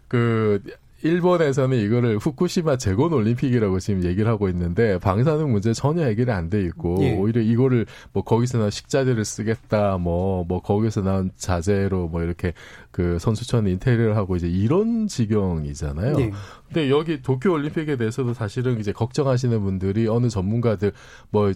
[0.08, 0.62] 그
[1.02, 6.62] 일본에서는 이거를 후쿠시마 재건 올림픽이라고 지금 얘기를 하고 있는데 방사능 문제 전혀 해결이 안 돼
[6.64, 7.16] 있고 예.
[7.16, 12.54] 오히려 이거를 뭐 거기서 나온 식자재를 쓰겠다 뭐뭐 뭐 거기서 나온 자재로 뭐 이렇게
[12.92, 16.20] 그 선수촌 인테리어를 하고 이제 이런 지경이잖아요.
[16.20, 16.32] 예.
[16.68, 20.92] 근데 여기 도쿄 올림픽에 대해서도 사실은 이제 걱정하시는 분들이 어느 전문가들
[21.30, 21.54] 뭐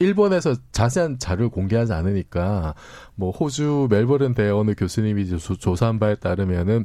[0.00, 2.74] 일본에서 자세한 자료를 공개하지 않으니까
[3.14, 6.84] 뭐 호주 멜버른 대 어느 교수님이 조사한 바에 따르면은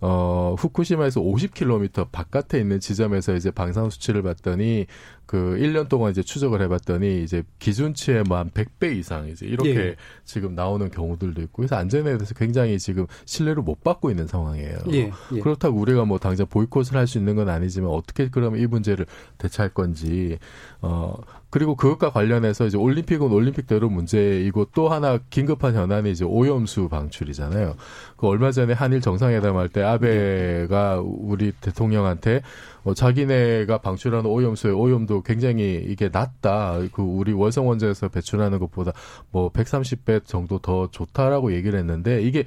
[0.00, 4.86] 어, 후쿠시마에서 50km 바깥에 있는 지점에서 이제 방사능 수치를 봤더니
[5.26, 9.96] 그 1년 동안 이제 추적을 해봤더니 이제 기준치의 뭐한 100배 이상 이제 이렇게 예.
[10.24, 14.78] 지금 나오는 경우들도 있고 그래서 안전에 대해서 굉장히 지금 신뢰를 못 받고 있는 상황이에요.
[14.92, 15.12] 예.
[15.32, 15.40] 예.
[15.40, 19.06] 그렇다고 우리가 뭐 당장 보이콧을 할 수 있는 건 아니지만 어떻게 그러면 이 문제를
[19.38, 20.38] 대처할 건지
[20.80, 21.14] 어
[21.50, 27.74] 그리고 그것과 관련해서 이제 올림픽은 올림픽대로 문제이고 또 하나 긴급한 현안이 이제 오염수 방출이잖아요.
[28.16, 32.42] 그 얼마 전에 한일 정상회담 할 때 아베가 우리 대통령한테
[32.84, 36.78] 어, 자기네가 방출하는 오염수의 오염도 굉장히 이게 낮다.
[36.92, 38.92] 그 우리 월성 원자에서 배출하는 것보다
[39.30, 42.44] 뭐 130배 정도 더 좋다라고 얘기를 했는데 이게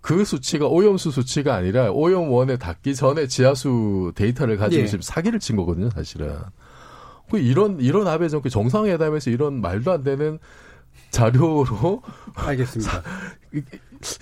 [0.00, 4.86] 그 수치가 오염수 수치가 아니라 오염원에 닿기 전에 지하수 데이터를 가지고 예.
[4.86, 6.34] 지금 사기를 친 거거든요, 사실은.
[7.30, 10.38] 그 이런 이런 아베 정권 정상회담에서 이런 말도 안 되는
[11.10, 12.02] 자료로
[12.34, 13.02] 알겠습니다.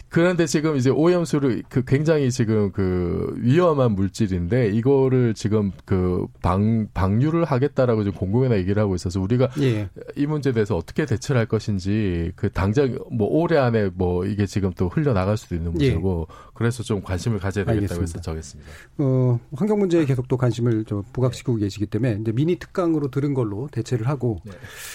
[0.08, 7.44] 그런데 지금 이제 오염수를 그 굉장히 지금 그 위험한 물질인데 이거를 지금 그 방 방류를
[7.44, 9.88] 하겠다라고 지금 공공연하 얘기를 하고 있어서 우리가 예.
[10.16, 14.72] 이 문제에 대해서 어떻게 대처를 할 것인지 그 당장 뭐 올해 안에 뭐 이게 지금
[14.76, 16.34] 또 흘려 나갈 수도 있는 문제고 예.
[16.54, 18.70] 그래서 좀 관심을 가져야 되겠다고 해서 정했습니다.
[18.98, 21.64] 어, 환경 문제에 계속 또 관심을 좀 부각시키고 네.
[21.66, 24.52] 계시기 때문에 이제 미니 특강으로 들은 걸로 대체를 하고 네.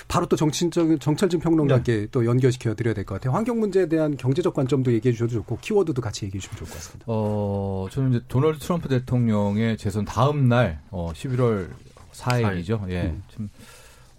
[0.08, 2.08] 바로 또 정치적 정철진 평론가께 네.
[2.12, 3.34] 또 연결시켜 드려야 될 것 같아요.
[3.34, 6.76] 환경 문제에 대한 경 경제적 관점도 얘기해 주셔도 좋고 키워드도 같이 얘기해 주시면 좋을 것
[6.76, 7.06] 같습니다.
[7.08, 11.70] 어, 저는 이제 도널드 트럼프 대통령의 재선 다음 날 어, 11월
[12.12, 12.90] 4일이죠.
[12.90, 13.04] 예.
[13.04, 13.24] 음.
[13.30, 13.50] 좀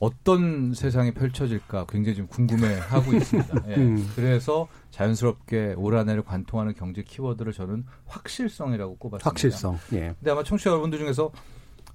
[0.01, 3.63] 어떤 세상이 펼쳐질까 굉장히 좀 궁금해하고 있습니다.
[3.69, 3.75] 예.
[3.75, 4.11] 음.
[4.17, 9.29] 그래서 자연스럽게 올 한해를 관통하는 경제 키워드를 저는 확실성이라고 꼽았습니다.
[9.29, 9.79] 확실성.
[9.93, 10.15] 예.
[10.19, 11.33] 근데 아마 청취자 여러분들 중에서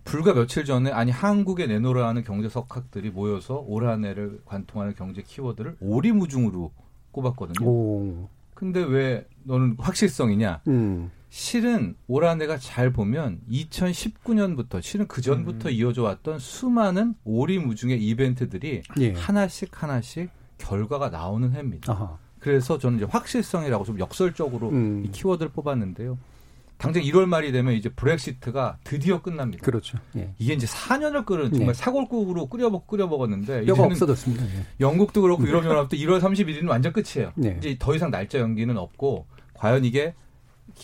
[0.03, 5.77] 불과 며칠 전에 아니 한국에 내놓으라 하는 경제 석학들이 모여서 올 한해를 관통하는 경제 키워드를
[5.79, 6.71] 오리무중으로
[7.23, 7.65] 꼽았거든요.
[7.65, 8.27] 오.
[8.53, 10.61] 근데 왜 너는 확실성이냐?
[10.67, 11.09] 음.
[11.29, 15.73] 실은 올 한 해가 잘 보면 2019년부터 실은 그 전부터 음.
[15.73, 19.13] 이어져 왔던 수많은 오리무중의 이벤트들이 예.
[19.13, 21.91] 하나씩 하나씩 결과가 나오는 해입니다.
[21.91, 22.17] 아하.
[22.39, 25.03] 그래서 저는 이제 확실성이라고 좀 역설적으로 음.
[25.05, 26.17] 이 키워드를 뽑았는데요.
[26.83, 29.63] 당장 1월 말이 되면 이제 브렉시트가 드디어 끝납니다.
[29.63, 29.97] 그렇죠.
[30.17, 30.33] 예.
[30.37, 31.73] 이게 이제 4년을 끓은 정말 예.
[31.73, 34.43] 사골국으로 끓여 먹 끓여 먹었는데 뼈가 없어졌습니다.
[34.43, 34.65] 예.
[34.81, 37.31] 영국도 그렇고 유럽 연합도 1월 31일은 완전 끝이에요.
[37.35, 37.55] 네.
[37.57, 40.13] 이제 더 이상 날짜 연기는 없고 과연 이게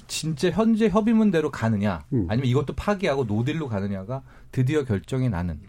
[0.08, 2.28] 진짜 현재 협의문대로 가느냐 음.
[2.30, 4.24] 아니면 이것도 파기하고 노딜로 가느냐가
[4.54, 5.60] 드디어 결정이 나는.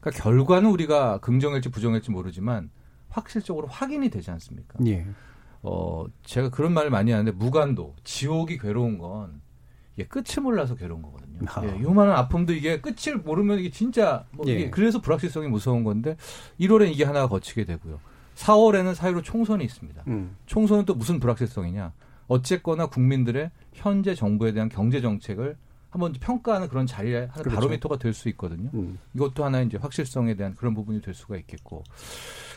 [0.00, 2.70] 그러니까 결과는 우리가 긍정일지 부정일지 모르지만
[3.08, 4.78] 확실적으로 확인이 되지 않습니까?
[4.86, 5.04] 예.
[5.62, 9.41] 어, 제가 그런 말을 많이 하는데 무관도 지옥이 괴로운 건
[9.96, 11.40] 이게 끝을 몰라서 괴로운 거거든요.
[11.48, 11.62] 아.
[11.64, 14.70] 예, 요만한 아픔도 이게 끝을 모르면 이게 진짜 뭐 이게 예.
[14.70, 16.16] 그래서 불확실성이 무서운 건데
[16.60, 18.00] 1월엔 이게 하나가 거치게 되고요.
[18.36, 20.02] 4월에는 사유로 총선이 있습니다.
[20.06, 20.36] 음.
[20.46, 21.92] 총선은 또 무슨 불확실성이냐?
[22.28, 25.56] 어쨌거나 국민들의 현재 정부에 대한 경제 정책을
[25.90, 27.54] 한번 평가하는 그런 자리에 하는 그렇죠.
[27.54, 28.70] 바로미터가 될 수 있거든요.
[28.72, 28.98] 음.
[29.14, 31.84] 이것도 하나의 이제 확실성에 대한 그런 부분이 될 수가 있겠고.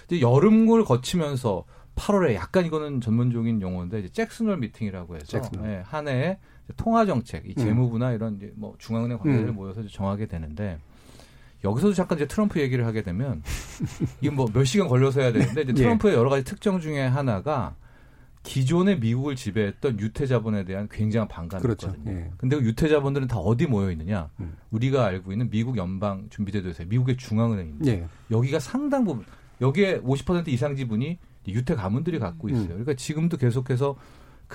[0.08, 1.66] 이제 여름을 거치면서
[1.96, 6.38] 8월에 약간 이거는 전문적인 용어인데 이제 잭슨홀 미팅이라고 해서 예, 한 해에
[6.78, 7.64] 통화 정책, 이 음.
[7.64, 8.16] 재무부나 음.
[8.16, 9.56] 이런 뭐 중앙은행 관계자들 음.
[9.56, 10.80] 모여서 정하게 되는데
[11.64, 13.42] 여기서도 잠깐 이제 트럼프 얘기를 하게 되면
[14.22, 15.74] 이게 뭐 몇 시간 걸려서 해야 되는데 이제 예.
[15.74, 16.18] 트럼프의 예.
[16.18, 17.76] 여러 가지 특정 중에 하나가
[18.44, 21.88] 기존의 미국을 지배했던 유태 자본에 대한 굉장한 반감이 그렇죠.
[21.88, 22.12] 있거든요.
[22.16, 22.30] 예.
[22.38, 24.30] 근데 그 유태 자본들은 다 어디 모여 있느냐?
[24.40, 24.56] 음.
[24.70, 27.92] 우리가 알고 있는 미국 연방 준비제도에서 미국의 중앙은행입니다.
[27.92, 28.06] 예.
[28.30, 29.26] 여기가 상당 부분
[29.62, 32.64] 여기에 50% 이상 지분이 유태 가문들이 갖고 있어요.
[32.64, 32.68] 음.
[32.68, 33.96] 그러니까 지금도 계속해서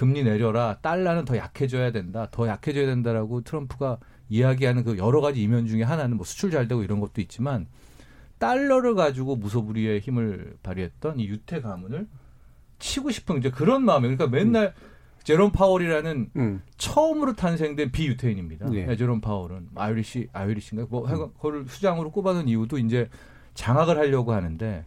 [0.00, 3.98] 금리 내려라, 달러는 더 약해져야 된다, 더 약해져야 된다라고 트럼프가
[4.30, 7.66] 이야기하는 그 여러 가지 이면 중에 하나는 뭐 수출 잘 되고 이런 것도 있지만
[8.38, 12.06] 달러를 가지고 무소불위의 힘을 발휘했던 이 유태 가문을
[12.78, 14.88] 치고 싶은 이제 그런 마음에 그러니까 맨날 음.
[15.22, 16.62] 제롬 파월이라는 음.
[16.78, 18.70] 처음으로 탄생된 비유태인입니다.
[18.70, 18.96] 네.
[18.96, 21.28] 제롬 파월은 Irish Irish인가 뭐 음.
[21.34, 23.10] 그걸 수장으로 꽂아놓은 이유도 이제
[23.52, 24.86] 장악을 하려고 하는데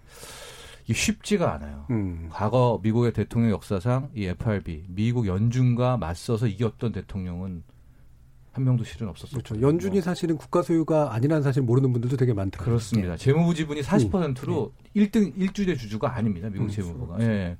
[0.91, 1.85] 쉽지가 않아요.
[1.91, 2.27] 음.
[2.29, 7.63] 과거 미국의 대통령 역사상 이 FRB 미국 연준과 맞서서 이겼던 대통령은
[8.51, 9.41] 한 명도 실은 없었어요.
[9.41, 9.61] 그렇죠.
[9.61, 12.65] 연준이 사실은 국가 소유가 아니라는 사실 모르는 분들도 되게 많더라고요.
[12.65, 13.13] 그렇습니다.
[13.13, 13.17] 예.
[13.17, 14.89] 재무부 지분이 40%로 음.
[14.95, 15.05] 예.
[15.05, 16.49] 1등 1주제 주주가 아닙니다.
[16.49, 17.19] 미국 음, 재무부가.
[17.21, 17.57] 예.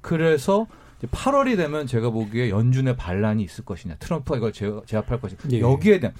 [0.00, 0.66] 그래서
[1.02, 5.40] 8월이 되면 제가 보기에 연준의 반란이 있을 것이냐, 트럼프가 이걸 제압할 것이냐.
[5.50, 5.60] 예.
[5.60, 6.14] 여기에 대한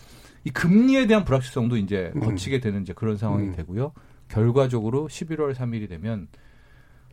[0.45, 2.21] 이 금리에 대한 불확실성도 이제 음.
[2.21, 3.53] 거치게 되는 이제 그런 상황이 음.
[3.53, 3.93] 되고요.
[4.29, 6.29] 결과적으로 11월 3일이 되면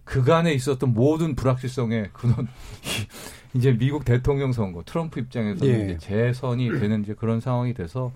[0.03, 2.47] 그간에 있었던 모든 불확실성의 그런
[3.53, 5.85] 이제 미국 대통령 선거 트럼프 입장에서는 예.
[5.85, 8.11] 이제 재선이 되는 이제 그런 상황이 돼서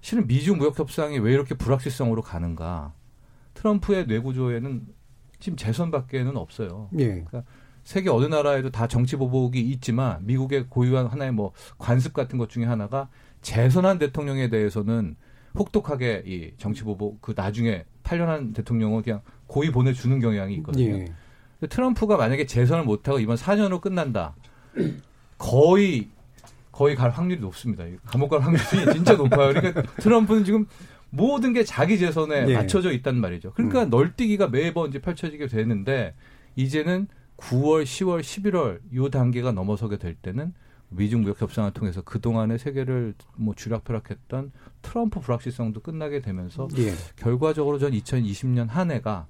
[0.00, 2.92] 실은 미중 무역 협상이 왜 이렇게 불확실성으로 가는가?
[3.54, 4.86] 트럼프의 뇌구조에는
[5.40, 6.90] 지금 재선밖에는 없어요.
[6.98, 7.06] 예.
[7.06, 7.44] 그러니까
[7.84, 12.64] 세계 어느 나라에도 다 정치 보복이 있지만 미국의 고유한 하나의 뭐 관습 같은 것 중에
[12.64, 13.08] 하나가
[13.42, 15.16] 재선한 대통령에 대해서는
[15.58, 20.98] 혹독하게 이 정치 보복 그 나중에 8년한 대통령을 그냥 고이 보내주는 경향이 있거든요.
[20.98, 21.06] 예.
[21.68, 24.34] 트럼프가 만약에 재선을 못하고 이번 4년으로 끝난다.
[25.38, 26.08] 거의
[26.72, 27.84] 거의 갈 확률이 높습니다.
[28.04, 29.52] 감옥 갈 확률이 진짜 높아요.
[29.54, 30.66] 그러니까 트럼프는 지금
[31.10, 32.54] 모든 게 자기 재선에 예.
[32.54, 33.52] 맞춰져 있단 말이죠.
[33.52, 33.90] 그러니까 음.
[33.90, 36.14] 널뛰기가 매번 이제 펼쳐지게 되는데
[36.56, 40.52] 이제는 9월, 10월, 11월 요 단계가 넘어서게 될 때는
[40.96, 46.92] 미중 무역 협상을 통해서 그동안의 세계를 뭐 쥐락펴락했던 트럼프 불확실성도 끝나게 되면서 예.
[47.16, 49.26] 결과적으로 전 2020년 한 해가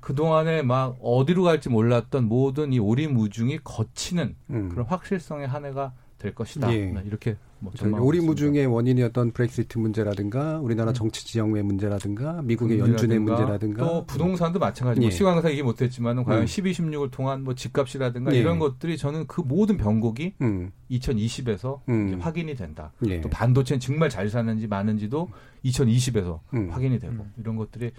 [0.00, 4.68] 그동안에 막 어디로 갈지 몰랐던 모든 이 오리무중이 거치는 음.
[4.68, 6.72] 그런 확실성의 한 해가 될 것이다.
[6.74, 6.86] 예.
[6.86, 10.94] 네, 이렇게 뭐 오리무중의 원인이었던 브렉시트 문제라든가 우리나라 음.
[10.94, 15.10] 정치 지형의 문제라든가 미국의 연준의 문제라든가 또 부동산도 마찬가지고 예.
[15.10, 16.46] 시간 강사 얘기 못했지만은 과연 음.
[16.46, 18.38] 12, 16을 통한 뭐 집값이라든가 예.
[18.38, 20.72] 이런 것들이 저는 그 모든 변곡이 음.
[20.90, 22.18] 2020에서 음.
[22.20, 22.92] 확인이 된다.
[23.06, 23.20] 예.
[23.20, 25.30] 또 반도체는 정말 잘 사는지 많은지도
[25.64, 26.68] 2020에서 음.
[26.70, 27.32] 확인이 되고 음.
[27.38, 27.92] 이런 것들이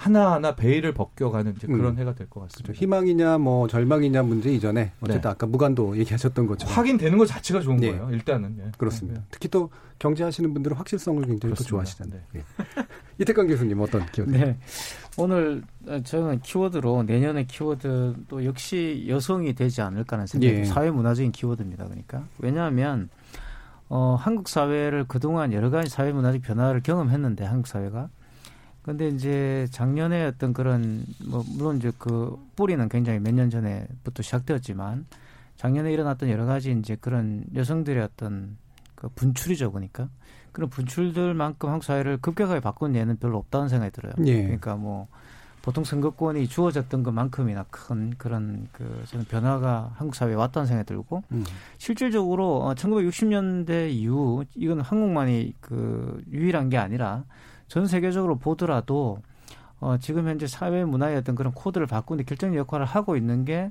[0.00, 1.98] 하나하나 베일을 벗겨가는 이제 그런 음.
[1.98, 2.68] 해가 될 것 같습니다.
[2.68, 2.80] 그렇죠.
[2.80, 5.28] 희망이냐 뭐 절망이냐 문제 이전에 어쨌든 네.
[5.28, 7.90] 아까 무관도 얘기하셨던 것처럼 확인되는 것 자체가 좋은 네.
[7.90, 8.08] 거예요.
[8.10, 8.72] 일단은 예.
[8.78, 9.20] 그렇습니다.
[9.20, 9.26] 네.
[9.30, 12.18] 특히 또 경제하시는 분들은 확실성을 굉장히 또 좋아하시잖아요.
[12.32, 12.40] 네.
[12.40, 12.44] 예.
[13.20, 14.30] 이태강 교수님 어떤 기억?
[14.30, 14.56] 네.
[15.18, 15.62] 오늘
[16.04, 20.64] 저는 키워드로 내년의 키워드 또 역시 여성이 되지 않을까라는 생각이 예.
[20.64, 21.84] 사회 문화적인 키워드입니다.
[21.84, 23.10] 그러니까 왜냐하면
[23.90, 28.08] 어, 한국 사회를 그동안 여러 가지 사회 문화적 변화를 경험했는데 한국 사회가
[28.82, 35.06] 근데 이제 작년에 어떤 그런 뭐 물론 이제 그 뿌리는 굉장히 몇 년 전에부터 시작되었지만
[35.56, 38.56] 작년에 일어났던 여러 가지 이제 그런 여성들의 어떤
[38.94, 40.08] 그 분출이죠 그러니까
[40.52, 44.12] 그런 분출들만큼 한국 사회를 급격하게 바꾼 예는 별로 없다는 생각이 들어요.
[44.26, 44.42] 예.
[44.42, 45.06] 그러니까 뭐
[45.62, 51.44] 보통 선거권이 주어졌던 것만큼이나 큰 그런 그 저는 변화가 한국 사회에 왔다는 생각이 들고 음.
[51.76, 57.24] 실질적으로 1960년대 어, 이후 이건 한국만이 그 유일한 게 아니라
[57.70, 59.22] 전 세계적으로 보더라도
[59.78, 63.70] 어 지금 현재 사회 문화의 어떤 그런 코드를 바꾸는 결정적 역할을 하고 있는 게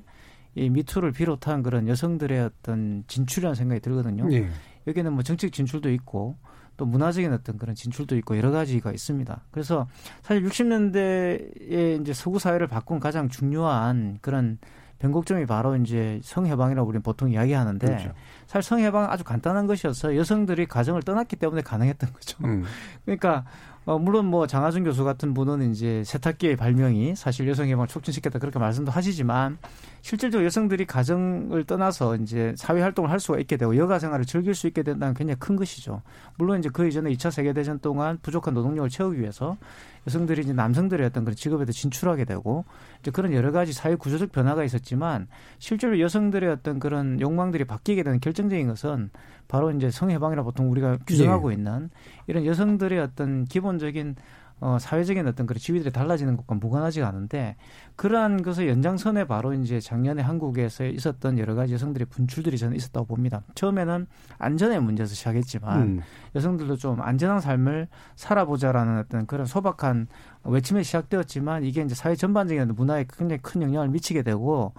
[0.54, 4.30] 이 미투를 비롯한 그런 여성들의 어떤 진출이라는 생각이 들거든요.
[4.32, 4.48] 예.
[4.86, 6.36] 여기는 뭐 정책 진출도 있고
[6.76, 9.40] 또 문화적인 어떤 그런 진출도 있고 여러 가지가 있습니다.
[9.50, 9.86] 그래서
[10.22, 14.58] 사실 60년대에 이제 서구 사회를 바꾼 가장 중요한 그런
[14.98, 18.12] 변곡점이 바로 이제 성해방이라고 우리는 보통 이야기하는데 그렇죠.
[18.46, 22.38] 사실 성해방 아주 간단한 것이어서 여성들이 가정을 떠났기 때문에 가능했던 거죠.
[22.44, 22.64] 음.
[23.04, 23.44] 그러니까
[23.86, 28.58] 어, 물론 뭐 장하준 교수 같은 분은 이제 세탁기의 발명이 사실 여성 해방을 촉진시켰다 그렇게
[28.58, 29.56] 말씀도 하시지만
[30.02, 34.66] 실질적으로 여성들이 가정을 떠나서 이제 사회 활동을 할 수가 있게 되고 여가 생활을 즐길 수
[34.66, 36.02] 있게 된다는 굉장히 큰 것이죠.
[36.36, 39.56] 물론 이제 그 이전에 2차 세계 대전 동안 부족한 노동력을 채우기 위해서
[40.06, 42.66] 여성들이 이제 남성들의 어떤 그런 직업에도 진출하게 되고
[43.00, 45.26] 이제 그런 여러 가지 사회 구조적 변화가 있었지만
[45.58, 49.10] 실제로 여성들의 어떤 그런 욕망들이 바뀌게 되는 결정적인 것은
[49.50, 51.56] 바로 이제 성해방이라 보통 우리가 규정하고 예.
[51.56, 51.90] 있는
[52.28, 54.14] 이런 여성들의 어떤 기본적인
[54.60, 57.56] 어, 사회적인 어떤 그런 지위들이 달라지는 것과 무관하지가 않은데
[57.96, 63.42] 그러한 것의 연장선에 바로 이제 작년에 한국에서 있었던 여러 가지 여성들의 분출들이 저는 있었다고 봅니다.
[63.54, 64.06] 처음에는
[64.38, 66.00] 안전의 문제에서 시작했지만 음.
[66.34, 70.08] 여성들도 좀 안전한 삶을 살아보자라는 어떤 그런 소박한
[70.44, 74.74] 외침에 시작되었지만 이게 이제 사회 전반적인 문화에 굉장히 큰 영향을 미치게 되고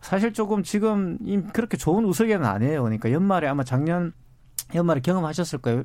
[0.00, 1.18] 사실 조금 지금
[1.52, 2.82] 그렇게 좋은 우석에는 아니에요.
[2.82, 4.12] 그러니까 연말에 아마 작년
[4.74, 5.84] 연말에 경험하셨을 거예요.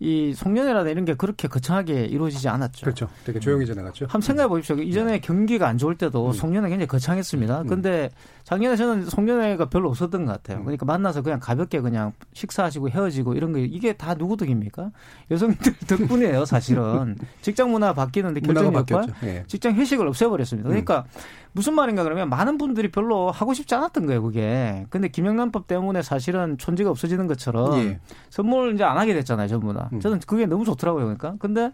[0.00, 2.84] 이 송년회라든 이런 게 그렇게 거창하게 이루어지지 않았죠.
[2.84, 3.08] 그렇죠.
[3.24, 4.04] 되게 조용히 지나갔죠.
[4.04, 4.76] 한번 생각해 보십시오.
[4.76, 5.20] 이전에 네.
[5.20, 6.32] 경기가 안 좋을 때도 음.
[6.32, 7.62] 송년회 굉장히 거창했습니다.
[7.62, 7.66] 음.
[7.66, 8.10] 근데
[8.48, 10.60] 작년에 저는 송년회가 별로 없었던 것 같아요.
[10.60, 10.64] 음.
[10.64, 14.90] 그러니까 만나서 그냥 가볍게 그냥 식사하시고 헤어지고 이런 거 이게 다 누구 덕입니까?
[15.30, 17.18] 여성들 덕분이에요, 사실은.
[17.42, 19.44] 직장 문화 바뀌는데 결정 역할, 네.
[19.46, 20.66] 직장 회식을 없애버렸습니다.
[20.66, 21.20] 그러니까 음.
[21.52, 24.86] 무슨 말인가 그러면 많은 분들이 별로 하고 싶지 않았던 거예요, 그게.
[24.88, 28.00] 근데 김영란법 때문에 사실은 촌지가 없어지는 것처럼 예.
[28.30, 29.90] 선물 이제 안 하게 됐잖아요, 전부 다.
[29.92, 30.00] 음.
[30.00, 31.34] 저는 그게 너무 좋더라고요, 그러니까.
[31.38, 31.70] 근데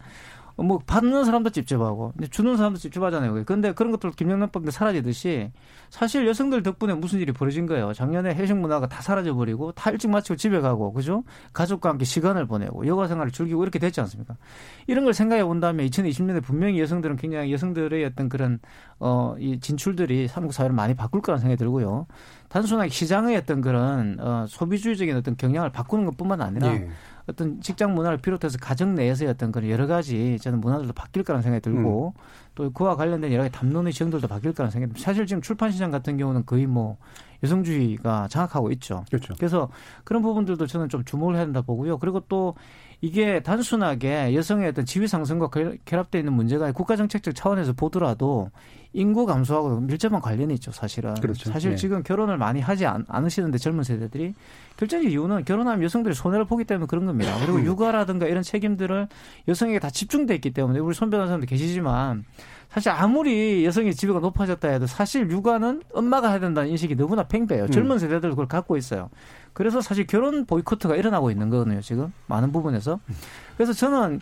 [0.57, 3.45] 뭐 받는 사람도 찝찝하고 주는 사람도 찝찝하잖아요.
[3.45, 5.51] 그런데 그런 것들 김영란법인데 사라지듯이
[5.91, 7.93] 사실 여성들 덕분에 무슨 일이 벌어진 거예요.
[7.93, 11.25] 작년에 회식 문화가 다 사라져 버리고 다 일찍 마치고 집에 가고 그죠?
[11.53, 14.37] 가족과 함께 시간을 보내고 여가 생활을 즐기고 이렇게 됐지 않습니까?
[14.87, 18.61] 이런 걸 생각해 본다면 2020년에 분명히 여성들은 굉장히 여성들의 어떤 그런
[18.99, 22.07] 어이 진출들이 한국 사회를 많이 바꿀 거라는 생각이 들고요.
[22.49, 26.89] 단순하게 시장의 어떤 그런 어 소비주의적인 어떤 경향을 바꾸는 것뿐만 아니라 예.
[27.27, 31.63] 어떤 직장 문화를 비롯해서 가정 내에서의 어떤 그런 여러 가지 저는 문화들도 바뀔 거라는 생각이
[31.63, 32.21] 들고 음.
[32.55, 35.05] 또 그와 관련된 여러 가지 담론의 지형들도 바뀔 거라는 생각이 듭니다.
[35.05, 36.99] 사실 지금 출판 시장 같은 경우는 거의 뭐
[37.43, 39.05] 여성주의가 장악하고 있죠.
[39.09, 39.35] 그렇죠.
[39.39, 39.71] 그래서
[40.05, 41.99] 그런 부분들도 저는 좀 주목을 해야 된다 보고요.
[41.99, 42.55] 그리고 또
[43.01, 45.51] 이게 단순하게 여성의 어떤 지위 상승과
[45.85, 48.51] 결합되어 있는 문제가 국가 정책적 차원에서 보더라도
[48.95, 51.15] 인구 감소하고 밀접한 관련이 있죠, 사실은.
[51.15, 51.51] 그렇죠.
[51.51, 51.77] 사실 네.
[51.77, 54.35] 지금 결혼을 많이 하지 않, 으시는데 젊은 세대들이
[54.77, 57.35] 결정적 이유는 결혼하면 여성들이 손해를 보기 때문에 그런 겁니다.
[57.41, 57.65] 그리고 음.
[57.67, 59.09] 육아라든가 이런 책임들을
[59.49, 62.25] 여성에게 다 집중돼 있기 때문에 우리 손 변호사님도 계시지만
[62.71, 67.65] 사실 아무리 여성의 지위가 높아졌다 해도 사실 육아는 엄마가 해야 된다는 인식이 너무나 팽배해요.
[67.65, 67.71] 음.
[67.71, 69.11] 젊은 세대들 그걸 갖고 있어요.
[69.53, 72.13] 그래서 사실 결혼 보이코트가 일어나고 있는 거거든요, 지금.
[72.27, 73.01] 많은 부분에서.
[73.57, 74.21] 그래서 저는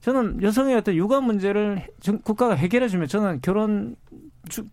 [0.00, 1.88] 저는 여성의 어떤 육아 문제를
[2.22, 3.96] 국가가 해결해 주면 저는 결혼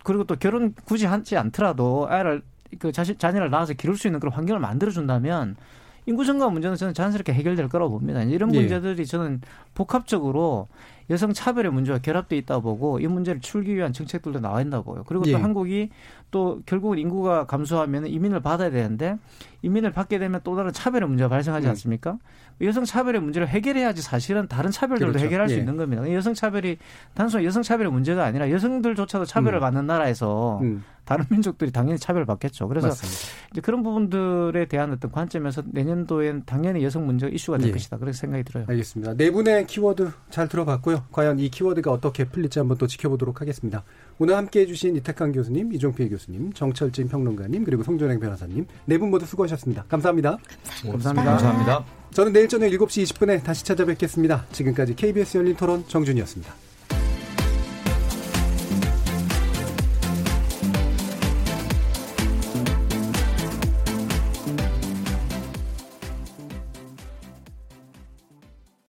[0.04, 2.42] 그리고 또 결혼 굳이 하지 않더라도 아이를
[2.80, 5.56] 그 자식 자녀를 낳아서 기를 수 있는 그런 환경을 만들어 준다면
[6.06, 8.22] 인구 증가 문제는 저는 자연스럽게 해결될 거라고 봅니다.
[8.24, 8.60] 이런 예.
[8.60, 9.42] 문제들이 저는
[9.74, 10.68] 복합적으로
[11.10, 15.04] 여성 차별의 문제와 결합돼 있다 보고 이 문제를 풀기 위한 정책들도 나와 있다 보요.
[15.08, 15.36] 그리고 또 예.
[15.36, 15.90] 한국이
[16.32, 19.18] 또 결국은 인구가 감소하면 이민을 받아야 되는데
[19.62, 21.70] 이민을 받게 되면 또 다른 차별의 문제가 발생하지 음.
[21.72, 22.18] 않습니까?
[22.62, 25.26] 여성 차별의 문제를 해결해야지 사실은 다른 차별들도 그렇죠.
[25.26, 25.54] 해결할 예.
[25.54, 26.12] 수 있는 겁니다.
[26.14, 26.78] 여성 차별이
[27.14, 29.62] 단순히 여성 차별의 문제가 아니라 여성들조차도 차별을 음.
[29.62, 30.84] 받는 나라에서 음.
[31.06, 32.68] 다른 민족들이 당연히 차별을 받겠죠.
[32.68, 33.20] 그래서 맞습니다.
[33.52, 37.72] 이제 그런 부분들에 대한 어떤 관점에서 내년도엔 당연히 여성 문제가 이슈가 될 예.
[37.74, 37.98] 것이다.
[37.98, 38.66] 그렇게 생각이 들어요.
[38.70, 39.16] 알겠습니다.
[39.16, 41.06] 네 분의 키워드 잘 들어봤고요.
[41.12, 43.84] 과연 이 키워드가 어떻게 풀릴지 한번 또 지켜보도록 하겠습니다.
[44.20, 49.26] 오늘 함께해 주신 이태강 교수님, 이종필 교수님, 정철진 평론가님, 그리고 송전행 변호사님 네 분 모두
[49.26, 49.86] 수고하셨습니다.
[49.90, 50.38] 감사합니다.
[50.90, 51.32] 감사합니다.
[51.32, 51.86] 감사합니다.
[52.12, 54.46] 저는 내일 저녁 7시 20분에 다시 찾아뵙겠습니다.
[54.52, 56.54] 지금까지 KBS 열린 토론 정준이었습니다.